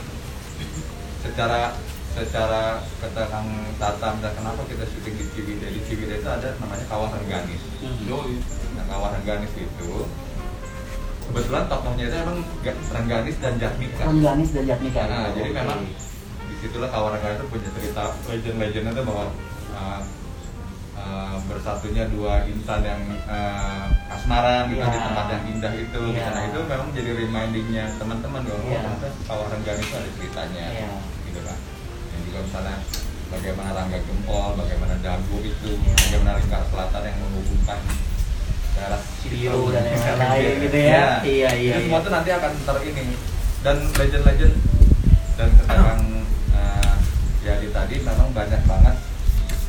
secara 1.21 1.77
secara 2.14 2.62
kata 2.96 3.22
Kang 3.27 3.48
Tata 3.74 4.07
misalnya 4.12 4.33
kenapa 4.33 4.62
kita 4.64 4.85
syuting 4.87 5.14
di 5.14 5.24
Ciwidey 5.29 5.68
di 5.68 5.81
Ciwidey 5.83 6.16
itu 6.16 6.29
ada 6.29 6.55
namanya 6.57 6.87
kawah 6.87 7.11
Rengganis 7.11 7.59
Mhm. 7.81 8.38
nah 8.74 8.85
kawah 8.87 9.11
Rengganis 9.12 9.50
itu 9.53 9.92
kebetulan 11.24 11.64
tokohnya 11.66 12.05
itu 12.05 12.16
emang 12.16 12.38
Ga- 12.61 12.83
Rengganis 12.92 13.37
dan 13.38 13.55
Jatmika 13.57 14.03
Rengganis 14.05 14.50
dan 14.50 14.64
Jatmika. 14.64 15.00
nah, 15.05 15.29
jadi 15.33 15.50
Oke. 15.50 15.57
memang 15.57 15.81
di 16.44 16.55
situlah 16.61 16.88
kawah 16.88 17.11
Rengganis 17.12 17.37
itu 17.37 17.46
punya 17.48 17.70
cerita 17.72 18.03
legend-legendnya 18.24 18.92
itu 18.92 19.03
bahwa 19.03 19.24
uh, 19.72 20.00
uh, 20.94 21.37
bersatunya 21.44 22.05
dua 22.09 22.46
insan 22.46 22.81
yang 22.81 23.03
uh, 23.27 23.87
asmara 24.09 24.68
gitu 24.68 24.79
Iya. 24.79 24.87
di 24.88 24.98
tempat 25.00 25.27
yang 25.29 25.44
indah 25.50 25.72
itu 25.74 25.83
gitu. 25.83 26.00
Iya. 26.12 26.31
nah 26.31 26.42
itu 26.46 26.59
memang 26.62 26.88
jadi 26.92 27.11
remindingnya 27.16 27.85
teman-teman 27.96 28.40
bahwa 28.40 28.61
oh, 28.61 28.70
Iya. 28.70 28.81
kawah 29.27 29.46
Rengganis 29.50 29.83
itu 29.83 29.96
ada 29.96 30.11
ceritanya 30.14 30.66
Iya. 30.70 30.90
Juga 32.35 32.51
misalnya 32.51 32.77
bagaimana 33.31 33.70
Rangga 33.70 33.99
Gempol, 34.03 34.51
bagaimana 34.59 34.94
Dago 34.99 35.38
itu, 35.38 35.70
Iya. 35.70 35.94
bagaimana 35.94 36.31
Lingkar 36.42 36.62
Selatan 36.66 37.03
yang 37.07 37.18
menghubungkan 37.23 37.79
daerah 38.75 39.01
Cibiru 39.23 39.70
dan 39.70 39.83
yang 39.87 40.03
Iya, 40.03 40.14
lain 40.18 40.55
gitu 40.66 40.79
ya. 40.83 41.07
Iya, 41.23 41.51
iya, 41.55 41.75
Itu 41.79 41.81
semua 41.87 41.99
iya. 42.03 42.07
tuh 42.07 42.11
nanti 42.11 42.31
akan 42.35 42.53
ter 42.59 42.77
ini 42.90 43.03
dan 43.62 43.77
legend-legend 43.87 44.55
dan 45.38 45.49
keterangan 45.62 45.99
uh, 46.53 46.94
Yadi 47.47 47.68
tadi 47.70 47.94
memang 48.03 48.29
banyak 48.35 48.62
banget 48.66 48.97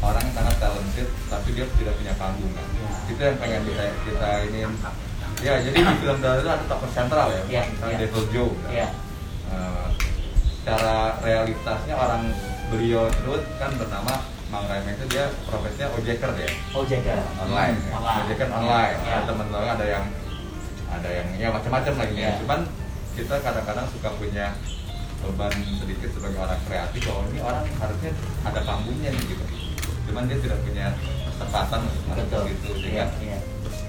orang 0.02 0.22
yang 0.26 0.34
sangat 0.34 0.56
talented 0.58 1.08
tapi 1.30 1.48
dia 1.54 1.66
tidak 1.78 1.94
punya 2.02 2.14
panggung 2.18 2.50
kan. 2.50 2.66
Iya. 2.66 2.90
Itu 3.14 3.22
yang 3.22 3.38
pengen 3.38 3.62
kita 3.62 3.84
kita 4.10 4.30
ini 4.50 4.60
ya 5.46 5.54
jadi 5.62 5.78
di 5.78 5.94
film 6.02 6.18
Dara 6.18 6.42
itu 6.42 6.50
ada 6.50 6.66
tokoh 6.66 6.90
sentral 6.90 7.30
ya, 7.30 7.42
Iya, 7.46 7.62
misalnya 7.70 7.94
iya. 7.94 8.02
Devil 8.10 8.26
Joe. 8.34 8.50
kan. 8.58 8.70
Iya. 8.74 8.88
Eh, 9.54 9.88
secara 10.50 10.96
realitasnya 11.22 11.94
orang 11.94 12.34
beliau 12.68 13.06
Truth 13.14 13.46
kan 13.56 13.72
bernama 13.74 14.14
Mang 14.48 14.66
Reme 14.66 14.94
itu 14.94 15.06
dia 15.08 15.26
profesinya 15.44 15.90
ojeker 15.94 16.32
ya 16.36 16.50
Ojek 16.72 17.02
ya. 17.02 17.18
online 17.40 17.76
ya. 17.80 17.92
Online. 17.94 18.20
ojeker 18.24 18.48
online 18.50 18.96
Ya. 19.00 19.12
ada 19.12 19.24
teman-teman 19.26 19.70
ada 19.72 19.86
yang 19.86 20.06
ada 20.88 21.10
yang 21.12 21.28
ya 21.36 21.48
macam-macam 21.50 21.94
lagi 21.98 22.16
ya 22.16 22.24
Ya. 22.26 22.38
cuman 22.40 22.60
kita 23.14 23.36
kadang-kadang 23.40 23.86
suka 23.90 24.10
punya 24.14 24.46
beban 25.18 25.50
sedikit 25.76 26.10
sebagai 26.12 26.38
orang 26.38 26.60
kreatif 26.62 27.02
bahwa 27.04 27.22
ini 27.28 27.40
orang 27.42 27.66
harusnya 27.74 28.12
ada 28.44 28.60
panggungnya 28.62 29.10
nih 29.10 29.24
gitu 29.26 29.46
cuman 30.06 30.24
dia 30.26 30.38
tidak 30.38 30.60
punya 30.62 30.86
kesempatan 31.28 31.80
untuk 32.06 32.42
Iya, 32.46 32.78
sehingga 32.78 33.06
iya. 33.20 33.38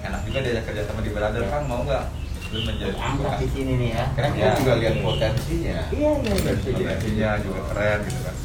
enak 0.03 0.21
juga 0.25 0.39
diajak 0.41 0.65
kerja 0.65 0.83
sama 0.89 1.01
di 1.01 1.11
Brother 1.13 1.43
Ya. 1.43 1.51
kan 1.51 1.63
mau 1.67 1.83
nggak 1.83 2.05
lu 2.47 2.63
menjadi 2.63 2.95
Angkat 2.97 3.37
di 3.37 3.49
sini 3.51 3.73
nih 3.77 3.91
ya. 3.93 4.05
karena 4.15 4.29
kita 4.33 4.47
Ya. 4.47 4.57
juga 4.57 4.73
lihat 4.77 4.95
potensinya 4.99 5.79
Iya, 5.91 6.11
iya, 6.15 6.33
iya. 6.33 6.73
potensinya 6.73 7.31
juga 7.39 7.61
keren 7.69 7.99
gitu 8.03 8.21
kan 8.23 8.37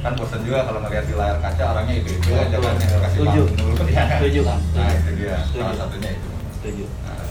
kan 0.00 0.14
bosan 0.14 0.40
juga 0.40 0.64
kalau 0.64 0.80
ngeliat 0.80 1.02
di 1.02 1.12
layar 1.12 1.38
kaca 1.38 1.62
orangnya 1.70 1.94
itu 1.96 2.08
itu 2.14 2.30
aja 2.30 2.56
kan 2.56 2.74
yang 2.74 3.02
kasih 3.02 3.18
Setuju. 3.20 3.42
Ya, 3.86 4.02
setuju, 4.10 4.40
Kang. 4.42 4.60
nah 4.72 4.90
itu 4.90 5.10
dia 5.14 5.36
Setuju. 5.42 5.60
salah 5.60 5.76
satunya 5.76 6.10
itu 6.10 6.28
Setuju. 6.54 6.84
Nah, 7.02 7.26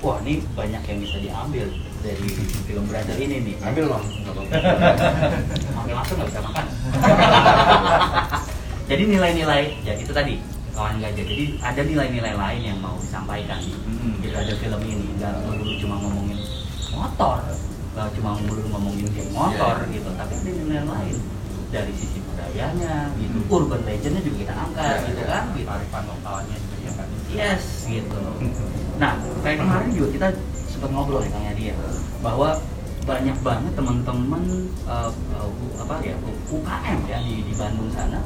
Wah, 0.00 0.16
ini 0.20 0.32
banyak 0.52 0.82
yang 0.82 0.98
bisa 1.00 1.16
diambil. 1.16 1.66
dari 2.02 2.28
film 2.66 2.84
Brother 2.84 3.14
ini 3.14 3.36
nih. 3.40 3.54
Ambil 3.62 3.86
loh. 3.86 4.02
Makin 4.02 5.94
langsung 5.94 6.18
nggak 6.18 6.28
bisa 6.28 6.40
makan. 6.42 6.64
Jadi 8.90 9.02
nilai-nilai, 9.08 9.62
ya 9.80 9.92
itu 9.94 10.10
tadi 10.10 10.42
kawan 10.72 10.98
gajah. 10.98 11.22
Jadi 11.22 11.44
ada 11.58 11.80
nilai-nilai 11.80 12.34
lain 12.34 12.60
yang 12.64 12.78
mau 12.78 12.96
disampaikan 12.98 13.60
di 13.60 13.72
Hmm. 13.78 14.18
di 14.18 14.26
Brother 14.28 14.56
film 14.58 14.80
ini. 14.82 15.06
Nggak 15.14 15.32
melulu 15.46 15.72
cuma 15.78 15.94
ngomongin 15.96 16.38
motor, 16.90 17.36
nggak 17.94 18.06
cuma 18.12 18.30
melulu 18.36 18.62
ngomongin 18.68 19.06
motor 19.30 19.74
Iya. 19.78 19.90
gitu, 19.94 20.08
tapi 20.12 20.32
ada 20.34 20.50
nilai 20.50 20.82
lain 20.82 21.16
dari 21.72 21.92
sisi 21.96 22.20
budayanya, 22.20 23.08
gitu. 23.16 23.38
Hmm. 23.40 23.54
Urban 23.56 23.80
legendnya 23.88 24.20
juga 24.20 24.36
kita 24.44 24.54
angkat, 24.54 24.84
Iya, 24.84 25.08
gitu 25.08 25.22
iya. 25.24 25.32
kan, 25.32 25.44
gitu. 25.56 25.68
Kearifan 25.72 26.04
lokalnya 26.04 26.56
juga 26.60 26.76
ya 26.76 26.92
kan. 26.92 27.06
Yes, 27.32 27.64
gitu. 27.88 28.20
Nah, 29.00 29.12
kayak 29.40 29.58
kemarin 29.64 29.90
juga 29.96 30.08
kita 30.12 30.28
sempat 30.68 30.90
ngobrol 30.92 31.24
ya 31.24 31.30
Kang 31.32 31.44
Yadi 31.48 31.64
ya, 31.72 31.76
bahwa 32.20 32.60
banyak 33.02 33.36
banget 33.42 33.72
teman-teman 33.74 34.42
uh, 34.86 35.10
uh, 35.34 35.50
apa 35.82 35.98
ya 36.06 36.14
UKM 36.54 36.98
ya 37.10 37.18
di, 37.18 37.42
di 37.42 37.54
Bandung 37.58 37.90
sana 37.90 38.22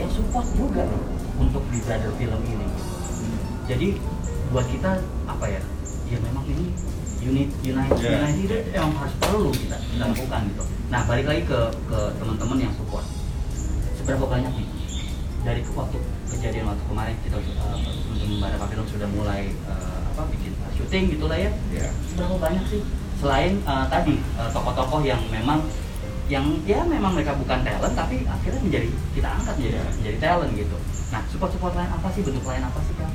yang 0.00 0.08
support 0.08 0.48
juga 0.56 0.88
untuk 1.36 1.60
di 1.68 1.78
Brother 1.84 2.12
Film 2.16 2.40
ini. 2.48 2.68
Jadi 3.68 3.88
buat 4.48 4.64
kita 4.72 4.96
apa 5.28 5.44
ya? 5.50 5.60
Ya 6.08 6.18
memang 6.22 6.46
ini 6.48 6.72
unit 7.26 7.48
United 7.66 7.98
Yeah. 7.98 8.22
United 8.22 8.62
itu 8.62 8.70
emang 8.78 8.94
harus 9.02 9.14
perlu 9.18 9.50
kita, 9.50 9.76
kita 9.76 10.04
lakukan 10.06 10.40
gitu. 10.46 10.64
Nah 10.94 11.00
balik 11.10 11.26
lagi 11.26 11.42
ke 11.44 11.60
ke 11.90 11.98
teman-teman 12.22 12.58
yang 12.62 12.72
support. 12.78 13.02
Seberapa 13.98 14.24
banyak 14.30 14.52
nih 14.54 14.68
dari 15.42 15.60
ke- 15.66 15.74
waktu 15.74 15.98
kejadian 16.30 16.70
waktu 16.70 16.82
kemarin 16.86 17.16
kita 17.26 17.36
uh, 17.38 17.76
teman-teman 17.82 18.38
Barata 18.38 18.66
Film 18.70 18.86
sudah 18.86 19.08
mulai 19.10 19.50
uh, 19.66 20.00
apa 20.14 20.22
bikin 20.30 20.54
uh, 20.62 20.70
syuting 20.78 21.04
gitulah 21.18 21.38
ya. 21.38 21.50
Ya. 21.74 21.90
Seberapa 22.10 22.38
banyak 22.38 22.64
sih 22.70 22.82
selain 23.18 23.58
uh, 23.66 23.86
tadi 23.90 24.22
uh, 24.38 24.50
tokoh-tokoh 24.54 25.02
yang 25.02 25.18
memang 25.34 25.66
yang 26.26 26.42
ya 26.66 26.82
memang 26.82 27.14
mereka 27.14 27.38
bukan 27.38 27.62
talent 27.62 27.94
tapi 27.94 28.26
akhirnya 28.26 28.58
menjadi 28.58 28.88
kita 29.14 29.28
angkat 29.30 29.54
menjadi 29.62 29.78
menjadi 29.94 30.18
talent 30.22 30.52
gitu. 30.58 30.76
Nah 31.14 31.22
support 31.30 31.50
support 31.54 31.72
lain 31.78 31.86
apa 31.86 32.10
sih 32.14 32.22
bentuk 32.26 32.42
lain 32.42 32.62
apa 32.66 32.78
sih 32.82 32.94
kan? 32.98 33.10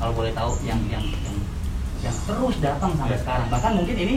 Kalau 0.00 0.12
boleh 0.16 0.32
tahu 0.32 0.56
yang 0.64 0.80
yang 0.88 1.04
yang, 1.04 1.36
yang 2.00 2.16
terus 2.24 2.56
datang 2.58 2.90
sampai 2.94 3.16
Ya. 3.16 3.20
sekarang 3.20 3.46
bahkan 3.48 3.72
mungkin 3.74 3.96
ini 3.96 4.14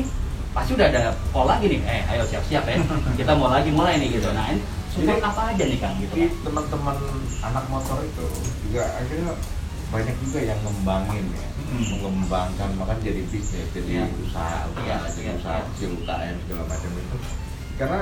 pasti 0.54 0.72
udah 0.74 0.88
ada 0.88 1.02
call 1.30 1.48
lagi 1.48 1.66
nih. 1.68 1.80
Eh 1.84 2.02
ayo 2.10 2.24
siap-siap 2.24 2.64
ya 2.64 2.78
kita 3.20 3.32
mau 3.34 3.50
lagi 3.50 3.70
mulai 3.70 3.98
nih 3.98 4.16
gitu. 4.16 4.30
Nah 4.32 4.50
ini 4.50 4.62
support 4.90 5.20
apa 5.20 5.42
aja 5.52 5.64
nih 5.66 5.78
kang 5.78 5.96
gitu? 5.98 6.14
Teman-teman 6.42 6.98
anak 7.42 7.66
motor 7.68 7.98
itu 8.00 8.26
juga 8.64 8.86
akhirnya 8.94 9.34
banyak 9.90 10.16
juga 10.20 10.40
yang 10.42 10.60
ngembangin 10.62 11.26
ya, 11.30 11.46
Hmm. 11.64 11.86
mengembangkan 11.98 12.70
bahkan 12.78 12.98
jadi 13.02 13.22
bisnis, 13.30 13.66
jadi 13.74 13.90
Iya. 14.02 14.06
usaha, 14.22 14.66
Iya, 14.74 14.98
usaha, 14.98 15.10
jadi 15.10 15.22
iya, 15.22 15.34
usaha 15.38 15.60
kecil 15.70 15.90
UKM 15.98 16.36
segala 16.42 16.64
macam 16.66 16.92
itu. 16.94 17.16
Karena 17.74 18.02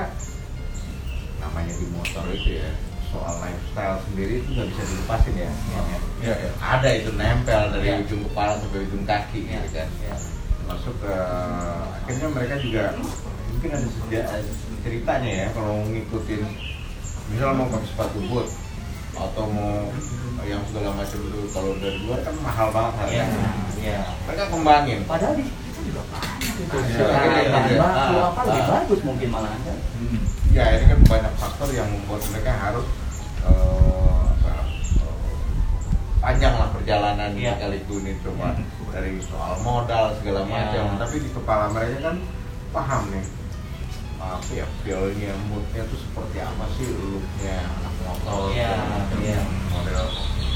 namanya 1.38 1.72
di 1.72 1.86
motor 1.88 2.24
itu 2.30 2.50
ya 2.56 2.70
soal 3.12 3.34
lifestyle 3.38 3.98
sendiri 4.08 4.40
itu 4.40 4.48
nggak 4.50 4.68
bisa 4.72 4.82
dilepasin 4.82 5.34
ya. 5.36 5.50
Iya. 5.52 5.80
Iya, 6.22 6.34
iya. 6.40 6.50
Ada 6.58 6.88
itu 6.96 7.10
nempel 7.12 7.62
dari 7.70 7.86
Iya. 7.86 8.00
ujung 8.02 8.22
kepala 8.26 8.52
sampai 8.56 8.80
ujung 8.82 9.04
kaki 9.04 9.40
Iya, 9.46 9.58
gitu 9.62 9.76
kan. 9.76 9.88
Masuk 10.62 10.94
ke 10.98 11.14
akhirnya 12.02 12.28
mereka 12.30 12.54
juga 12.58 12.82
mungkin 13.52 13.70
ada 13.70 13.88
sejarah 13.88 14.40
ceritanya 14.80 15.30
ya 15.30 15.46
kalau 15.52 15.84
ngikutin 15.86 16.42
misalnya 17.28 17.54
mau 17.54 17.68
pakai 17.68 17.86
sepatu 17.86 18.18
boot 18.26 18.48
atau 19.12 19.44
mau 19.46 19.92
yang 20.42 20.64
segala 20.66 20.96
macam 20.96 21.18
itu 21.20 21.40
kalau 21.52 21.70
dari 21.78 21.98
luar 22.02 22.18
kan 22.24 22.34
mahal 22.40 22.68
banget 22.72 22.94
harganya. 22.98 23.50
iya. 23.76 24.00
Mereka 24.24 24.44
kembangin. 24.48 25.00
Padahal 25.04 25.36
di 25.36 25.44
kita 25.44 25.80
juga 25.84 26.02
banyak 26.08 26.58
itu. 26.58 26.76
Iya, 26.96 27.06
bahan 27.52 27.72
baku 27.76 28.14
Ah, 28.16 28.26
apa 28.32 28.40
lebih 28.48 28.62
ah. 28.64 28.70
bagus 28.80 29.00
mungkin 29.04 29.28
malahan 29.28 29.60
kan. 29.62 29.78
Ya 30.52 30.64
ini 30.76 30.84
kan 30.86 30.98
banyak 31.06 31.32
faktor 31.36 31.68
yang 31.70 31.88
membuat 31.88 32.22
mereka 32.28 32.52
harus 32.52 32.86
apa, 33.44 34.52
eh, 35.02 35.36
panjang 36.18 36.54
lah 36.54 36.68
perjalanan 36.70 37.30
Iya. 37.34 37.58
sekalipun 37.58 38.02
itu 38.04 38.20
cuma 38.24 38.54
dari 38.90 39.18
soal 39.20 39.54
modal 39.60 40.14
segala 40.18 40.40
Iya. 40.42 40.50
macam. 40.50 40.84
Tapi 40.98 41.16
di 41.18 41.30
kepala 41.30 41.64
mereka 41.68 41.98
kan 42.04 42.16
paham 42.70 43.02
nih 43.10 43.26
apa 44.22 44.54
ya 44.54 44.62
feelnya 44.86 45.34
moodnya 45.50 45.82
tuh 45.82 45.98
seperti 45.98 46.38
apa 46.38 46.62
sih 46.78 46.86
looknya 46.94 47.58
anak 47.66 47.94
motor 48.06 48.54
Iya, 48.54 48.70
macam. 48.78 49.18
iya. 49.18 49.40
model 49.66 50.04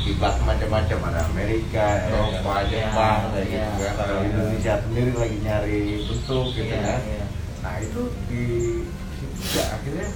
kiblat 0.06 0.34
macam-macam 0.38 0.98
ada 1.10 1.20
Amerika, 1.26 1.86
Eropa, 2.06 2.62
Iya, 2.62 2.70
Jepang 2.70 3.18
iya, 3.18 3.30
kayak 3.34 3.46
gitu 3.50 3.58
iya. 3.74 3.90
kan. 3.90 3.94
Kalau 3.98 4.18
Indonesia 4.22 4.74
sendiri 4.86 5.10
lagi 5.18 5.36
nyari 5.42 5.78
bentuk 6.06 6.46
gitu 6.54 6.62
Iya, 6.70 6.78
kan. 6.86 7.00
iya. 7.02 7.24
Nah 7.66 7.74
itu 7.82 8.00
di 8.30 8.42
juga 9.34 9.62
akhirnya 9.74 10.08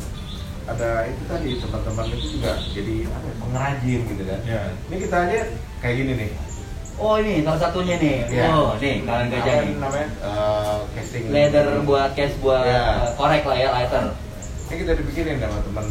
ada 0.69 1.09
itu 1.09 1.23
tadi 1.25 1.51
teman-teman 1.57 2.05
itu 2.13 2.27
juga 2.39 2.53
jadi 2.71 2.97
apa 3.09 3.27
ya, 3.27 3.35
pengrajin 3.41 4.01
gitu 4.07 4.23
kan. 4.27 4.41
Iya. 4.45 4.63
Ini 4.89 4.97
kita 5.01 5.17
aja 5.27 5.39
kayak 5.81 5.95
gini 5.97 6.13
nih. 6.15 6.31
Oh 7.01 7.17
ini 7.17 7.41
salah 7.41 7.61
satunya 7.61 7.97
nih. 7.97 8.17
Iya. 8.29 8.45
Oh 8.53 8.77
nih 8.77 8.95
kalian 9.03 9.29
gajah 9.33 9.53
Apa 9.57 9.65
nih. 9.65 9.75
namanya? 9.81 10.09
Eh, 10.21 10.77
casing. 10.99 11.23
Leather 11.33 11.67
buat 11.89 12.11
case 12.13 12.37
buat 12.45 12.61
uh, 12.61 13.17
korek 13.17 13.45
lah 13.49 13.57
ya 13.57 13.69
lighter. 13.73 14.05
Ini 14.71 14.75
kita 14.87 14.93
dibikinin 14.95 15.37
sama 15.43 15.59
teman. 15.67 15.85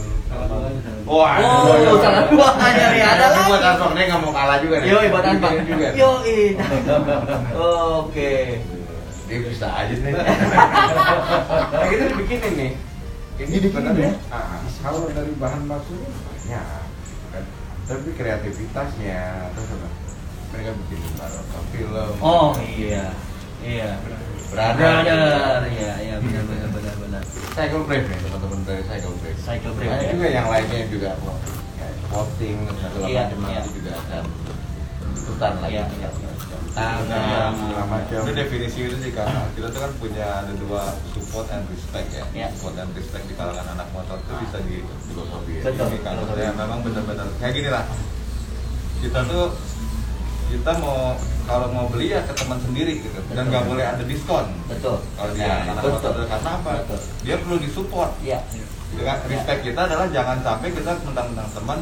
Oh, 1.09 1.25
salah 1.99 2.29
dua 2.29 2.47
nyari 2.55 3.01
ada 3.01 3.25
Ini 3.27 3.33
lagi. 3.33 3.49
buat 3.49 3.63
Anfang 3.65 3.91
dia 3.97 4.03
nggak 4.07 4.21
mau 4.21 4.31
kalah 4.31 4.57
juga 4.61 4.75
nih. 4.79 4.87
Yo, 4.93 4.97
buat 5.09 5.25
anpak. 5.25 5.49
Dibikinin 5.51 5.73
juga. 5.73 5.87
Yo, 5.97 6.09
Oke. 8.05 8.33
Dia 9.27 9.37
bisa 9.45 9.67
aja 9.67 9.93
nih. 9.93 10.13
nah 11.73 11.87
kita 11.89 12.03
dibikinin 12.13 12.53
nih. 12.55 12.71
Ini 13.39 13.55
sebenarnya 13.63 14.11
ah, 14.29 14.59
kalau 14.83 15.07
dari 15.07 15.31
bahan 15.39 15.63
bakunya 15.63 16.09
banyak 16.11 16.65
kan. 17.31 17.43
Tapi 17.87 18.09
kreativitasnya 18.13 19.19
terus 19.55 19.69
apa? 19.79 19.89
Mereka 20.49 20.69
bikin 20.83 20.99
baroka 21.15 21.59
film. 21.71 22.13
Oh 22.19 22.51
iya. 22.59 23.15
Iya. 23.63 23.95
Brother. 24.51 25.03
Brother. 25.07 25.61
Iya, 25.71 25.93
iya 26.03 26.15
benar 26.19 26.43
benar 26.47 26.69
benar 26.73 26.95
benar. 26.99 27.21
Cycle 27.55 27.83
Brave 27.87 28.07
nih 28.07 28.19
teman-teman 28.19 28.59
dari 28.67 28.83
Cycle 28.83 29.15
Brave. 29.19 29.39
Cycle 29.39 29.73
Brave, 29.75 29.89
Banyak 29.91 30.03
ya. 30.03 30.11
juga 30.11 30.27
yang 30.27 30.47
lainnya 30.51 30.79
juga 30.91 31.09
voting 32.09 32.57
dan 32.65 32.75
segala 32.81 33.05
Iya, 33.07 33.23
macam 33.29 33.39
iya. 33.53 33.61
juga 33.69 33.91
akan 33.95 34.23
Iya, 35.39 35.83
iya, 35.87 36.09
iya. 36.11 36.29
Tangan 36.75 37.51
segala 37.55 37.83
macam. 37.87 38.19
Itu 38.27 38.31
definisi 38.35 38.79
itu 38.85 38.97
sih 38.99 39.11
kak. 39.15 39.27
Kita 39.55 39.67
tuh 39.71 39.79
kan 39.79 39.91
punya 39.97 40.27
ada 40.43 40.53
dua 40.59 40.83
support 41.15 41.47
and 41.49 41.63
respect 41.71 42.11
ya. 42.11 42.23
Iya. 42.35 42.47
Support 42.53 42.75
and 42.77 42.91
respect 42.91 43.23
di 43.25 43.33
kalangan 43.39 43.65
anak 43.73 43.87
motor 43.95 44.19
itu 44.19 44.33
bisa 44.43 44.57
di 44.67 44.83
Filosofi 45.07 45.51
ya. 45.59 45.63
Betul. 45.65 45.87
ini 45.89 45.99
kan 46.03 46.13
maksudnya 46.19 46.51
memang 46.53 46.79
benar-benar 46.83 47.27
kayak 47.39 47.53
gini 47.55 47.69
lah. 47.71 47.83
Kita 48.99 49.19
tuh 49.25 49.55
kita 50.49 50.71
mau 50.81 51.15
kalau 51.45 51.67
mau 51.69 51.85
beli 51.87 52.09
ya 52.09 52.21
ke 52.25 52.33
teman 52.33 52.57
sendiri 52.59 52.99
gitu 52.99 53.13
dan 53.13 53.45
Betul. 53.45 53.49
nggak 53.53 53.63
boleh 53.69 53.85
ada 53.85 54.03
diskon 54.03 54.45
Betul. 54.65 54.97
kalau 55.13 55.31
dia 55.33 55.45
Nah, 55.45 55.57
anak 55.61 55.81
betul. 55.81 55.93
motor 55.93 56.11
karena 56.25 56.49
apa 56.57 56.71
Betul. 56.85 56.99
dia 57.21 57.35
perlu 57.37 57.57
disupport 57.61 58.11
Iya. 58.21 58.39
dengan 58.89 59.17
respect 59.29 59.61
kita 59.61 59.81
adalah 59.85 60.09
jangan 60.09 60.37
sampai 60.41 60.69
kita 60.73 60.91
mentang-mentang 61.05 61.49
teman 61.53 61.79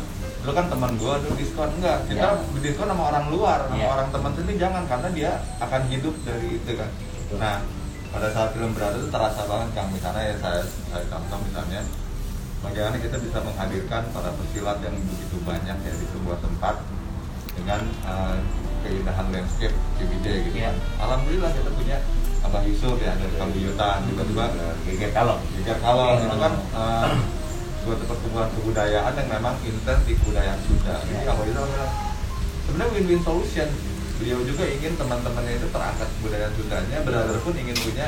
lu 0.47 0.55
kan 0.55 0.65
teman 0.65 0.95
gua 0.95 1.19
lu 1.19 1.35
diskon 1.35 1.67
enggak 1.75 2.07
kita 2.07 2.23
Ya. 2.23 2.59
diskon 2.63 2.87
sama 2.87 3.03
orang 3.05 3.25
luar 3.27 3.67
sama 3.67 3.77
Ya. 3.77 3.91
orang 3.91 4.07
teman 4.09 4.31
sendiri 4.31 4.55
jangan 4.55 4.83
karena 4.87 5.09
dia 5.11 5.31
akan 5.59 5.81
hidup 5.85 6.15
dari 6.23 6.47
itu 6.55 6.71
kan 6.71 6.87
Betul. 6.87 7.37
nah 7.37 7.59
pada 8.07 8.31
saat 8.31 8.55
film 8.55 8.71
berada 8.71 8.95
itu 8.95 9.11
terasa 9.11 9.43
banget 9.43 9.69
kang 9.75 9.91
misalnya 9.91 10.23
ya 10.23 10.35
saya 10.39 10.61
saya 10.87 11.03
contoh 11.05 11.37
misalnya 11.43 11.83
bagaimana 12.57 12.95
kita 12.95 13.17
bisa 13.19 13.37
menghadirkan 13.43 14.03
para 14.09 14.31
pesilat 14.33 14.79
yang 14.79 14.95
begitu 14.95 15.35
banyak 15.43 15.77
ya 15.77 15.93
di 15.93 16.05
sebuah 16.07 16.37
tempat 16.39 16.75
dengan 17.53 17.81
eh, 18.07 18.37
keindahan 18.81 19.27
landscape 19.27 19.75
CBD 19.99 20.25
gitu 20.47 20.55
Iya. 20.55 20.71
kan. 20.71 20.75
Alhamdulillah 21.03 21.51
kita 21.51 21.69
punya 21.69 21.97
Abah 22.39 22.63
Yusuf 22.63 22.95
ya 22.97 23.11
dari 23.13 23.35
Kambuyutan 23.35 24.07
tiba-tiba 24.07 24.45
Geger 24.87 25.11
kalong. 25.11 25.41
Geger 25.59 25.77
Kalong 25.77 26.23
itu 26.23 26.37
kan 26.39 26.53
eh, 26.71 27.05
suatu 27.87 28.03
pertumbuhan 28.03 28.51
kebudayaan 28.51 29.13
yang 29.15 29.29
memang 29.31 29.55
intens 29.63 30.03
di 30.03 30.13
kebudayaan 30.19 30.59
Sunda. 30.67 30.99
Jadi 31.07 31.23
kalau 31.23 31.43
itu 31.47 31.63
sebenarnya 32.67 32.91
win-win 32.99 33.21
solution. 33.23 33.69
Beliau 34.17 34.41
juga 34.43 34.65
ingin 34.65 34.97
teman-temannya 34.97 35.61
itu 35.61 35.67
terangkat 35.71 36.09
kebudayaan 36.19 36.53
Sundanya, 36.59 36.97
benar-benar 37.05 37.39
pun 37.39 37.53
ingin 37.55 37.77
punya 37.79 38.07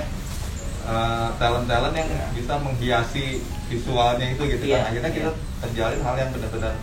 eh, 0.84 1.30
talent-talent 1.40 1.96
yang 1.96 2.10
bisa 2.36 2.54
menghiasi 2.60 3.26
visualnya 3.72 4.28
itu 4.36 4.44
gitu 4.52 4.64
Iya, 4.68 4.84
kan. 4.84 4.90
Akhirnya 4.92 5.12
kita 5.16 5.32
iya. 5.32 5.62
terjalin 5.64 6.02
hal 6.04 6.16
yang 6.20 6.30
benar-benar 6.36 6.74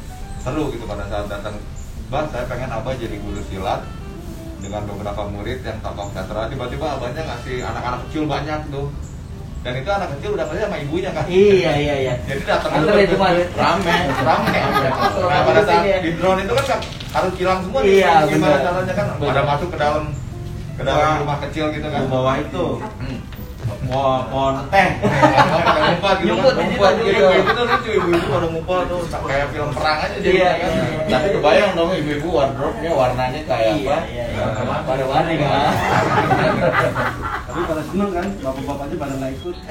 seru 0.40 0.64
gitu 0.72 0.84
pada 0.88 1.04
saat 1.12 1.26
datang. 1.28 1.54
Bang, 2.06 2.30
saya 2.30 2.46
pengen 2.46 2.70
abah 2.70 2.94
jadi 2.94 3.18
guru 3.18 3.42
silat 3.50 3.82
dengan 4.62 4.82
beberapa 4.88 5.26
murid 5.28 5.60
yang 5.66 5.78
tokoh 5.84 6.08
teater 6.14 6.48
tiba-tiba 6.48 6.86
abahnya 6.96 7.22
ngasih 7.28 7.60
anak-anak 7.66 8.00
kecil 8.08 8.24
banyak 8.24 8.60
tuh 8.72 8.88
dan 9.66 9.74
itu 9.74 9.90
anak 9.90 10.08
kecil 10.14 10.30
udah 10.32 10.46
kerja 10.46 10.62
sama 10.70 10.78
ibunya 10.78 11.10
kan 11.10 11.24
Iya, 11.26 11.72
iya, 11.74 11.94
iya. 11.98 12.14
jadi 12.30 12.42
datang 12.46 12.70
dulu 12.78 12.98
itu, 13.02 13.16
rame 13.18 13.96
rame 14.30 14.58
nah 15.26 15.40
pada 15.42 15.60
saat 15.66 15.82
di 16.06 16.10
drone 16.14 16.40
itu 16.40 16.52
kan 16.54 16.64
kan 16.70 16.80
harus 17.18 17.32
hilang 17.34 17.58
semua 17.66 17.80
nih 17.82 17.90
Iya, 17.98 18.12
gimana 18.24 18.46
benar. 18.46 18.62
caranya 18.62 18.94
kan 18.94 19.06
pada 19.18 19.42
masuk 19.42 19.68
ke 19.74 19.76
dalam 19.76 20.04
ke 20.76 20.82
dalam 20.86 21.10
rumah 21.18 21.38
kecil 21.42 21.66
gitu 21.74 21.86
kan 21.90 22.00
bawah 22.06 22.38
itu 22.38 22.66
Hmm. 23.02 23.18
Pohon 23.86 24.66
teh. 24.70 24.88
ngumpet 25.78 26.16
gitu 26.22 26.38
kan 26.38 26.54
ngumpet 26.54 26.94
gitu 27.02 27.26
itu 27.32 27.50
tuh 27.50 27.64
lucu 27.66 27.90
ibu-ibu 27.92 28.26
pada 28.30 28.46
ngumpet 28.46 28.82
tuh 28.86 29.00
kayak 29.26 29.46
film 29.50 29.70
perang 29.74 29.98
aja 30.02 30.16
jadi 30.18 30.34
Iya, 30.38 30.50
kan 30.54 30.70
iya. 30.70 31.06
Tapi 31.06 31.26
kebayang 31.34 31.72
dong 31.74 31.90
ibu-ibu 31.92 32.28
wardrobe-nya 32.30 32.90
warnanya 32.94 33.40
kayak 33.42 33.74
Iya, 33.78 33.90
apa? 33.90 33.98
iya, 34.06 34.24
iya. 34.30 34.44
Pada 34.86 35.04
warna 35.06 35.32
kan. 35.34 35.74
Tapi 37.56 37.72
pada 37.72 37.82
seneng 37.88 38.10
kan, 38.12 38.28
bapak-bapaknya 38.44 38.96
pada 39.00 39.14
nggak 39.16 39.32
ikut. 39.40 39.56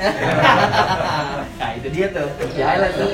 Nah 1.56 1.70
itu 1.72 1.88
dia 1.94 2.08
tuh, 2.10 2.28
jalan 2.58 2.90
tuh. 2.92 3.10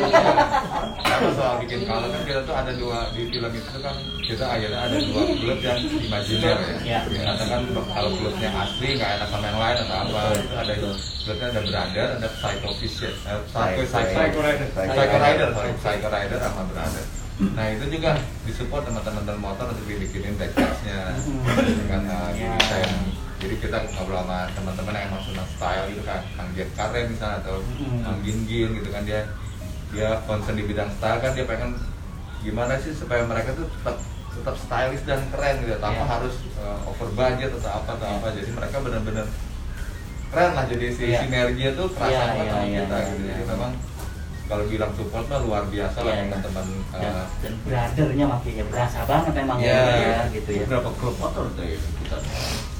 Karena 1.01 1.29
soal 1.35 1.55
bikin 1.59 1.83
kalau 1.83 2.07
kan 2.07 2.21
kita 2.23 2.41
tuh 2.41 2.55
ada 2.55 2.71
dua 2.73 3.11
di 3.11 3.27
film 3.27 3.51
itu 3.51 3.77
kan 3.83 3.95
kita 4.23 4.45
akhirnya 4.47 4.79
ada 4.79 4.97
dua 4.97 5.21
klub 5.27 5.59
yang 5.59 5.77
imajiner 5.77 6.55
ya. 6.55 6.75
Iya. 6.81 6.99
Katakan 7.03 7.61
kalau 7.67 8.09
klubnya 8.15 8.49
asli 8.55 8.95
nggak 8.95 9.11
enak 9.19 9.27
sama 9.27 9.45
yang 9.45 9.59
lain 9.59 9.75
atau 9.83 9.97
apa 10.07 10.21
itu 10.39 10.55
ada 10.55 10.73
klubnya 11.21 11.45
ada 11.51 11.61
brother, 11.67 12.07
ada 12.17 12.29
psycho 12.39 12.69
vision, 12.79 13.13
eh, 13.27 13.39
psycho 13.51 13.81
psycho 13.85 14.39
Rider. 14.39 14.67
psycho 14.71 15.17
rider, 15.19 15.47
sorry, 15.53 15.71
psycho 15.83 16.07
rider 16.07 16.37
sama 16.39 16.63
brother. 16.71 17.05
Nah 17.41 17.65
itu 17.73 17.85
juga 17.89 18.11
disupport 18.45 18.83
teman-teman 18.85 19.23
dan 19.25 19.37
motor 19.37 19.65
untuk 19.67 19.85
dibikinin 19.85 20.37
backpacksnya 20.37 21.17
karena 21.89 22.17
Iya. 22.33 22.53
saya 22.69 22.89
jadi 23.41 23.55
kita 23.57 23.77
ngobrol 23.91 24.21
sama 24.21 24.45
teman-teman 24.51 24.93
yang 24.93 25.05
emang 25.07 25.23
senang 25.23 25.49
style 25.49 25.85
gitu 25.89 26.03
kan 26.03 26.21
Kang 26.31 26.49
Jet 26.53 26.69
Karen 26.71 27.05
misalnya 27.07 27.37
atau 27.41 27.55
Hmm. 27.73 28.01
Kang 28.01 28.17
Gin 28.21 28.39
Gin 28.45 28.69
gitu 28.71 28.89
kan 28.89 29.01
dia 29.01 29.21
dia 29.89 30.09
concern 30.23 30.53
di 30.53 30.63
bidang 30.63 30.89
style 30.91 31.19
kan 31.19 31.31
dia 31.33 31.43
pengen 31.43 31.73
gimana 32.39 32.77
sih 32.77 32.93
supaya 32.93 33.21
mereka 33.23 33.51
tuh 33.51 33.65
tetap 33.67 33.97
tetap 34.31 34.55
stylish 34.57 35.03
dan 35.03 35.19
keren 35.27 35.59
gitu 35.59 35.75
tanpa 35.77 35.99
Iya. 35.99 36.11
harus 36.11 36.35
uh, 36.55 36.79
over 36.85 37.09
budget 37.11 37.51
atau 37.51 37.71
apa 37.75 37.91
atau 37.91 38.07
Iya. 38.07 38.15
apa 38.15 38.27
jadi 38.31 38.49
mereka 38.51 38.75
benar-benar 38.79 39.27
keren 40.29 40.51
lah 40.53 40.65
jadi 40.65 40.85
si 40.89 41.03
Iya. 41.07 41.19
sinerginya 41.19 41.71
tuh 41.75 41.87
kerasa 41.91 42.07
Iya, 42.07 42.21
banget 42.23 42.37
iya, 42.37 42.47
sama 42.47 42.63
iya, 42.63 42.71
kita 42.77 42.95
iya, 42.95 43.03
gitu 43.03 43.19
iya. 43.19 43.27
jadi 43.27 43.43
memang 43.49 43.71
kalau 44.47 44.63
bilang 44.65 44.91
support 44.95 45.25
mah 45.25 45.39
luar 45.41 45.63
biasa 45.65 45.97
lah 45.97 46.05
Iya, 46.05 46.15
iya. 46.15 46.23
teman-teman 46.25 46.65
Dan, 46.91 47.11
uh, 47.13 47.25
dan 47.39 47.53
brothernya 47.61 48.25
makanya 48.27 48.65
berasa 48.65 48.99
banget 49.03 49.33
emang 49.35 49.57
Iya, 49.59 49.75
ya, 49.75 49.91
iya. 49.91 50.19
gitu 50.31 50.49
ya. 50.53 50.63
Berapa 50.67 50.89
klub 50.95 51.15
motor 51.17 51.45
tuh 51.51 51.63
ya 51.63 51.77
kita? 51.77 52.17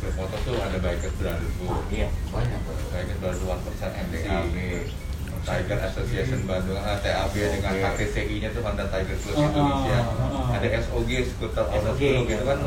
Klub 0.02 0.14
motor 0.18 0.40
tuh 0.42 0.58
ada 0.58 0.78
Bikers 0.78 1.16
Brotherhood 1.16 1.84
Iya. 1.88 2.08
Banyak. 2.28 2.60
One 3.44 3.62
Percent 3.62 3.94
MDI 4.02 4.26
TAB. 4.26 4.58
Tiger 5.42 5.80
Association 5.84 6.46
Bandung, 6.46 6.78
ah, 6.78 6.98
TAB 6.98 7.34
dengan 7.34 7.74
Oke. 7.74 7.82
KTCI-nya 7.98 8.50
tuh 8.52 8.62
Honda 8.62 8.86
Tiger 8.86 9.18
Club 9.18 9.34
Oh, 9.34 9.42
Indonesia. 9.44 9.98
oh, 10.00 10.14
oh. 10.38 10.54
Ada 10.54 10.68
SOG 10.84 11.10
Scooter 11.28 11.66
Owners 11.68 11.98
SOG, 11.98 12.02
Club 12.04 12.30
itu 12.30 12.44
kan 12.44 12.60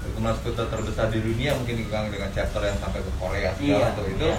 terkenal 0.00 0.32
skuter 0.34 0.66
terbesar 0.66 1.06
di 1.08 1.20
dunia 1.20 1.50
mungkin 1.54 1.74
dengan 1.80 2.04
dengan 2.08 2.30
chapter 2.32 2.62
yang 2.62 2.74
sampai 2.76 2.98
ke 2.98 3.12
Korea 3.16 3.50
segala 3.52 3.78
Iya, 3.84 3.88
tuh 3.94 4.06
itu 4.08 4.26
iya. 4.26 4.38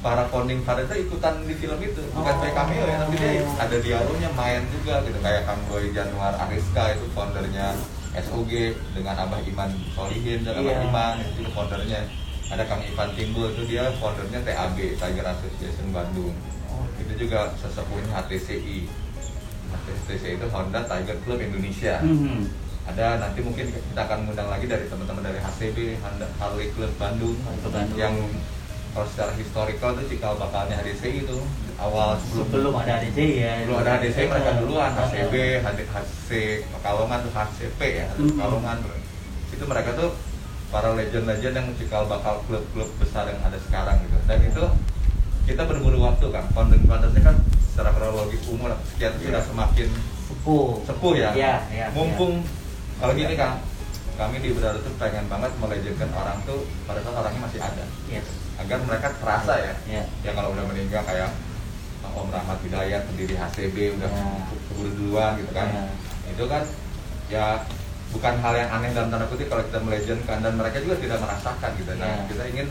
para 0.00 0.24
founding 0.26 0.60
father 0.62 0.82
itu 0.84 0.96
ikutan 1.04 1.34
di 1.44 1.54
film 1.54 1.78
itu 1.78 2.00
bukan 2.10 2.34
Oh. 2.34 2.48
cameo 2.50 2.80
ya 2.82 2.96
tapi 2.98 3.14
dia 3.14 3.30
ada 3.54 3.76
dialognya 3.78 4.30
main 4.32 4.62
juga 4.72 4.94
gitu 5.02 5.18
kayak 5.20 5.42
Kang 5.44 5.60
Boy 5.68 5.84
Januar 5.90 6.32
Ariska 6.40 6.84
itu 6.92 7.04
foundernya 7.12 7.76
SOG 8.14 8.52
dengan 8.92 9.14
Abah 9.18 9.40
Iman 9.40 9.70
Solihin 9.90 10.42
dan 10.42 10.54
Abah 10.54 10.74
Iya. 10.74 10.84
Iman 10.84 11.14
itu 11.22 11.48
foundernya 11.48 12.00
ada 12.46 12.62
Kang 12.62 12.80
Ivan 12.80 13.10
Timbul 13.12 13.48
itu 13.50 13.62
dia 13.66 13.88
foundernya 13.96 14.40
TAB 14.42 14.76
Tiger 14.94 15.26
Association 15.26 15.88
Bandung 15.90 16.34
Oh. 16.68 16.84
itu 16.96 17.12
juga 17.18 17.52
sesepuhnya 17.54 18.12
HTCI 18.18 18.88
HTCI 19.70 20.36
itu 20.36 20.46
Honda 20.48 20.80
Tiger 20.82 21.16
Club 21.22 21.38
Indonesia 21.38 22.00
Mhm. 22.00 22.48
ada 22.84 23.16
nanti 23.18 23.40
mungkin 23.40 23.68
kita 23.68 24.00
akan 24.02 24.24
mengundang 24.24 24.48
lagi 24.48 24.66
dari 24.66 24.84
teman-teman 24.86 25.22
dari 25.22 25.38
HCB 25.38 25.76
Honda 25.98 26.26
Harley 26.34 26.68
Club 26.70 26.92
Bandung 26.96 27.36
Bandung. 27.62 27.94
yang 27.94 28.12
kalau 28.90 29.06
secara 29.06 29.32
historical 29.32 29.96
itu 29.96 30.12
cikal 30.12 30.36
bakalnya 30.36 30.76
HDCI 30.78 31.22
itu 31.22 31.38
awal 31.76 32.16
sebelum 32.18 32.44
Sebelum 32.46 32.72
ada 32.76 32.92
ADC 32.98 33.18
ya. 33.18 33.52
belum 33.64 33.78
ada 33.78 33.90
HDCI 33.96 34.26
mereka 34.26 34.50
duluan 34.58 34.90
HCB 34.92 35.34
HC 35.62 36.28
Pekalongan 36.70 37.18
tuh 37.22 37.32
HCP 37.32 37.80
ya 37.80 38.06
Hmm. 38.12 38.28
Pekalongan 38.30 38.76
itu 39.48 39.64
mereka 39.64 39.90
tuh 39.92 40.10
para 40.68 40.88
legend-legend 40.90 41.54
yang 41.54 41.68
cikal 41.76 42.04
bakal 42.06 42.40
klub-klub 42.44 42.88
besar 42.96 43.28
yang 43.28 43.38
ada 43.40 43.60
sekarang 43.60 44.00
gitu 44.00 44.16
dan 44.24 44.38
itu 44.40 44.64
kita 45.44 45.62
berburu 45.62 46.00
waktu 46.00 46.26
kan 46.28 46.48
founding 46.50 46.80
fathersnya 46.82 47.22
kan 47.22 47.36
secara 47.62 47.90
kronologis 47.90 48.40
umur 48.46 48.72
sekian 48.86 49.12
itu 49.14 49.28
sudah 49.28 49.42
semakin 49.42 49.88
Sepuh. 50.24 50.80
sepuh 50.82 51.12
ya. 51.14 51.30
Iya, 51.32 51.54
iya. 51.68 51.86
Mumpung 51.92 52.40
kalau 52.96 53.12
gini 53.12 53.34
kan, 53.34 53.60
kami 54.14 54.38
di 54.38 54.48
Berada 54.50 54.78
tuh 54.78 54.94
pengen 54.96 55.26
banget 55.26 55.50
melejenkan 55.58 56.08
orang 56.10 56.40
tuh 56.42 56.62
pada 56.82 57.02
saat 57.02 57.16
orangnya 57.16 57.42
masih 57.42 57.58
ada, 57.58 57.84
Iya. 58.06 58.22
agar 58.56 58.78
mereka 58.80 59.08
terasa 59.18 59.54
ya. 59.58 59.74
Iya. 59.84 60.02
Ya 60.22 60.30
kalau 60.32 60.52
udah 60.52 60.64
meninggal 60.64 61.02
kayak 61.02 61.28
Om 62.12 62.28
Rahmat 62.28 62.58
Hidayat 62.60 63.02
pendiri 63.06 63.34
HCB 63.34 63.76
udah 63.96 64.10
Ya. 64.10 64.26
keburu 64.68 64.90
duluan 64.94 65.32
gitu 65.36 65.52
kan. 65.52 65.68
Ya. 65.68 65.84
Itu 66.28 66.44
kan 66.46 66.62
ya 67.26 67.44
bukan 68.10 68.34
hal 68.38 68.54
yang 68.54 68.70
aneh 68.70 68.90
dalam 68.92 69.08
tanda 69.08 69.24
kutip 69.26 69.48
kalau 69.48 69.64
kita 69.64 69.80
melejenkan 69.80 70.38
dan 70.40 70.52
mereka 70.54 70.78
juga 70.78 70.96
tidak 70.96 71.18
merasakan 71.18 71.70
gitu. 71.76 71.92
Nah, 71.96 72.08
Ya. 72.08 72.24
kita 72.28 72.44
ingin 72.48 72.68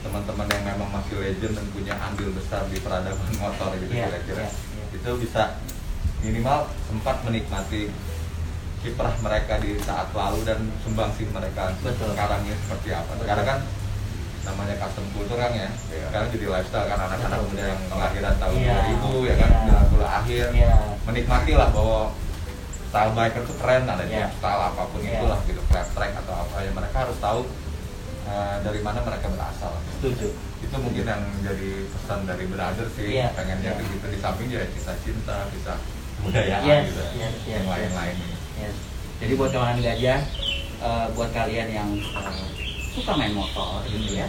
teman-teman 0.00 0.46
yang 0.46 0.64
memang 0.68 0.88
masih 0.92 1.16
legend 1.16 1.52
dan 1.56 1.66
punya 1.72 1.94
andil 1.96 2.28
besar 2.30 2.60
di 2.68 2.76
peradaban 2.76 3.32
motor 3.40 3.72
gitu 3.74 3.88
Ya, 3.90 4.12
kira-kira 4.12 4.44
ya, 4.44 4.50
ya. 4.52 4.84
itu 4.92 5.10
bisa 5.18 5.42
minimal 6.20 6.68
sempat 6.84 7.16
menikmati 7.24 7.88
kiprah 8.80 9.16
mereka 9.18 9.56
di 9.58 9.80
saat 9.80 10.12
lalu 10.12 10.44
dan 10.44 10.60
sumbangsih 10.84 11.24
mereka 11.32 11.72
Betul. 11.80 12.12
sekarang 12.12 12.44
ini 12.44 12.52
seperti 12.60 12.88
apa. 12.92 13.12
Sekarang 13.16 13.46
kan 13.46 13.58
namanya 14.44 14.74
custom 14.76 15.04
culture 15.12 15.36
kan 15.36 15.52
ya. 15.52 15.68
Iya. 15.88 16.06
Sekarang 16.08 16.28
jadi 16.30 16.46
lifestyle 16.48 16.86
kan 16.86 16.98
anak-anak 17.00 17.40
muda 17.44 17.64
yang 17.64 17.80
kelahiran 17.88 18.34
tahun 18.36 18.56
Iya, 18.56 18.74
2000 18.92 19.28
ya 19.28 19.34
kan 19.40 19.50
iya. 19.50 19.76
90 19.88 20.04
akhir 20.04 20.44
Iya. 20.52 20.74
menikmati 21.04 21.52
lah 21.56 21.68
bahwa 21.72 21.98
style 22.88 23.12
biker 23.12 23.42
itu 23.42 23.54
keren 23.58 23.84
ada 23.84 24.04
Iya. 24.04 24.26
style 24.32 24.62
apa 24.62 24.82
pun 24.86 25.00
Iya. 25.00 25.18
itulah 25.18 25.38
gitu 25.44 25.60
flat 25.66 25.88
track 25.90 26.12
atau 26.20 26.34
apa 26.38 26.56
ya 26.60 26.70
mereka 26.70 26.96
harus 27.08 27.18
tahu 27.18 27.40
eh, 28.24 28.56
dari 28.64 28.80
mana 28.80 29.04
mereka 29.04 29.28
berasal. 29.28 29.72
Setuju. 30.00 30.32
Itu 30.60 30.76
mungkin 30.80 31.04
yang 31.04 31.20
jadi 31.44 31.70
pesan 31.92 32.24
dari 32.24 32.44
brother 32.48 32.88
sih 32.96 33.20
Iya. 33.20 33.28
pengennya 33.36 33.76
Iya. 33.76 33.80
begitu 33.80 34.06
di 34.08 34.18
samping 34.18 34.48
ya 34.48 34.64
kisah 34.72 34.96
cinta, 35.04 35.44
kisah 35.52 35.76
budaya 36.24 36.56
Yes, 36.64 36.88
gitu 36.88 37.04
yes, 37.04 37.12
yes, 37.20 37.34
yang 37.44 37.64
yes. 37.64 37.72
lain-lain 37.72 38.16
ini. 38.16 38.36
Yes. 38.64 38.76
Jadi 39.20 39.32
buat 39.36 39.50
kawan 39.52 39.76
gajah, 39.76 40.20
eh, 40.80 41.06
buat 41.12 41.30
kalian 41.32 41.68
yang 41.68 41.88
eh, 41.92 42.63
suka 42.94 43.12
main 43.14 43.34
motor 43.34 43.82
gitu 43.84 44.14
ya, 44.14 44.26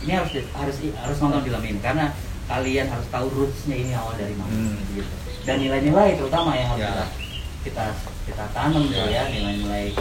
ini 0.00 0.12
harus 0.12 0.30
di- 0.32 0.48
harus 0.50 0.76
harus 0.80 1.16
nonton 1.18 1.40
film 1.42 1.62
ini 1.62 1.78
karena 1.78 2.10
kalian 2.46 2.88
harus 2.88 3.06
tahu 3.08 3.28
rootsnya 3.30 3.76
ini 3.76 3.92
awal 3.92 4.16
dari 4.16 4.32
mana 4.34 4.50
Hmm. 4.50 4.80
gitu. 4.90 5.14
Dan 5.40 5.56
nilai-nilai 5.58 6.16
terutama 6.16 6.52
yang 6.52 6.68
harus 6.70 6.82
Ya. 6.82 7.06
kita 7.62 7.84
kita 8.24 8.44
tanam 8.50 8.82
tuh 8.82 8.96
Ya. 9.06 9.06
ya 9.06 9.22
nilai-nilai 9.28 9.92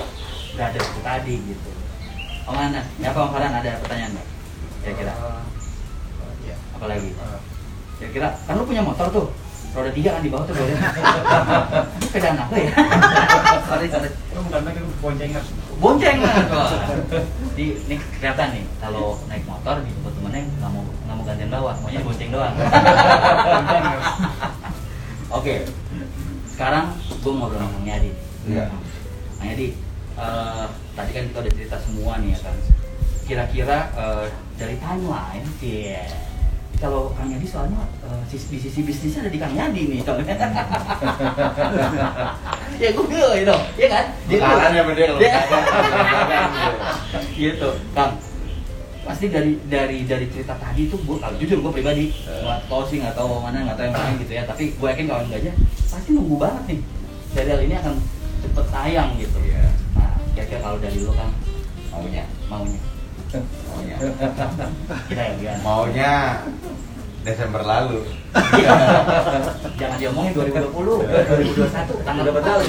brother 0.55 0.81
itu 0.81 0.99
tadi 1.01 1.35
gitu. 1.45 1.69
Om 2.43 2.57
Ana, 2.57 2.81
ya 2.97 3.11
Om 3.11 3.29
Farhan 3.29 3.53
ada 3.53 3.77
pertanyaan 3.77 4.11
mbak? 4.15 4.27
Kira-kira 4.81 5.13
Iya. 6.41 6.55
apa 6.73 6.85
lagi? 6.87 7.09
Kira-kira 7.99 8.27
kan 8.41 8.53
lu 8.55 8.63
punya 8.63 8.81
motor 8.81 9.07
tuh 9.09 9.27
roda 9.70 9.91
tiga 9.93 10.17
kan 10.17 10.26
di 10.26 10.32
bawah 10.34 10.45
tuh 10.49 10.55
boleh. 10.57 10.74
Ini 11.99 12.07
pedang 12.09 12.38
apa 12.41 12.55
ya? 12.57 12.72
sorry 13.70 13.88
sorry. 13.88 14.09
Lu 14.34 14.39
bukan 14.45 14.61
lagi 14.65 14.80
boncengan. 15.01 15.43
bonceng 15.80 16.20
lah 16.20 16.36
kok. 16.51 16.67
Di 17.55 17.72
ini 17.88 17.95
kelihatan 18.20 18.51
nih 18.51 18.67
kalau 18.84 19.15
naik 19.32 19.47
motor 19.47 19.80
di 19.80 19.95
tempat 19.95 20.11
temennya 20.11 20.43
nggak 20.59 20.72
mau 20.76 20.84
nggak 20.84 21.15
mau 21.15 21.24
gantian 21.24 21.51
bawah, 21.53 21.72
maunya 21.80 22.03
bonceng 22.03 22.30
doang. 22.36 22.51
Oke, 25.39 25.63
sekarang 26.49 26.86
gue 26.99 27.32
ngobrol 27.32 27.61
sama 27.63 27.80
Mang 27.80 27.88
Yadi. 27.88 28.11
Iya. 28.49 28.65
Mang 29.39 29.47
Yadi, 29.53 29.67
eh, 30.20 30.65
tadi 30.97 31.11
kan 31.15 31.24
kita 31.32 31.39
udah 31.45 31.53
cerita 31.53 31.78
semua 31.80 32.17
nih 32.20 32.36
ya 32.36 32.39
kan. 32.43 32.55
Kira-kira 33.24 33.78
eh, 33.95 34.26
dari 34.59 34.76
timeline, 34.82 35.47
iya. 35.63 36.28
Kalau 36.80 37.11
Kang 37.11 37.27
Yadi 37.27 37.43
soalnya 37.43 37.84
eh, 38.01 38.23
sis- 38.25 38.47
di 38.47 38.55
sisi 38.55 38.80
bisnisnya 38.82 39.27
ada 39.27 39.32
di 39.32 39.38
Kang 39.38 39.51
Yadi 39.51 39.82
nih 39.86 39.99
soalnya. 39.99 40.32
ya 42.80 42.89
gue 42.89 43.05
bilang 43.05 43.36
itu, 43.36 43.57
ya 43.75 43.88
kan? 43.89 44.05
Dia. 44.25 44.39
Bakalan 44.39 44.71
ya 44.71 44.84
kalau 44.88 45.19
bakalan. 45.19 46.49
gitu 47.39 47.69
kang 47.91 48.13
pasti 49.01 49.25
dari 49.27 49.55
dari 49.65 50.03
dari 50.03 50.27
cerita 50.27 50.53
tadi 50.55 50.86
itu 50.86 50.95
gue 50.95 51.17
kalau 51.17 51.36
jujur 51.36 51.57
gue 51.59 51.71
pribadi 51.73 52.03
buat 52.43 52.61
closing 52.67 53.01
atau 53.01 53.39
mana 53.41 53.63
nggak 53.65 53.75
tahu 53.75 53.86
yang 53.88 53.95
lain 53.95 54.15
gitu 54.21 54.34
ya 54.36 54.43
tapi 54.43 54.63
gue 54.69 54.88
yakin 54.88 55.05
kawan 55.07 55.25
gajah 55.27 55.55
pasti 55.88 56.09
nunggu 56.13 56.36
banget 56.36 56.63
nih 56.67 56.80
serial 57.32 57.59
ini 57.59 57.73
akan 57.75 57.95
cepet 58.39 58.65
tayang 58.69 59.09
gitu 59.17 59.39
Iya. 59.41 59.65
nah 59.95 60.13
kira-kira 60.36 60.59
kalau 60.61 60.77
dari 60.77 60.99
lo 60.99 61.11
kan 61.15 61.32
Maunya. 61.89 62.23
maunya 62.45 62.80
Maunya. 63.38 63.95
ya 65.13 65.53
Maunya 65.65 66.13
Desember 67.21 67.61
lalu. 67.61 67.99
jangan 69.80 69.97
diomongin 69.97 70.32
2020 70.38 70.69
2021 70.69 72.05
tanggal 72.05 72.23
berapa 72.30 72.41
tahun 72.45 72.63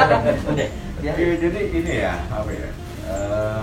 udah 0.52 0.68
ya 1.00 1.12
jadi 1.16 1.60
ini 1.72 1.92
ya 2.04 2.14
apa 2.28 2.50
ya? 2.52 2.68
eh, 3.08 3.62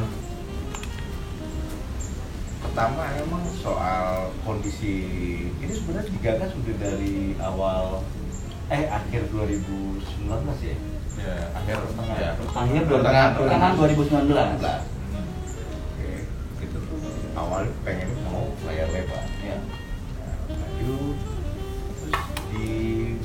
pertama 2.66 3.04
emang 3.22 3.46
soal 3.62 4.34
kondisi 4.41 4.96
ini 5.62 5.70
sebenarnya 5.70 6.10
digagas 6.18 6.50
sudah 6.50 6.76
dari 6.82 7.38
awal 7.38 8.02
eh 8.74 8.89
akhir 8.89 9.30
2019 9.30 10.02
ya 10.66 10.76
ya 11.22 11.34
akhir 11.54 11.78
Tengah. 11.93 12.18
ya 12.18 12.32
Akhir 12.58 12.82
Pertengahan, 12.89 13.32
pertengahan 13.38 13.74
2019. 13.78 14.26
Oke, 14.26 14.26
itu 14.26 14.66
tuh 14.66 14.95
awalnya 17.36 17.72
pengen 17.84 18.10
mau 18.26 18.48
layar 18.64 18.88
lebar 18.90 19.24
Ya. 19.44 19.60
Nah, 19.60 20.36
lanjut 20.50 21.18
terus 22.00 22.20
di 22.50 22.68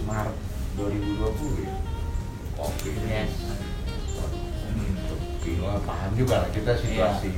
Maret 0.05 0.37
2020 0.75 1.65
ya 1.65 1.75
Covid 2.59 2.95
Yes. 3.07 3.33
Hmm, 4.71 4.95
bingung 5.41 5.83
paham 5.83 6.11
juga 6.15 6.45
lah 6.45 6.51
kita 6.53 6.73
situasi 6.77 7.33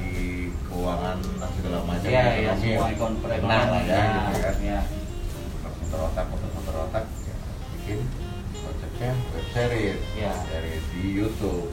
keuangan 0.66 1.16
dan 1.38 1.50
segala 1.54 1.78
macam 1.84 2.08
Iya, 2.08 2.22
iya, 2.34 2.52
ekonomi 2.52 2.60
semua 2.60 2.86
yang 2.88 2.96
ikon 2.96 3.12
kena 3.20 3.38
lah 3.46 3.82
ya, 3.82 4.02
gitu 4.02 4.40
kan. 4.40 4.54
Ya. 4.58 4.80
Motor 5.62 6.00
otak, 6.08 6.26
motor 6.32 6.74
otak 6.88 7.04
ya, 7.22 7.34
bikin 7.76 7.98
konsepnya 8.56 9.10
web 9.30 9.46
series, 9.52 10.00
Ya. 10.16 10.32
series 10.48 10.84
di 10.90 11.02
YouTube 11.12 11.68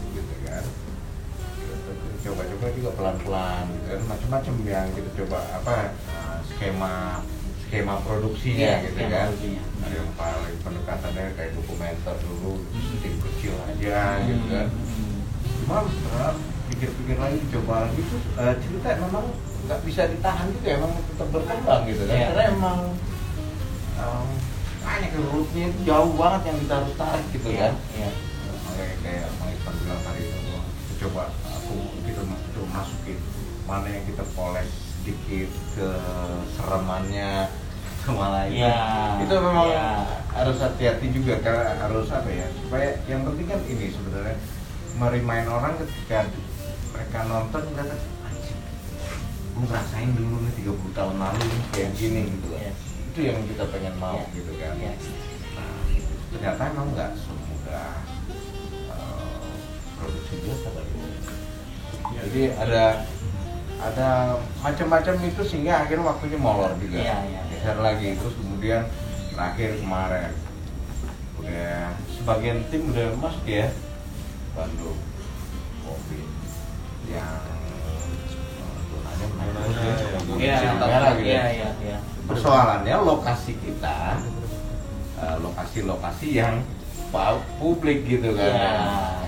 coba-coba 2.20 2.66
juga 2.72 2.90
pelan-pelan 2.94 3.64
gitu 3.70 3.86
kan, 3.88 4.02
macam-macam 4.08 4.54
yang 4.64 4.88
kita 4.92 5.10
coba 5.18 5.38
apa 5.54 5.74
eh, 5.88 6.38
skema 6.46 6.94
skema 7.64 7.96
produksinya 8.02 8.60
Iya, 8.60 8.84
gitu 8.84 8.96
skema 8.96 9.10
kan. 9.10 9.26
produksinya. 9.28 9.64
Ada 9.80 9.96
yang 9.96 10.12
paling 10.14 10.58
pendekatannya 10.60 11.24
kayak 11.34 11.52
dokumenter 11.54 12.16
dulu, 12.20 12.54
tim 13.00 13.16
kecil 13.20 13.54
aja 13.64 14.00
gitu 14.24 14.46
kan 14.48 14.68
Hmm. 14.70 15.20
cuma 15.60 15.78
setelah 15.86 16.32
pikir-pikir 16.68 17.16
lagi 17.16 17.38
coba 17.50 17.74
lagi 17.86 18.02
tuh 18.04 18.22
eh, 18.36 18.54
cerita 18.58 18.90
memang 19.00 19.26
nggak 19.60 19.80
bisa 19.84 20.02
ditahan 20.06 20.48
juga 20.50 20.70
emang 20.76 20.92
tetap 21.06 21.28
berkembang 21.30 21.82
gitu 21.86 22.04
kan 22.04 22.16
Iya. 22.16 22.26
karena 22.28 22.44
emang 22.50 22.80
em, 23.96 24.28
banyak 24.80 25.12
itu 25.12 25.30
jauh 25.84 26.14
banget 26.16 26.42
yang 26.46 26.58
kita 26.60 26.74
harus 26.76 26.94
tarik 26.96 27.26
gitu 27.30 27.48
Iya, 27.50 27.60
kan 27.62 27.74
iya. 27.94 28.10
kayak 28.70 28.96
kayak 29.00 29.26
Bang 29.36 29.50
Ivan 29.50 29.74
bilang 29.78 30.02
tadi 30.02 30.22
itu 30.26 30.94
coba 31.00 31.24
masukin 32.80 33.20
mana 33.68 33.88
yang 33.88 34.04
kita 34.04 34.24
poles 34.34 34.72
sedikit 35.00 35.48
ke 35.76 35.90
seremannya 36.56 37.52
sama 38.04 38.26
lain 38.32 38.52
Iya, 38.56 38.80
itu 39.22 39.34
memang 39.36 39.68
iya. 39.68 39.88
harus 40.32 40.58
hati-hati 40.58 41.08
juga 41.12 41.36
karena 41.44 41.76
harus 41.78 42.08
apa 42.10 42.30
ya 42.32 42.48
supaya 42.58 42.96
yang 43.06 43.28
penting 43.28 43.46
kan 43.46 43.60
ini 43.68 43.92
sebenarnya 43.92 44.38
merimain 44.96 45.46
orang 45.46 45.76
ketika 45.78 46.24
mereka 46.90 47.20
nonton 47.28 47.64
mereka 47.76 47.96
anjing 48.26 48.60
gue 49.54 49.64
ngerasain 49.68 50.12
dulu 50.16 50.36
nih 50.42 50.54
30 50.64 50.98
tahun 50.98 51.16
lalu 51.20 51.40
nih 51.44 51.62
kayak 51.72 51.92
gini 51.94 52.22
gitu 52.32 52.48
loh 52.50 52.60
Yes. 52.60 52.78
itu 53.10 53.20
yang 53.26 53.40
kita 53.46 53.64
pengen 53.68 53.96
mau 54.00 54.16
Iya. 54.16 54.32
gitu 54.34 54.52
kan 54.58 54.74
Yes. 54.80 55.02
nah, 55.54 55.80
ternyata 56.32 56.62
emang 56.72 56.88
nggak 56.96 57.12
semudah 57.20 57.90
eh, 58.90 59.54
produksi 59.96 60.34
biasa 60.40 60.68
ya. 60.72 60.82
Ya. 60.82 60.99
Jadi 62.20 62.44
ada 62.58 62.84
ada 63.80 64.10
macam-macam 64.60 65.14
itu 65.24 65.42
sehingga 65.48 65.88
akhirnya 65.88 66.04
waktunya 66.04 66.36
molor 66.36 66.76
juga 66.78 67.00
Iya, 67.00 67.18
iya. 67.32 67.42
geser 67.48 67.78
lagi 67.80 68.12
terus 68.20 68.36
kemudian 68.36 68.82
terakhir 69.32 69.70
kemarin 69.80 70.32
udah 71.40 71.96
sebagian 72.12 72.60
tim 72.68 72.92
udah 72.92 73.08
masuk 73.24 73.46
ya 73.48 73.72
Bandung 74.52 75.00
Kopi 75.88 76.20
yang 77.08 77.40
zonanya 78.92 79.28
ya, 79.48 79.94
ya, 79.96 80.20
Iya, 80.36 80.56
zona 80.60 80.86
merah 80.92 81.12
gitu 81.16 81.24
iya, 81.32 81.40
ya. 81.40 81.52
iya, 81.56 81.70
iya. 81.80 81.98
persoalannya 82.28 82.96
lokasi 83.00 83.56
kita 83.64 84.20
eh, 85.24 85.36
lokasi-lokasi 85.40 86.28
yang 86.36 86.54
publik 87.12 88.06
gitu 88.06 88.30
kan 88.34 88.54
Iya. 88.54 88.74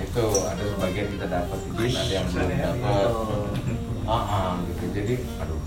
itu 0.04 0.24
ada 0.44 0.64
sebagian 0.66 1.08
kita 1.10 1.26
dapat 1.26 1.60
izin 1.80 1.92
ada 1.94 2.14
yang 2.14 2.28
belum 2.28 2.50
dapat 2.52 2.94
Betul. 3.08 3.44
ah 4.12 4.24
ah, 4.24 4.50
gitu 4.68 4.84
jadi 4.92 5.14
aduh 5.38 5.62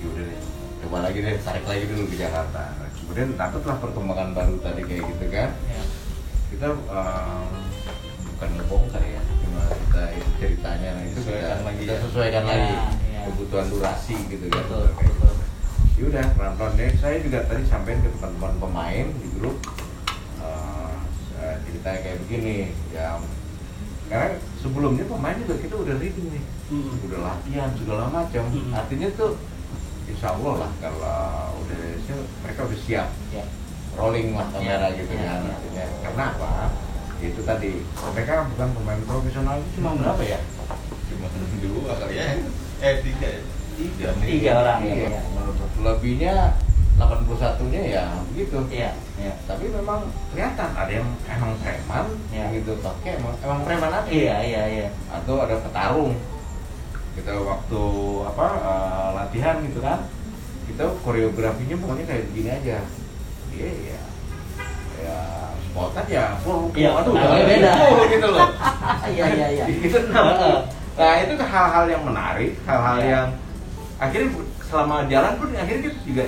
yaudah 0.00 0.24
deh 0.24 0.40
coba 0.80 0.96
lagi 1.02 1.18
deh 1.20 1.34
tarik 1.38 1.64
lagi 1.64 1.84
dulu 1.86 2.02
ke 2.06 2.16
Jakarta 2.16 2.62
kemudian 2.96 3.28
dapatlah 3.34 3.76
perkembangan 3.78 4.30
baru 4.32 4.54
tadi 4.58 4.82
kayak 4.82 5.02
gitu 5.08 5.26
kan 5.28 5.50
Ya. 5.64 5.82
kita 6.50 6.66
em, 6.70 7.50
bukan 8.28 8.48
ngebongkar 8.54 9.02
ya 9.02 9.20
cuma 9.40 9.60
kita 9.66 10.02
itu 10.12 10.30
ceritanya 10.36 10.88
nah, 10.92 11.02
itu 11.04 11.18
Sesuaikan 11.20 11.42
kita, 11.52 11.64
lagi 11.64 11.78
kita 11.80 11.92
ya. 11.92 12.00
sesuaikan 12.00 12.42
Ya, 12.42 12.48
lagi 12.48 12.74
ya. 12.74 13.20
kebutuhan 13.24 13.66
durasi 13.68 14.14
gitu 14.28 14.44
kan 14.48 14.62
Betul, 14.62 14.84
gitu. 14.88 15.02
betul. 15.04 15.32
Yaudah, 15.94 16.26
pelan-pelan 16.34 16.72
deh. 16.74 16.90
Saya 16.98 17.22
juga 17.22 17.38
tadi 17.44 17.62
sampaikan 17.64 18.02
ke 18.02 18.10
teman-teman 18.12 18.52
pemain 18.58 19.06
di 19.14 19.28
grup 19.32 19.62
ceritanya 21.74 22.00
kayak 22.00 22.18
begini. 22.22 22.56
Ya, 22.94 23.18
karena 24.06 24.28
sebelumnya 24.62 25.04
pemain 25.04 25.34
juga 25.36 25.54
kita 25.58 25.74
udah 25.74 25.94
reading 25.98 26.28
nih, 26.30 26.44
Hmm. 26.70 26.94
udah 27.02 27.18
latihan 27.20 27.70
segala 27.74 28.04
macam. 28.08 28.44
Hmm. 28.46 28.70
Artinya 28.70 29.08
tuh, 29.12 29.34
insya 30.06 30.38
Allah 30.38 30.54
lah 30.62 30.70
kalau 30.78 31.18
udah 31.58 31.80
siap, 32.06 32.22
mereka 32.46 32.60
udah 32.62 32.78
siap 32.78 33.08
Ya. 33.34 33.44
rolling 33.94 34.38
lah 34.38 34.46
kamera 34.48 34.86
Ya, 34.86 34.96
gitu 34.96 35.12
ya, 35.12 35.24
kan. 35.26 35.40
ya. 35.42 35.50
Artinya 35.50 35.84
karena 36.00 36.24
apa? 36.30 36.50
Itu 37.18 37.40
tadi 37.42 37.70
mereka 38.12 38.34
bukan 38.54 38.68
pemain 38.70 39.02
profesional 39.02 39.54
itu 39.58 39.68
cuma 39.80 39.90
berapa 39.96 40.22
ya? 40.22 40.38
cuma 41.04 41.28
dua 41.60 41.92
kali 42.00 42.16
ya 42.16 42.26
eh 42.80 42.94
tiga 43.00 43.28
ya 43.28 43.40
Tiga. 43.74 44.08
Tiga 44.22 44.50
orang, 44.54 44.80
Iya. 44.86 45.06
ya. 45.10 45.22
Lebihnya 45.82 46.34
81-nya 46.94 47.82
ya 47.90 48.04
begitu. 48.30 48.58
Iya, 48.70 48.90
iya. 49.18 49.32
Tapi 49.44 49.66
memang 49.66 50.06
kelihatan 50.30 50.70
ada 50.72 50.92
yang 50.92 51.08
emang 51.26 51.52
preman 51.58 52.06
Iya. 52.30 52.46
gitu 52.54 52.72
pakai 52.78 53.18
emang, 53.18 53.34
emang 53.42 53.60
preman 53.66 53.90
aja. 53.90 54.08
Iya, 54.08 54.36
iya, 54.46 54.62
iya. 54.70 54.88
Atau 55.10 55.42
ada 55.42 55.58
petarung. 55.58 56.14
Kita 57.14 57.30
waktu 57.42 57.82
apa 58.26 58.46
eh, 58.62 59.08
latihan 59.18 59.56
gitu 59.66 59.78
kan. 59.82 60.06
Kita 60.64 60.84
koreografinya 61.02 61.76
pokoknya 61.76 62.04
kayak 62.06 62.24
begini 62.30 62.50
aja. 62.50 62.78
Iya, 63.50 63.68
iya. 63.70 64.00
Ya 65.04 65.18
spontan 65.66 66.06
ya 66.06 66.24
full. 66.40 66.70
Iya, 66.72 66.90
aduh, 66.94 67.12
udah 67.12 67.42
beda. 67.42 67.72
full 67.82 68.02
gitu 68.06 68.28
loh. 68.30 68.48
Iya, 69.04 69.24
iya, 69.34 69.46
iya. 69.52 69.64
Gitu, 69.84 69.98
nah, 70.08 70.62
nah, 70.96 71.12
itu 71.20 71.34
hal-hal 71.36 71.84
yang 71.90 72.02
menarik, 72.06 72.52
hal-hal 72.64 72.96
Iya. 73.02 73.10
yang 73.10 73.26
akhirnya 73.98 74.30
selama 74.64 75.06
jalan 75.10 75.32
pun 75.36 75.48
akhirnya 75.52 75.82
kita 75.86 75.98
juga 76.06 76.24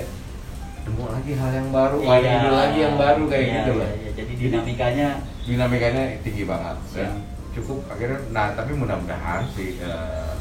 temu 0.86 1.04
lagi 1.10 1.32
hal 1.34 1.50
yang 1.52 1.68
baru, 1.68 1.96
Iya. 1.98 2.14
ada 2.14 2.28
ide 2.30 2.50
lagi 2.54 2.78
yang 2.78 2.94
baru 2.96 3.22
kayak 3.26 3.42
Iya, 3.42 3.52
gitu 3.52 3.72
iya, 3.72 3.80
loh. 3.82 3.90
iya. 3.92 4.10
Jadi 4.14 4.32
dinamikanya 4.38 5.08
Dinamikanya 5.42 6.02
tinggi 6.22 6.42
banget 6.42 6.76
dan 6.90 7.02
Iya. 7.02 7.10
cukup 7.52 7.78
akhirnya. 7.86 8.18
Nah 8.30 8.46
tapi 8.52 8.72
mudah-mudahan 8.72 9.42
sih 9.52 9.78
eh, 9.78 10.34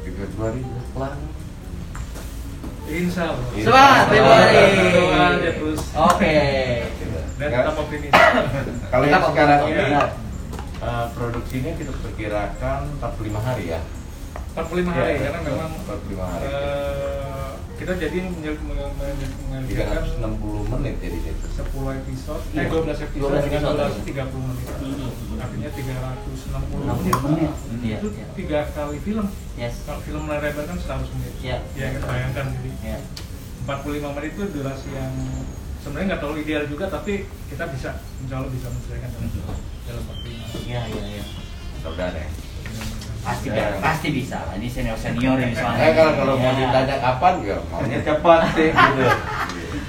di 0.00 0.10
Februari 0.12 0.62
kelar. 0.92 1.14
Insya 2.84 3.22
Allah. 3.28 3.46
Insya 3.52 3.66
Semangat 3.66 4.06
Februari. 4.08 4.58
Terus. 5.54 5.80
Oke. 5.92 6.34
Dan 7.38 7.48
Ya. 7.48 7.58
tetap 7.58 7.74
optimis. 7.76 8.12
Kalau 8.88 9.04
yang 9.04 9.22
sekarang 9.24 9.58
optimis. 9.60 9.82
ini 9.82 9.98
eh, 10.82 11.06
produksinya 11.14 11.72
kita 11.74 11.92
perkirakan 11.96 12.80
45 12.98 13.38
hari 13.40 13.64
ya. 13.70 13.80
45 14.52 14.90
hari 14.90 15.14
Iya, 15.14 15.22
karena 15.24 15.40
memang 15.46 15.70
45 15.80 16.24
hari. 16.26 16.44
eh, 16.44 17.51
kita 17.82 17.92
jadi 17.98 18.18
menyel- 18.24 18.62
menye- 18.62 18.94
menye- 18.94 19.34
menyediakan 19.44 20.02
360 20.06 20.62
menit 20.70 20.94
jadi 20.98 21.18
itu. 21.20 21.46
10 21.50 21.90
episode, 21.92 22.42
Iya. 22.48 22.60
eh 22.62 22.66
12 22.68 22.98
episode 23.00 23.22
12 23.26 23.42
dengan 23.42 23.58
episode. 23.58 23.74
durasi 23.74 24.00
30 24.06 24.42
menit. 24.44 24.66
Hmm. 24.70 25.42
Artinya 25.42 25.70
360 25.72 26.78
60 26.78 27.18
menit. 27.26 27.52
menit. 27.66 27.82
Iya, 27.82 27.96
Itu 27.98 28.08
iya. 28.12 28.26
tiga 28.32 28.58
kali 28.70 28.98
film. 28.98 29.26
Yes. 29.52 29.74
Kalau 29.82 30.00
film 30.00 30.22
layar 30.24 30.42
lebar 30.44 30.64
kan 30.64 30.78
100 30.78 31.10
menit. 31.12 31.34
Iya. 31.42 31.56
Ya, 31.74 31.86
kita 31.92 32.06
bayangkan 32.06 32.46
jadi 32.54 32.70
Ya. 32.80 32.98
45 33.62 34.10
menit 34.12 34.30
itu 34.32 34.44
durasi 34.52 34.88
yang 34.90 35.12
sebenarnya 35.78 36.06
nggak 36.08 36.20
terlalu 36.20 36.38
ideal 36.40 36.64
juga 36.64 36.84
tapi 36.86 37.12
kita 37.46 37.64
bisa 37.68 37.90
insya 38.20 38.34
Allah 38.36 38.50
bisa 38.50 38.66
menyelesaikan 38.68 39.10
dalam 39.10 39.30
dalam 39.82 40.02
45 40.04 40.22
menit. 40.22 40.62
Iya, 40.64 40.80
iya, 40.88 41.02
iya. 41.10 41.22
Mudah-mudahan 41.74 42.14
ya. 42.16 42.28
Pasti 43.22 43.48
Ya. 43.54 43.78
pasti 43.78 44.08
bisa. 44.10 44.38
Ini 44.58 44.66
senior 44.66 44.98
senior 44.98 45.38
ini 45.38 45.54
soalnya. 45.54 45.78
Eh 45.78 45.92
kalau 45.94 46.12
kalau 46.18 46.34
mau 46.42 46.50
Iya. 46.50 46.66
ditanya 46.66 46.96
kapan 46.98 47.34
ya 47.46 47.56
maunya 47.70 47.98
cepat 48.02 48.40
sih 48.50 48.68
gitu. 48.74 49.04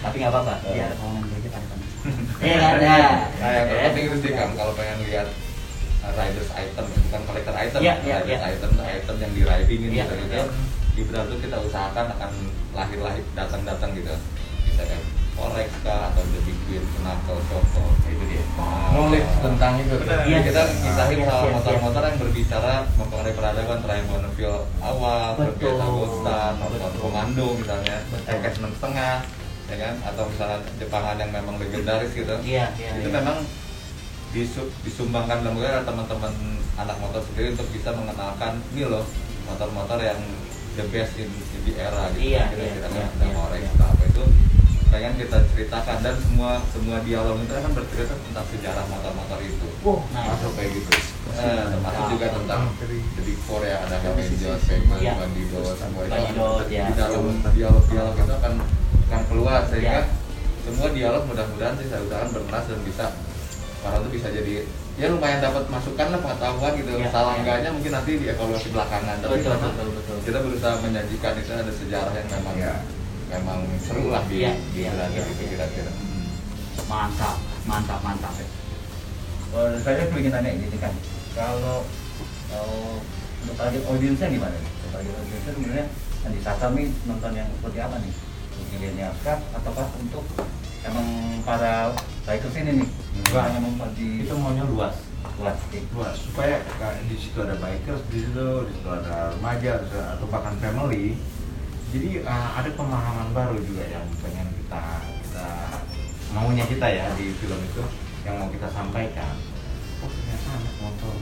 Tapi 0.05 0.15
nggak 0.21 0.31
apa-apa. 0.31 0.53
Iya. 0.69 0.88
Biar 0.93 1.21
belajar 1.25 1.51
ada. 1.57 1.75
Iya 2.45 2.57
ada. 2.77 2.95
Nah, 3.41 3.49
yang 3.49 3.65
terpenting 3.73 4.03
itu 4.05 4.17
sih 4.21 4.31
kan 4.38 4.49
kalau 4.53 4.73
pengen 4.77 4.97
lihat 5.01 5.27
riders 6.03 6.51
item, 6.53 6.86
bukan 6.86 7.21
collector 7.25 7.55
item, 7.55 7.79
Iya, 7.81 7.93
iya, 8.03 8.15
riders 8.21 8.43
iya. 8.43 8.51
item, 8.53 8.71
item 8.77 9.15
yang 9.17 9.31
di 9.34 9.41
riding 9.41 9.79
ini 9.81 9.95
Iya, 9.97 10.05
gitu. 10.05 10.15
iya. 10.29 10.43
Di 10.93 11.01
tuh 11.09 11.38
kita 11.41 11.57
usahakan 11.57 12.05
akan 12.13 12.31
lahir-lahir 12.77 13.23
datang-datang 13.34 13.89
gitu. 13.97 14.13
Bisa 14.69 14.84
kan 14.86 14.99
Forex 15.34 15.69
kah 15.81 16.13
atau 16.13 16.23
The 16.23 16.39
Wheel, 16.69 16.86
Knuckle, 17.01 17.41
Choco, 17.49 17.84
Itu 18.05 18.23
dia. 18.25 18.43
Nah, 18.53 18.93
Ngulik 18.93 19.25
tentang 19.41 19.73
itu. 19.77 19.95
Iya. 19.99 20.39
kita 20.45 20.61
ngisahin 20.79 21.17
Iya, 21.17 21.25
soal 21.25 21.43
iya, 21.43 21.53
motor-motor 21.57 22.01
yang 22.05 22.17
berbicara 22.21 22.73
mempengaruhi 22.95 23.34
peradaban 23.34 23.79
Triumph 23.81 24.09
Bonneville 24.09 24.61
awal. 24.79 25.29
Berbeda 25.36 25.86
nonton 26.53 26.79
Betul. 26.86 27.01
komando 27.01 27.45
misalnya. 27.57 27.97
TKS 28.23 28.55
enam 28.61 28.71
setengah 28.77 29.13
ya 29.63 29.77
kan 29.79 29.95
atau 30.03 30.23
misalnya 30.27 30.59
Jepangan 30.75 31.15
yang 31.17 31.31
memang 31.31 31.55
legendaris 31.55 32.11
gitu 32.11 32.36
Iya, 32.43 32.67
iya, 32.75 32.89
itu 32.99 33.07
iya. 33.07 33.15
memang 33.15 33.38
disu- 34.29 34.71
disumbangkan 34.84 35.39
dalam 35.39 35.55
gue 35.55 35.71
teman-teman 35.81 36.34
anak 36.75 36.97
motor 36.99 37.21
sendiri 37.23 37.53
untuk 37.53 37.67
bisa 37.69 37.89
mengenalkan 37.89 38.59
ini 38.71 38.84
loh 38.84 39.07
motor-motor 39.45 39.97
yang 39.97 40.19
the 40.73 40.84
best 40.89 41.15
in, 41.15 41.29
in 41.29 41.61
the 41.63 41.73
era 41.75 42.11
gitu 42.11 42.34
Iya, 42.36 42.43
kira-kira 42.49 42.88
iya, 42.91 43.05
iya, 43.07 43.27
Morex 43.31 43.61
iya. 43.61 43.71
atau 43.71 43.88
apa 43.88 44.03
itu 44.03 44.23
pengen 44.93 45.13
kita 45.17 45.37
ceritakan 45.49 45.97
dan 45.99 46.15
semua 46.15 46.61
semua 46.69 47.01
dialog 47.01 47.35
itu 47.39 47.49
kan 47.49 47.73
bercerita 47.73 48.13
tentang 48.15 48.45
sejarah 48.47 48.85
motor-motor 48.85 49.39
itu 49.41 49.67
Wow, 49.81 50.05
nah 50.13 50.23
masuk 50.29 50.53
kayak 50.53 50.69
gitu 50.71 50.91
Eh, 51.33 51.65
termasuk 51.65 52.03
juga 52.13 52.27
tentang 52.29 52.61
Ah. 52.69 52.85
jadi 53.17 53.33
Korea 53.43 53.77
ada 53.81 53.95
Hemingway, 53.97 54.53
Segmen, 54.59 54.97
Iya. 55.01 55.13
Bandido, 55.17 55.61
semua 55.73 56.01
itu 56.03 56.13
Bandido, 56.13 56.49
di 56.63 56.75
ya. 56.75 56.85
dalam 56.93 57.25
dialog-dialog 57.49 58.13
itu 58.15 58.33
akan 58.35 58.53
akan 59.09 59.21
keluar 59.27 59.59
sehingga 59.65 59.99
Iya. 59.99 60.13
semua 60.61 60.87
dialog 60.93 61.23
mudah-mudahan 61.25 61.73
sih 61.75 61.87
saya 61.89 62.01
usahakan 62.03 62.29
berkelas 62.31 62.65
dan 62.69 62.79
bisa 62.85 63.05
orang 63.81 63.99
itu 63.99 64.09
bisa 64.13 64.27
jadi 64.29 64.53
ya 64.93 65.09
lumayan 65.09 65.41
dapat 65.41 65.63
masukan 65.67 66.07
lah 66.07 66.19
pengetahuan 66.21 66.71
gitu 66.77 66.89
Iya, 66.93 67.09
salah 67.09 67.33
enggaknya 67.35 67.69
mungkin 67.73 67.91
nanti 67.91 68.11
dievaluasi 68.15 68.67
belakangan 68.69 69.15
tapi 69.19 69.31
Betul, 69.33 69.51
memang 69.51 69.73
betul, 69.73 69.87
betul. 69.97 70.17
kita 70.21 70.37
berusaha 70.39 70.75
menyajikan 70.79 71.33
itu 71.35 71.51
ada 71.51 71.73
sejarah 71.73 72.13
yang 72.13 72.29
memang 72.31 72.55
Iya. 72.55 72.73
Memang 73.32 73.63
seru 73.80 74.11
lah 74.11 74.24
di 74.28 74.43
Iya, 74.43 74.53
di 74.74 74.84
gitu 74.88 75.32
iya. 75.43 75.49
kira-kira 75.51 75.91
mantap, 76.89 77.38
mantap, 77.69 77.99
mantap. 78.03 78.34
Oh, 79.53 79.69
saya 79.80 80.09
ingin 80.09 80.34
tanya 80.34 80.49
gini 80.57 80.78
kan, 80.82 80.93
kalau 81.38 81.86
kalau 82.49 82.99
untuk 83.43 83.55
target 83.59 83.84
audiensnya 83.86 84.28
gimana 84.32 84.55
nih? 84.55 84.71
Untuk 84.71 84.89
Target 84.93 85.13
audiensnya 85.19 85.51
sebenarnya 85.53 85.86
yang 86.24 86.34
disasar 86.34 86.69
nih 86.74 86.88
nonton 87.05 87.32
yang 87.36 87.47
seperti 87.59 87.78
apa 87.84 87.95
nih? 88.01 88.13
Milenial 88.74 89.13
kah 89.21 89.38
ataukah 89.53 89.88
untuk 90.01 90.26
emang 90.82 91.07
para 91.45 91.93
bikers 92.26 92.57
ini 92.57 92.71
nih? 92.82 92.89
Enggak 93.21 93.43
hanya 93.51 93.59
memang 93.61 93.91
di 93.93 94.26
itu 94.26 94.34
maunya 94.38 94.65
luas 94.65 94.95
luas. 95.39 95.57
luas 95.95 96.15
supaya 96.19 96.61
di 97.09 97.15
situ 97.17 97.38
ada 97.41 97.55
bikers 97.57 98.01
di 98.09 98.17
situ 98.21 98.47
di 98.69 98.71
situ 98.76 98.89
ada 98.89 99.34
remaja 99.34 99.82
atau 100.17 100.28
bahkan 100.30 100.55
family 100.61 101.17
jadi 101.93 102.25
uh, 102.25 102.49
ada 102.57 102.73
pemahaman 102.73 103.29
baru 103.37 103.53
juga 103.61 103.85
yang 103.85 104.01
pengen 104.17 104.49
kita 104.57 104.81
kita 105.21 105.47
maunya 106.33 106.65
kita 106.65 106.89
ya 106.89 107.05
di 107.13 107.29
film 107.37 107.61
itu 107.61 107.85
yang 108.25 108.41
mau 108.41 108.49
kita 108.49 108.65
sampaikan. 108.73 109.37
Oh 110.01 110.09
ternyata 110.09 110.47
anak 110.57 110.75
motor 110.81 111.15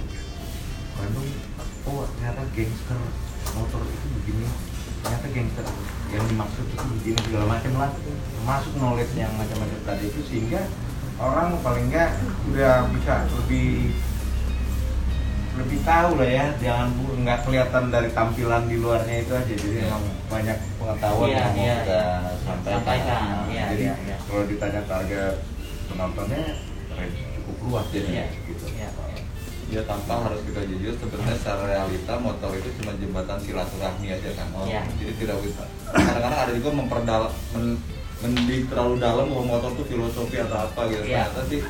Bandung 0.96 1.28
oh 1.92 2.08
ternyata 2.16 2.42
gangster 2.56 3.00
motor 3.52 3.84
itu 3.84 4.06
begini. 4.16 4.48
Ternyata 5.04 5.28
gangster 5.36 5.66
yang 6.16 6.24
dimaksud 6.32 6.64
itu 6.64 6.86
begini 7.04 7.20
segala 7.20 7.46
macam 7.52 7.74
lah. 7.76 7.92
Termasuk 8.40 8.74
knowledge 8.80 9.14
yang 9.20 9.34
macam-macam 9.36 9.80
tadi 9.84 10.04
itu 10.08 10.22
sehingga 10.24 10.62
orang 11.20 11.60
paling 11.60 11.92
enggak 11.92 12.16
udah 12.48 12.88
bisa 12.96 13.28
lebih 13.44 13.92
lebih 15.52 15.80
tahu 15.84 16.10
lah 16.16 16.30
ya 16.32 16.46
jangan 16.64 16.88
nggak 16.96 17.40
kelihatan 17.44 17.84
dari 17.92 18.10
tampilan 18.16 18.64
di 18.72 18.78
luarnya 18.80 19.16
itu 19.20 19.32
aja 19.36 19.52
jadi 19.52 19.68
memang 19.84 20.04
banyak 20.32 20.58
pengetahuan 20.80 21.28
Iya, 21.28 21.36
yang 21.36 21.52
mau 21.52 21.60
iya, 21.60 21.76
kita 21.76 22.02
sampaikan, 22.40 22.80
Sampaikan, 22.80 23.22
iya, 23.52 23.66
jadi 23.76 23.84
iya, 23.84 23.96
iya. 24.08 24.18
kalau 24.24 24.44
ditanya 24.48 24.82
target 24.88 25.36
penontonnya 25.92 26.44
cukup 27.36 27.58
luas 27.68 27.86
jadi 27.92 28.08
Iya, 28.08 28.26
gitu 28.48 28.66
iya. 28.72 28.90
Ya 29.72 29.80
tanpa 29.88 30.20
harus 30.28 30.44
kita 30.44 30.68
jujur 30.68 31.00
sebenarnya 31.00 31.36
secara 31.40 31.64
realita 31.64 32.20
motor 32.20 32.52
itu 32.60 32.68
cuma 32.84 32.92
jembatan 33.00 33.40
silaturahmi 33.40 34.08
aja 34.12 34.30
kan. 34.36 34.48
Iya. 34.68 34.84
Jadi 35.00 35.14
tidak 35.16 35.40
bisa. 35.48 35.64
Kadang-kadang 35.96 36.36
ada 36.44 36.52
juga 36.52 36.70
memperdalam 36.76 37.32
men, 37.56 37.66
mendik 38.20 38.68
terlalu 38.68 39.00
dalam 39.00 39.32
bahwa 39.32 39.44
motor 39.48 39.72
itu 39.72 39.96
filosofi 39.96 40.44
atau 40.44 40.68
apa 40.68 40.82
gitu. 40.92 41.08
Iya. 41.08 41.24
Ternyata 41.32 41.42
sih 41.48 41.64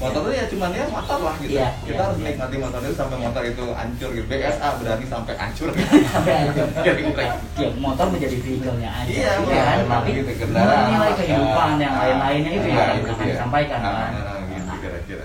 motor 0.00 0.20
itu 0.24 0.32
ya 0.32 0.44
cuman 0.48 0.70
ya 0.72 0.84
motor 0.88 1.18
lah 1.20 1.34
gitu. 1.38 1.52
Iya, 1.52 1.68
kita 1.84 1.92
iya, 1.92 2.04
harus 2.08 2.16
iya. 2.16 2.26
nikmati 2.32 2.56
motor 2.56 2.80
itu 2.80 2.94
sampai 2.96 3.16
motor 3.20 3.42
itu 3.44 3.64
hancur 3.70 4.08
gitu. 4.10 4.26
BSA 4.26 4.68
berani 4.80 5.04
sampai 5.06 5.34
hancur 5.36 5.68
gitu. 5.76 5.84
Ya, 7.60 7.68
motor 7.76 8.06
menjadi 8.08 8.36
vehicle-nya 8.40 8.90
aja. 8.90 9.10
Iya, 9.12 9.30
kan? 9.36 9.44
iya, 9.44 9.62
emang 9.84 10.00
Tapi 10.00 10.10
gitu, 10.16 10.30
kendaraan. 10.40 10.84
nilai 10.88 11.12
kehidupan 11.12 11.70
yang 11.76 11.92
Ah, 11.92 12.00
lain-lainnya 12.00 12.50
itu 12.56 12.66
ah, 12.66 12.76
yang 12.80 12.96
itu 12.96 13.06
akan 13.06 13.20
dia. 13.20 13.32
disampaikan 13.36 13.78
Nah, 13.78 13.92
kan. 13.92 14.10
nah, 14.10 14.22
nah, 14.24 14.36
gitu 14.48 14.64
Nah, 14.64 14.76
kira-kira. 14.80 15.24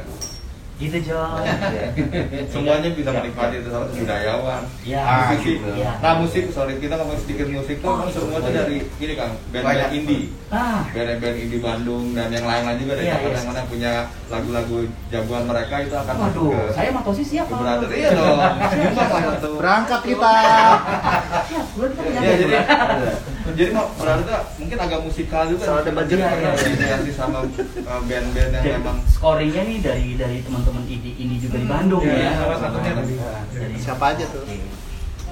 Gitu 0.75 0.97
John. 1.05 1.39
Semuanya 2.51 2.91
bisa 2.91 3.07
menikmati 3.09 3.55
itu 3.57 3.69
salah 3.69 3.87
budayawan. 3.87 4.61
Iya, 4.81 4.99
Ah, 4.99 5.31
musisi. 5.31 5.55
gitu. 5.55 5.69
Iya. 5.73 5.91
Nah 5.97 6.13
musik, 6.19 6.43
sorry 6.49 6.75
kita 6.77 6.95
ngomong 6.95 7.15
sedikit 7.17 7.47
musik 7.47 7.79
tuh 7.79 7.87
Oh, 7.87 7.95
kan 7.97 8.07
semua 8.09 8.37
tuh 8.37 8.49
iya. 8.49 8.59
dari 8.61 8.77
ini 8.93 9.13
kang 9.13 9.31
Banyak. 9.45 9.63
band-band 9.63 9.91
indie, 9.93 10.25
Ah, 10.47 10.83
band-band 10.85 11.37
indie 11.37 11.59
Bandung 11.59 12.11
dan 12.11 12.27
yang 12.29 12.43
lain-lain 12.43 12.77
juga 12.77 12.93
dari 12.93 13.05
Iya, 13.05 13.13
Jakarta 13.13 13.29
iya. 13.29 13.37
yang 13.37 13.47
mana 13.47 13.61
punya 13.65 13.91
lagu-lagu 14.25 14.77
jagoan 15.07 15.43
mereka 15.45 15.75
itu 15.79 15.95
akan 15.95 16.15
masuk 16.17 16.41
waduh, 16.43 16.51
ke 16.51 16.73
saya 16.73 16.89
Matosi 16.91 17.23
siap. 17.23 17.45
ke 17.45 17.55
brother. 17.55 17.89
Iya 17.89 18.09
dong. 18.11 18.39
Berangkat 19.55 20.01
kita. 20.03 20.33
Kita 21.63 22.01
punya 22.01 22.19
Iya 22.19 22.33
jadi 22.35 22.55
jadi 23.55 23.69
mau 23.71 23.87
tuh 23.93 24.25
mungkin 24.57 24.77
agak 24.77 24.99
musikal 25.01 25.43
juga. 25.45 25.63
Soal 25.63 25.79
ada 25.81 25.91
budget. 25.93 26.17
Diinspirasi 26.17 27.11
sama 27.11 27.39
uh, 27.41 28.01
band-band 28.01 28.51
yang 28.51 28.63
Jadi, 28.63 28.75
memang 28.75 28.97
scoringnya 29.05 29.63
nih 29.63 29.77
dari 29.79 30.07
dari 30.15 30.37
teman-teman 30.41 30.83
ini 30.85 31.11
ini 31.15 31.35
juga 31.37 31.55
di 31.55 31.67
Bandung 31.67 32.01
Iya, 32.01 32.17
ya. 32.17 32.31
salah 32.35 32.57
satunya. 32.59 32.91
Dari- 32.95 33.77
Siapa 33.77 34.05
aja 34.11 34.25
tuh? 34.27 34.43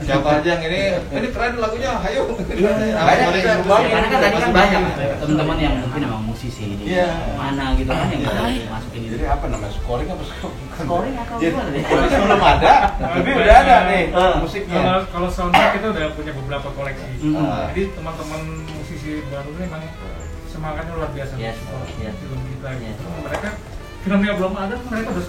Siapa 0.03 0.29
aja 0.35 0.49
yang 0.49 0.63
ini 0.63 0.79
ini 1.09 1.27
keren 1.29 1.53
lagunya, 1.55 1.91
ayo. 2.01 2.21
Iya, 2.45 2.69
Nah, 2.91 3.03
banyak 3.03 3.27
mereka- 3.29 3.49
yang 3.49 3.61
Ya, 3.63 3.87
karena 3.89 4.07
kan 4.07 4.19
tadi 4.19 4.35
kan 4.35 4.51
banyak 4.51 4.81
banyak. 4.83 5.17
teman-teman 5.17 5.57
yang 5.57 5.73
mungkin 5.79 6.01
emang 6.03 6.21
musisi 6.23 6.65
di 6.73 6.83
Iya. 6.89 7.07
mana 7.33 7.73
gitu 7.73 7.87
kan 7.87 8.07
yang 8.07 8.19
Iya. 8.19 8.29
bisa 8.29 8.43
dimasukin 8.59 9.01
itu. 9.01 9.11
jadi 9.13 9.25
apa 9.29 9.45
namanya 9.47 9.73
scoring 9.73 10.09
apa 10.09 10.23
scoring 10.23 10.67
Scoring 10.73 11.15
atau 11.15 11.35
jadi 11.37 11.55
sebelum 12.09 12.41
ada 12.41 12.73
tapi 12.93 13.29
udah 13.31 13.55
ada 13.55 13.75
nih 13.87 14.03
Ah. 14.11 14.35
musiknya 14.37 14.75
Kalau 14.75 15.01
kalau 15.07 15.29
soundtrack 15.29 15.71
kita 15.75 15.87
udah 15.89 16.05
punya 16.13 16.31
beberapa 16.33 16.67
koleksi. 16.69 17.05
Mm. 17.21 17.35
Ah. 17.35 17.69
Jadi 17.69 17.81
teman-teman 17.93 18.41
musisi 18.69 19.11
baru 19.27 19.49
ini 19.49 19.59
memang 19.63 19.83
semangatnya 20.45 20.93
luar 20.93 21.09
biasa 21.09 21.33
Yes, 21.35 21.57
yes. 21.97 22.13
film 22.19 22.41
kita. 22.43 22.67
Gitu. 22.75 23.05
Mereka 23.21 23.49
filmnya 24.03 24.33
belum 24.35 24.53
ada, 24.53 24.75
mereka 24.75 25.09
udah. 25.09 25.23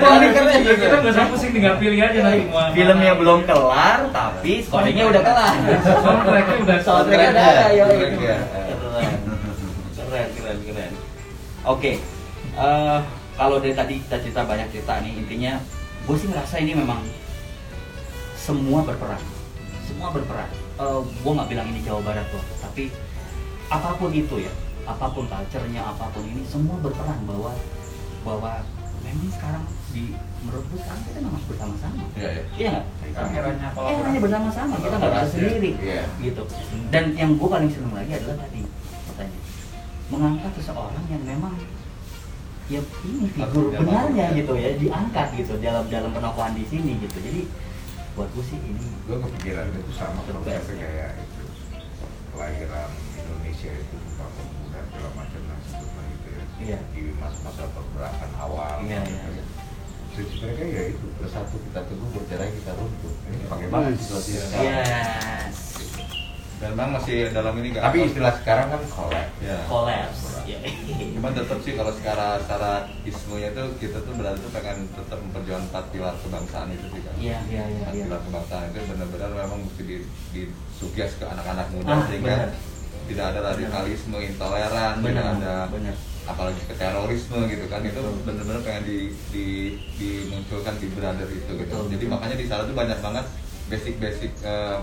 Wah, 0.00 0.12
ini 0.14 0.28
keren 0.30 0.52
Jadi 0.52 0.64
juga. 0.68 0.74
kita 0.76 0.96
nggak 1.00 1.12
usah 1.16 1.24
pusing 1.32 1.50
tinggal 1.56 1.74
pilih 1.80 1.98
aja 1.98 2.18
nanti 2.20 2.40
mau. 2.46 2.68
Filmnya 2.70 3.12
belum 3.16 3.40
kelar 3.44 3.98
tapi 4.12 4.52
scoringnya 4.60 5.04
udah 5.08 5.22
kelar. 5.24 5.54
Soundtracknya 5.80 6.56
udah 6.60 6.78
Soundtracknya 6.84 7.30
udah 7.32 7.44
ada 7.48 7.66
ya. 7.72 7.84
Keren, 9.96 10.28
keren, 10.36 10.58
keren. 10.66 10.92
Oke. 11.64 11.92
eh, 12.50 12.98
kalau 13.34 13.56
dari 13.56 13.72
tadi 13.72 13.94
kita 14.04 14.20
cerita 14.20 14.44
banyak 14.44 14.68
cerita 14.68 15.00
nih 15.00 15.16
intinya 15.16 15.52
gue 16.04 16.16
sih 16.18 16.28
ngerasa 16.28 16.60
ini 16.60 16.76
memang 16.76 17.00
semua 18.36 18.84
berperan 18.84 19.22
semua 19.86 20.12
berperan 20.12 20.48
Eh, 20.76 21.00
gue 21.04 21.32
nggak 21.36 21.48
bilang 21.48 21.68
ini 21.68 21.84
Jawa 21.84 22.00
Barat 22.00 22.24
loh 22.32 22.40
tapi 22.58 22.88
apa 23.68 23.96
pun 23.96 24.08
itu 24.10 24.40
ya 24.40 24.52
apa 24.86 25.06
pun 25.12 25.24
culture-nya 25.26 25.82
apa 25.84 26.04
pun 26.12 26.22
ini 26.24 26.42
semua 26.46 26.76
berperan 26.80 27.20
bahwa 27.24 27.52
bahwa 28.20 28.52
memang 29.00 29.30
sekarang 29.32 29.64
di 29.90 30.14
menurut 30.44 30.64
gue 30.70 30.78
sekarang 30.78 31.02
kita 31.08 31.18
memang 31.24 31.42
bersama-sama 31.48 32.02
Iya, 32.14 32.30
iya. 32.30 32.42
iya 32.56 32.74
nggak 33.10 33.10
Sekarang 33.10 33.32
eranya 33.34 33.68
eranya 33.74 34.20
bersama-sama 34.22 34.74
kita 34.78 34.94
nggak 34.96 35.12
bisa 35.12 35.28
sendiri 35.34 35.70
iya. 35.82 36.02
gitu 36.20 36.42
dan 36.94 37.04
yang 37.16 37.30
gue 37.34 37.48
paling 37.48 37.70
seneng 37.72 37.92
lagi 37.96 38.12
adalah 38.14 38.36
tadi 38.38 38.60
pertanyaan 39.08 39.44
mengangkat 40.10 40.52
seseorang 40.58 41.04
yang 41.10 41.22
memang 41.22 41.54
ya 42.70 42.80
ini 43.02 43.26
figur 43.34 43.74
Harus 43.74 43.82
benarnya 43.82 44.26
diangkat. 44.30 44.38
gitu 44.38 44.52
ya 44.54 44.70
diangkat 44.78 45.28
gitu 45.42 45.52
dalam 45.58 45.84
dalam 45.90 46.10
penokohan 46.14 46.54
di 46.54 46.64
sini 46.70 47.02
gitu 47.02 47.18
jadi 47.18 47.42
buat 48.14 48.30
gue 48.30 48.44
sih 48.46 48.58
ini 48.58 48.86
gue 49.06 49.16
kepikiran 49.16 49.70
itu 49.74 49.92
sama 49.94 50.22
best. 50.46 50.70
kayak 50.70 51.18
itu 51.18 51.42
kelahiran 52.30 52.90
Indonesia 53.18 53.70
itu 53.74 53.94
Sumpah 54.06 54.28
Pemuda 54.38 54.80
segala 54.86 55.10
macam 55.18 55.40
lah 55.50 55.58
sebutnya 55.66 56.02
gitu 56.14 56.28
ya 56.30 56.44
Iya. 56.60 56.78
di 56.90 57.02
masa-masa 57.14 57.64
pergerakan 57.68 58.30
awal 58.36 58.74
Iya, 58.82 59.00
gitu. 59.00 59.10
iya, 59.10 59.24
iya. 59.32 59.44
Terus 60.10 60.30
mereka 60.38 60.62
ya 60.64 60.82
itu 60.90 61.06
bersatu 61.14 61.56
kita 61.60 61.80
teguh 61.82 62.08
bercerai 62.10 62.50
kita 62.52 62.72
runtuh 62.72 63.14
ini 63.26 63.44
pakai 63.46 63.66
banget 63.68 63.92
situasi 63.96 64.30
sekarang 64.36 64.64
yes 64.66 65.56
Dan 66.60 66.76
memang 66.76 66.92
masih 66.92 67.32
dalam 67.32 67.56
ini 67.56 67.72
nggak 67.72 67.80
tapi 67.82 67.98
apa- 67.98 68.08
istilah 68.10 68.34
sekarang 68.36 68.66
kan 68.68 68.82
collab 68.86 69.26
Ya. 69.40 69.56
collapse 69.64 70.44
ya 70.44 70.58
Cuman 71.10 71.32
tetap 71.32 71.58
sih 71.58 71.72
kalau 71.72 71.88
secara 71.90 72.36
secara 72.36 72.70
ismunya 73.00 73.48
itu 73.48 73.64
kita 73.78 73.98
tuh 73.98 74.12
berarti 74.12 74.40
tuh 74.40 74.52
pengen 74.52 74.84
tetap 74.90 75.18
memperjuangkan 75.18 75.66
empat 75.66 75.84
pilar 75.88 76.14
kebangsaan 76.18 76.68
itu 76.70 76.86
sih 76.90 77.00
kan. 77.00 77.14
iya 77.16 77.38
iya 77.46 77.64
iya 77.64 77.80
Empat 77.80 77.94
iya. 77.94 78.04
pilar 78.04 78.20
kebangsaan 78.20 78.64
itu 78.68 78.78
benar-benar 78.84 79.30
memang 79.32 79.58
mesti 79.62 79.82
di, 79.82 79.96
disuges 80.34 81.12
ke 81.16 81.24
anak-anak 81.24 81.66
muda 81.70 81.88
Ah, 81.88 82.02
sehingga 82.04 82.34
benar. 82.36 82.50
tidak 83.06 83.24
ada 83.26 83.40
radikalisme, 83.46 84.16
intoleran, 84.20 84.94
tidak 84.96 85.04
benar 85.06 85.24
ada 85.32 85.54
benar 85.66 85.96
apalagi 86.30 86.60
ke 86.64 86.74
terorisme 86.74 87.38
gitu 87.46 87.64
kan 87.66 87.80
itu 87.82 87.98
benar-benar 88.22 88.62
pengen 88.62 88.82
di, 88.84 88.98
di 89.30 89.46
dimunculkan 89.96 90.74
di 90.76 90.86
brother 90.88 91.26
itu 91.26 91.42
gitu. 91.42 91.52
Betul, 91.58 91.82
Jadi 91.88 91.96
betul. 92.00 92.12
makanya 92.12 92.36
di 92.36 92.46
sana 92.46 92.62
tuh 92.64 92.74
banyak 92.74 92.98
banget 92.98 93.24
basic-basic 93.66 94.32
eh, 94.42 94.78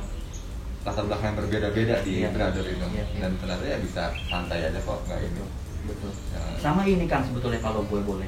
latar 0.83 1.03
belakang 1.03 1.27
yang 1.27 1.37
berbeda-beda 1.37 1.95
di 2.01 2.11
Iya. 2.21 2.29
brother 2.31 2.63
itu. 2.63 2.85
Iya, 2.85 3.03
iya. 3.03 3.05
dan 3.19 3.31
ternyata 3.37 3.63
ya 3.65 3.77
bisa 3.79 4.03
santai 4.25 4.59
aja 4.63 4.79
kok 4.79 4.99
nggak 5.03 5.19
ini. 5.21 5.41
Betul 5.83 6.11
Ya. 6.29 6.39
sama 6.59 6.81
ini 6.83 7.05
kan 7.05 7.21
sebetulnya 7.23 7.59
kalau 7.59 7.81
gue 7.83 8.01
boleh. 8.01 8.27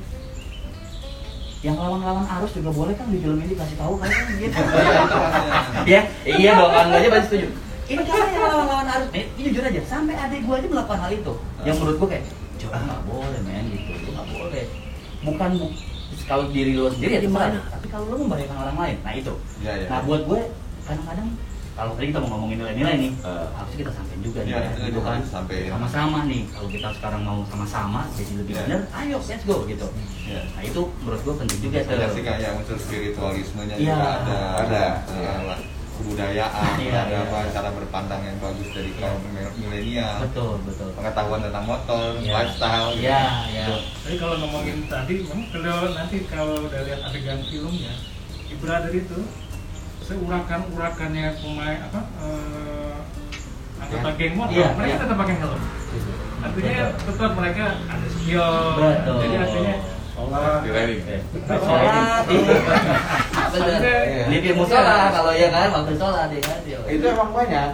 Yang 1.59 1.75
lawan-lawan 1.75 2.23
arus 2.39 2.55
juga 2.55 2.71
boleh 2.71 2.95
kan 2.95 3.11
di 3.11 3.19
film 3.19 3.35
ini 3.35 3.51
dikasih 3.51 3.75
tahu 3.75 3.99
kan? 3.99 4.07
Gitu 4.33 4.55
ya 5.91 6.01
iya 6.23 6.51
dong 6.55 6.71
aja 6.71 7.07
pasti 7.09 7.27
setuju. 7.27 7.47
Ini 7.89 8.01
kan 8.05 8.21
yang 8.29 8.43
lawan-lawan 8.45 8.87
arus. 8.87 9.07
Eh, 9.11 9.25
ini 9.35 9.49
jujur 9.51 9.63
aja 9.65 9.81
sampai 9.83 10.15
adik 10.15 10.47
gue 10.47 10.55
aja 10.55 10.67
melakukan 10.67 10.99
hal 10.99 11.11
itu. 11.11 11.33
Yang 11.63 11.75
menurut 11.79 11.97
gue 11.99 12.09
kayak 12.09 12.25
coba 12.59 12.77
nggak 12.81 13.01
boleh 13.03 13.39
men 13.41 13.65
gitu 13.69 13.91
itu 13.93 14.09
nggak 14.09 14.27
boleh 14.29 14.63
bukan 15.21 15.49
bu- 15.55 15.75
kalau 16.21 16.43
diri 16.47 16.71
lu 16.73 16.89
sendiri 16.89 17.11
ya 17.11 17.21
terserah 17.21 17.63
tapi 17.69 17.87
kalau 17.87 18.05
lu 18.07 18.15
membahayakan 18.21 18.57
orang 18.59 18.77
lain 18.77 18.97
nah 19.01 19.13
itu 19.13 19.33
Iya, 19.59 19.73
iya. 19.75 19.87
nah 19.87 19.99
buat 20.01 20.21
gue 20.23 20.41
kadang-kadang 20.81 21.29
kalau 21.71 21.95
tadi 21.95 22.05
kita 22.07 22.19
mau 22.19 22.29
ngomongin 22.33 22.57
nilai-nilai 22.59 22.95
nih 22.99 23.11
Eh. 23.15 23.47
harusnya 23.53 23.77
kita 23.79 23.91
sampein 23.93 24.19
juga 24.19 24.39
nih 24.41 24.51
Iya, 24.51 24.59
ya, 24.59 24.69
itu 24.69 24.81
gitu 24.85 24.99
kan 25.01 25.19
sama-sama 25.65 26.19
nih 26.25 26.41
kalau 26.49 26.67
kita 26.67 26.89
sekarang 26.91 27.21
mau 27.23 27.39
sama-sama 27.45 28.01
jadi 28.13 28.31
lebih 28.35 28.53
Iya. 28.53 28.61
benar 28.65 28.81
ayo 28.97 29.17
let's 29.21 29.43
go 29.43 29.57
gitu 29.63 29.87
Iya. 30.21 30.41
nah 30.49 30.61
itu 30.61 30.81
menurut 30.99 31.21
gue 31.21 31.35
penting 31.37 31.59
juga 31.61 31.77
tuh 31.81 31.93
ada 31.93 32.07
sih 32.09 32.21
kayak 32.21 32.51
unsur 32.57 32.77
spiritualismenya 32.77 33.75
Iya. 33.75 33.95
juga 33.95 34.07
ada 34.17 34.37
Ada. 34.59 34.83
eh, 35.09 35.41
lah, 35.45 35.59
kebudayaan 35.99 36.73
Iya, 36.79 36.99
ada 37.03 37.11
iya. 37.11 37.19
apa 37.21 37.37
cara 37.51 37.69
berpandang 37.69 38.21
yang 38.23 38.37
bagus 38.39 38.69
dari 38.71 38.91
kaum 38.95 39.19
milenial 39.55 40.15
betul 40.23 40.57
betul 40.63 40.89
pengetahuan 40.95 41.43
tentang 41.43 41.65
motor 41.65 42.15
Iya. 42.17 42.33
lifestyle 42.33 42.87
gitu. 42.95 43.03
iya 43.03 43.23
iya 43.47 43.65
Jadi 44.07 44.15
kalau 44.17 44.35
ngomongin 44.39 44.77
tadi, 44.87 45.13
memang 45.21 45.47
kalau 45.51 45.77
nanti 45.91 46.17
kalau 46.25 46.55
udah 46.63 46.81
lihat 46.81 46.99
adegan 47.03 47.39
filmnya, 47.43 47.93
di 48.47 48.55
Brother 48.57 48.89
itu 48.89 49.19
seurakan-urakannya 50.01 51.37
pemain 51.37 51.79
apa 51.85 52.01
eh, 52.17 52.97
anggota 53.79 54.09
geng 54.17 54.33
motor, 54.35 54.55
Iya, 54.55 54.67
mereka 54.73 54.89
iya. 54.89 55.01
tetap 55.05 55.17
pakai 55.17 55.35
helm. 55.37 55.61
Artinya 56.39 56.85
tetap 56.95 57.31
mereka 57.35 57.63
ada 57.85 58.07
spion. 58.09 58.73
Betul. 58.79 59.15
Jadi 59.19 59.35
artinya 59.37 59.75
Sholat. 60.19 60.59
Di 60.67 60.69
railing. 60.75 61.01
sholat 61.47 62.25
iya. 62.27 62.55
Bener. 63.55 63.79
Iya. 64.27 64.51
Musola 64.51 64.95
kalau 65.15 65.31
ya 65.31 65.47
kan 65.47 65.71
waktu 65.71 65.93
sholat 65.95 66.27
ya 66.27 66.41
kan 66.43 66.59
itu 66.91 67.05
emang 67.07 67.31
banyak. 67.31 67.69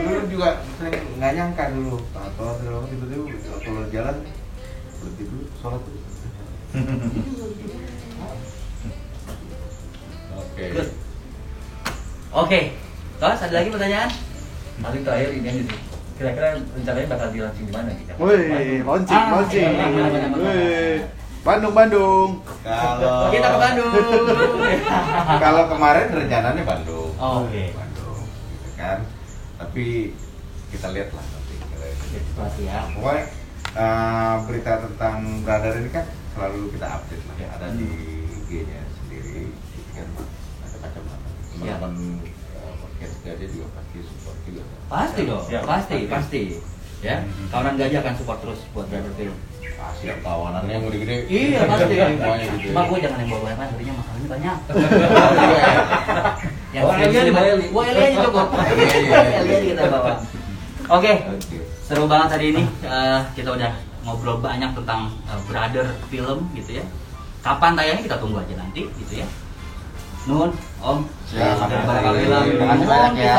Dulu 0.00 0.20
juga 0.32 0.48
sering 0.80 1.04
nggak 1.20 1.32
nyangka 1.36 1.64
dulu. 1.76 2.00
Atau 2.16 2.56
dulu 2.64 2.88
tiba-tiba 2.88 3.24
kalau 3.60 3.82
jalan 3.92 4.16
berhenti 4.96 5.22
dulu 5.28 5.44
sholat. 5.60 5.82
Dulu 5.84 7.44
oke. 10.40 10.64
Oke. 12.32 12.60
Terus 13.20 13.40
ada 13.44 13.54
lagi 13.60 13.68
pertanyaan? 13.68 14.10
Paling 14.80 15.04
terakhir 15.04 15.28
ini 15.36 15.44
aja 15.52 15.60
sih. 15.68 15.78
Kira-kira 16.16 16.48
rencananya 16.56 17.08
bakal 17.12 17.28
dilaunching 17.32 17.64
di 17.68 17.72
mana 17.72 17.96
kita 17.96 18.12
Wih, 18.20 18.84
launching, 18.84 19.16
Ah, 19.16 19.28
launching. 19.40 19.72
Iya, 21.40 21.46
Bandung, 21.46 21.72
Bandung. 21.72 22.28
kalau 22.62 23.32
kita 23.32 23.48
ke 23.48 23.58
Bandung. 23.58 23.92
Kalau 25.42 25.62
kemarin 25.66 26.06
rencananya 26.10 26.62
Bandung. 26.62 27.10
Oh, 27.16 27.42
oke. 27.42 27.64
Bandung 27.72 28.20
gitu 28.20 28.68
kan. 28.76 28.98
Tapi 29.56 30.12
kita 30.68 30.88
lihat 30.90 31.08
lah 31.10 31.24
nanti 31.26 31.54
Ya, 32.10 32.20
situasi 32.20 32.62
ya. 32.66 32.84
Pokoknya 32.92 33.24
eh, 33.72 34.34
berita 34.44 34.72
tentang 34.82 35.16
brother 35.40 35.78
ini 35.78 35.88
kan 35.88 36.04
selalu 36.30 36.60
kita 36.70 36.86
update 36.90 37.24
lah 37.24 37.36
Ya. 37.36 37.48
ada 37.54 37.66
di 37.72 37.88
IG-nya 38.44 38.82
sendiri 38.92 39.48
gitu 39.48 39.90
kan 39.92 40.06
ada 40.60 40.76
macam-macam 40.76 41.30
Ya. 41.60 41.74
teman-teman 41.78 42.20
eh, 42.20 42.72
podcast 42.76 43.14
gajah 43.22 43.48
juga 43.48 43.66
pasti 43.72 43.98
support 44.02 44.38
juga 44.42 44.62
pasti 44.86 45.20
dong 45.24 45.44
Siap. 45.44 45.62
pasti 45.64 45.96
pasti. 46.04 46.42
ya 47.00 47.16
kawanan 47.48 47.74
gajah 47.76 47.98
akan 48.02 48.14
support 48.14 48.38
terus 48.40 48.60
buat 48.70 48.86
brother 48.86 49.12
film 49.14 49.36
pasti 49.80 50.04
kawanannya 50.12 50.70
yang 50.70 50.84
gede-gede 50.84 51.16
Iya 51.26 51.60
pasti. 51.70 51.94
gitu 51.96 52.68
Cuma 52.68 52.80
gue 52.84 52.98
jangan 53.00 53.18
yang 53.18 53.30
bawa 53.30 53.42
banyak, 53.42 53.58
nantinya 53.66 53.94
masalahnya 53.98 54.28
banyak. 54.28 54.56
yang 56.70 56.84
Oh, 56.84 56.94
dibawa 56.94 57.42
aja, 57.42 57.50
Eli. 57.50 57.66
gue 57.66 57.82
Eli 57.84 58.00
aja 58.04 58.18
cukup. 58.22 58.46
Iya, 58.52 58.96
iya. 59.00 59.18
Eli 59.40 59.50
aja 59.50 59.64
kita 59.66 59.82
bawa. 59.88 60.12
Oke, 60.90 61.12
Oke. 61.24 61.56
seru 61.80 62.04
banget 62.04 62.28
hari 62.32 62.46
ini. 62.52 62.62
Eh, 62.82 63.20
kita 63.32 63.50
udah 63.50 63.70
ngobrol 64.02 64.38
banyak 64.38 64.70
tentang 64.74 65.00
eh, 65.24 65.40
brother 65.44 65.86
film 66.06 66.38
gitu 66.52 66.70
ya. 66.76 66.84
Kapan 67.40 67.72
tayangnya 67.72 68.04
kita 68.04 68.16
tunggu 68.16 68.38
aja 68.38 68.54
nanti 68.54 68.84
gitu 68.86 69.12
ya. 69.16 69.26
Nuhun, 70.28 70.50
Om. 70.84 70.98
Ya. 71.32 71.56
Terima 71.56 72.74
banyak 72.84 73.14
ya. 73.16 73.36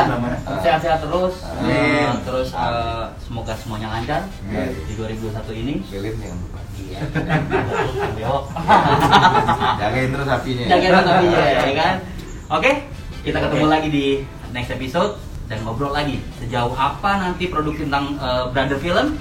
Sehat-sehat 0.66 1.00
terus. 1.06 1.36
Amin. 1.46 1.70
Eh, 1.70 2.10
terus 2.26 2.50
eh, 2.56 3.06
semoga 3.22 3.54
semuanya 3.54 3.88
lancar 3.94 4.26
Amin. 4.50 4.74
di 4.90 4.94
2021 4.98 5.62
ini. 5.62 5.74
Lilin 5.94 6.16
yang 6.18 6.38
buka 6.42 6.62
Iya. 6.82 7.00
Jagain 9.80 10.10
terus 10.12 10.28
apinya 10.28 10.66
jaga 10.68 10.88
terus 10.92 11.08
apinya 11.08 11.42
ya 11.42 11.74
kan 11.78 11.96
oke 12.52 12.72
kita 13.22 13.38
ketemu 13.38 13.66
lagi 13.70 13.88
di 13.92 14.06
next 14.52 14.72
episode 14.74 15.12
dan 15.48 15.62
ngobrol 15.68 15.92
lagi 15.92 16.20
sejauh 16.40 16.74
apa 16.74 17.12
nanti 17.22 17.52
produk 17.52 17.76
tentang 17.76 18.16
eh, 18.18 18.44
brother 18.50 18.80
film 18.80 19.20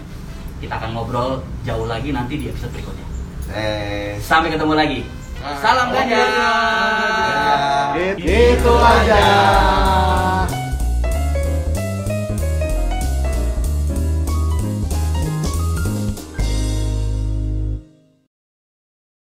kita 0.61 0.77
akan 0.77 0.91
ngobrol 0.95 1.41
jauh 1.65 1.87
lagi 1.89 2.13
nanti 2.13 2.39
di 2.39 2.47
episode 2.49 2.73
berikutnya 2.75 3.07
eh 3.51 4.15
sampai 4.23 4.55
ketemu 4.55 4.75
lagi 4.79 5.01
Salam 5.41 5.89
gajah. 5.89 7.97
Itu 8.21 8.73
aja. 8.77 9.25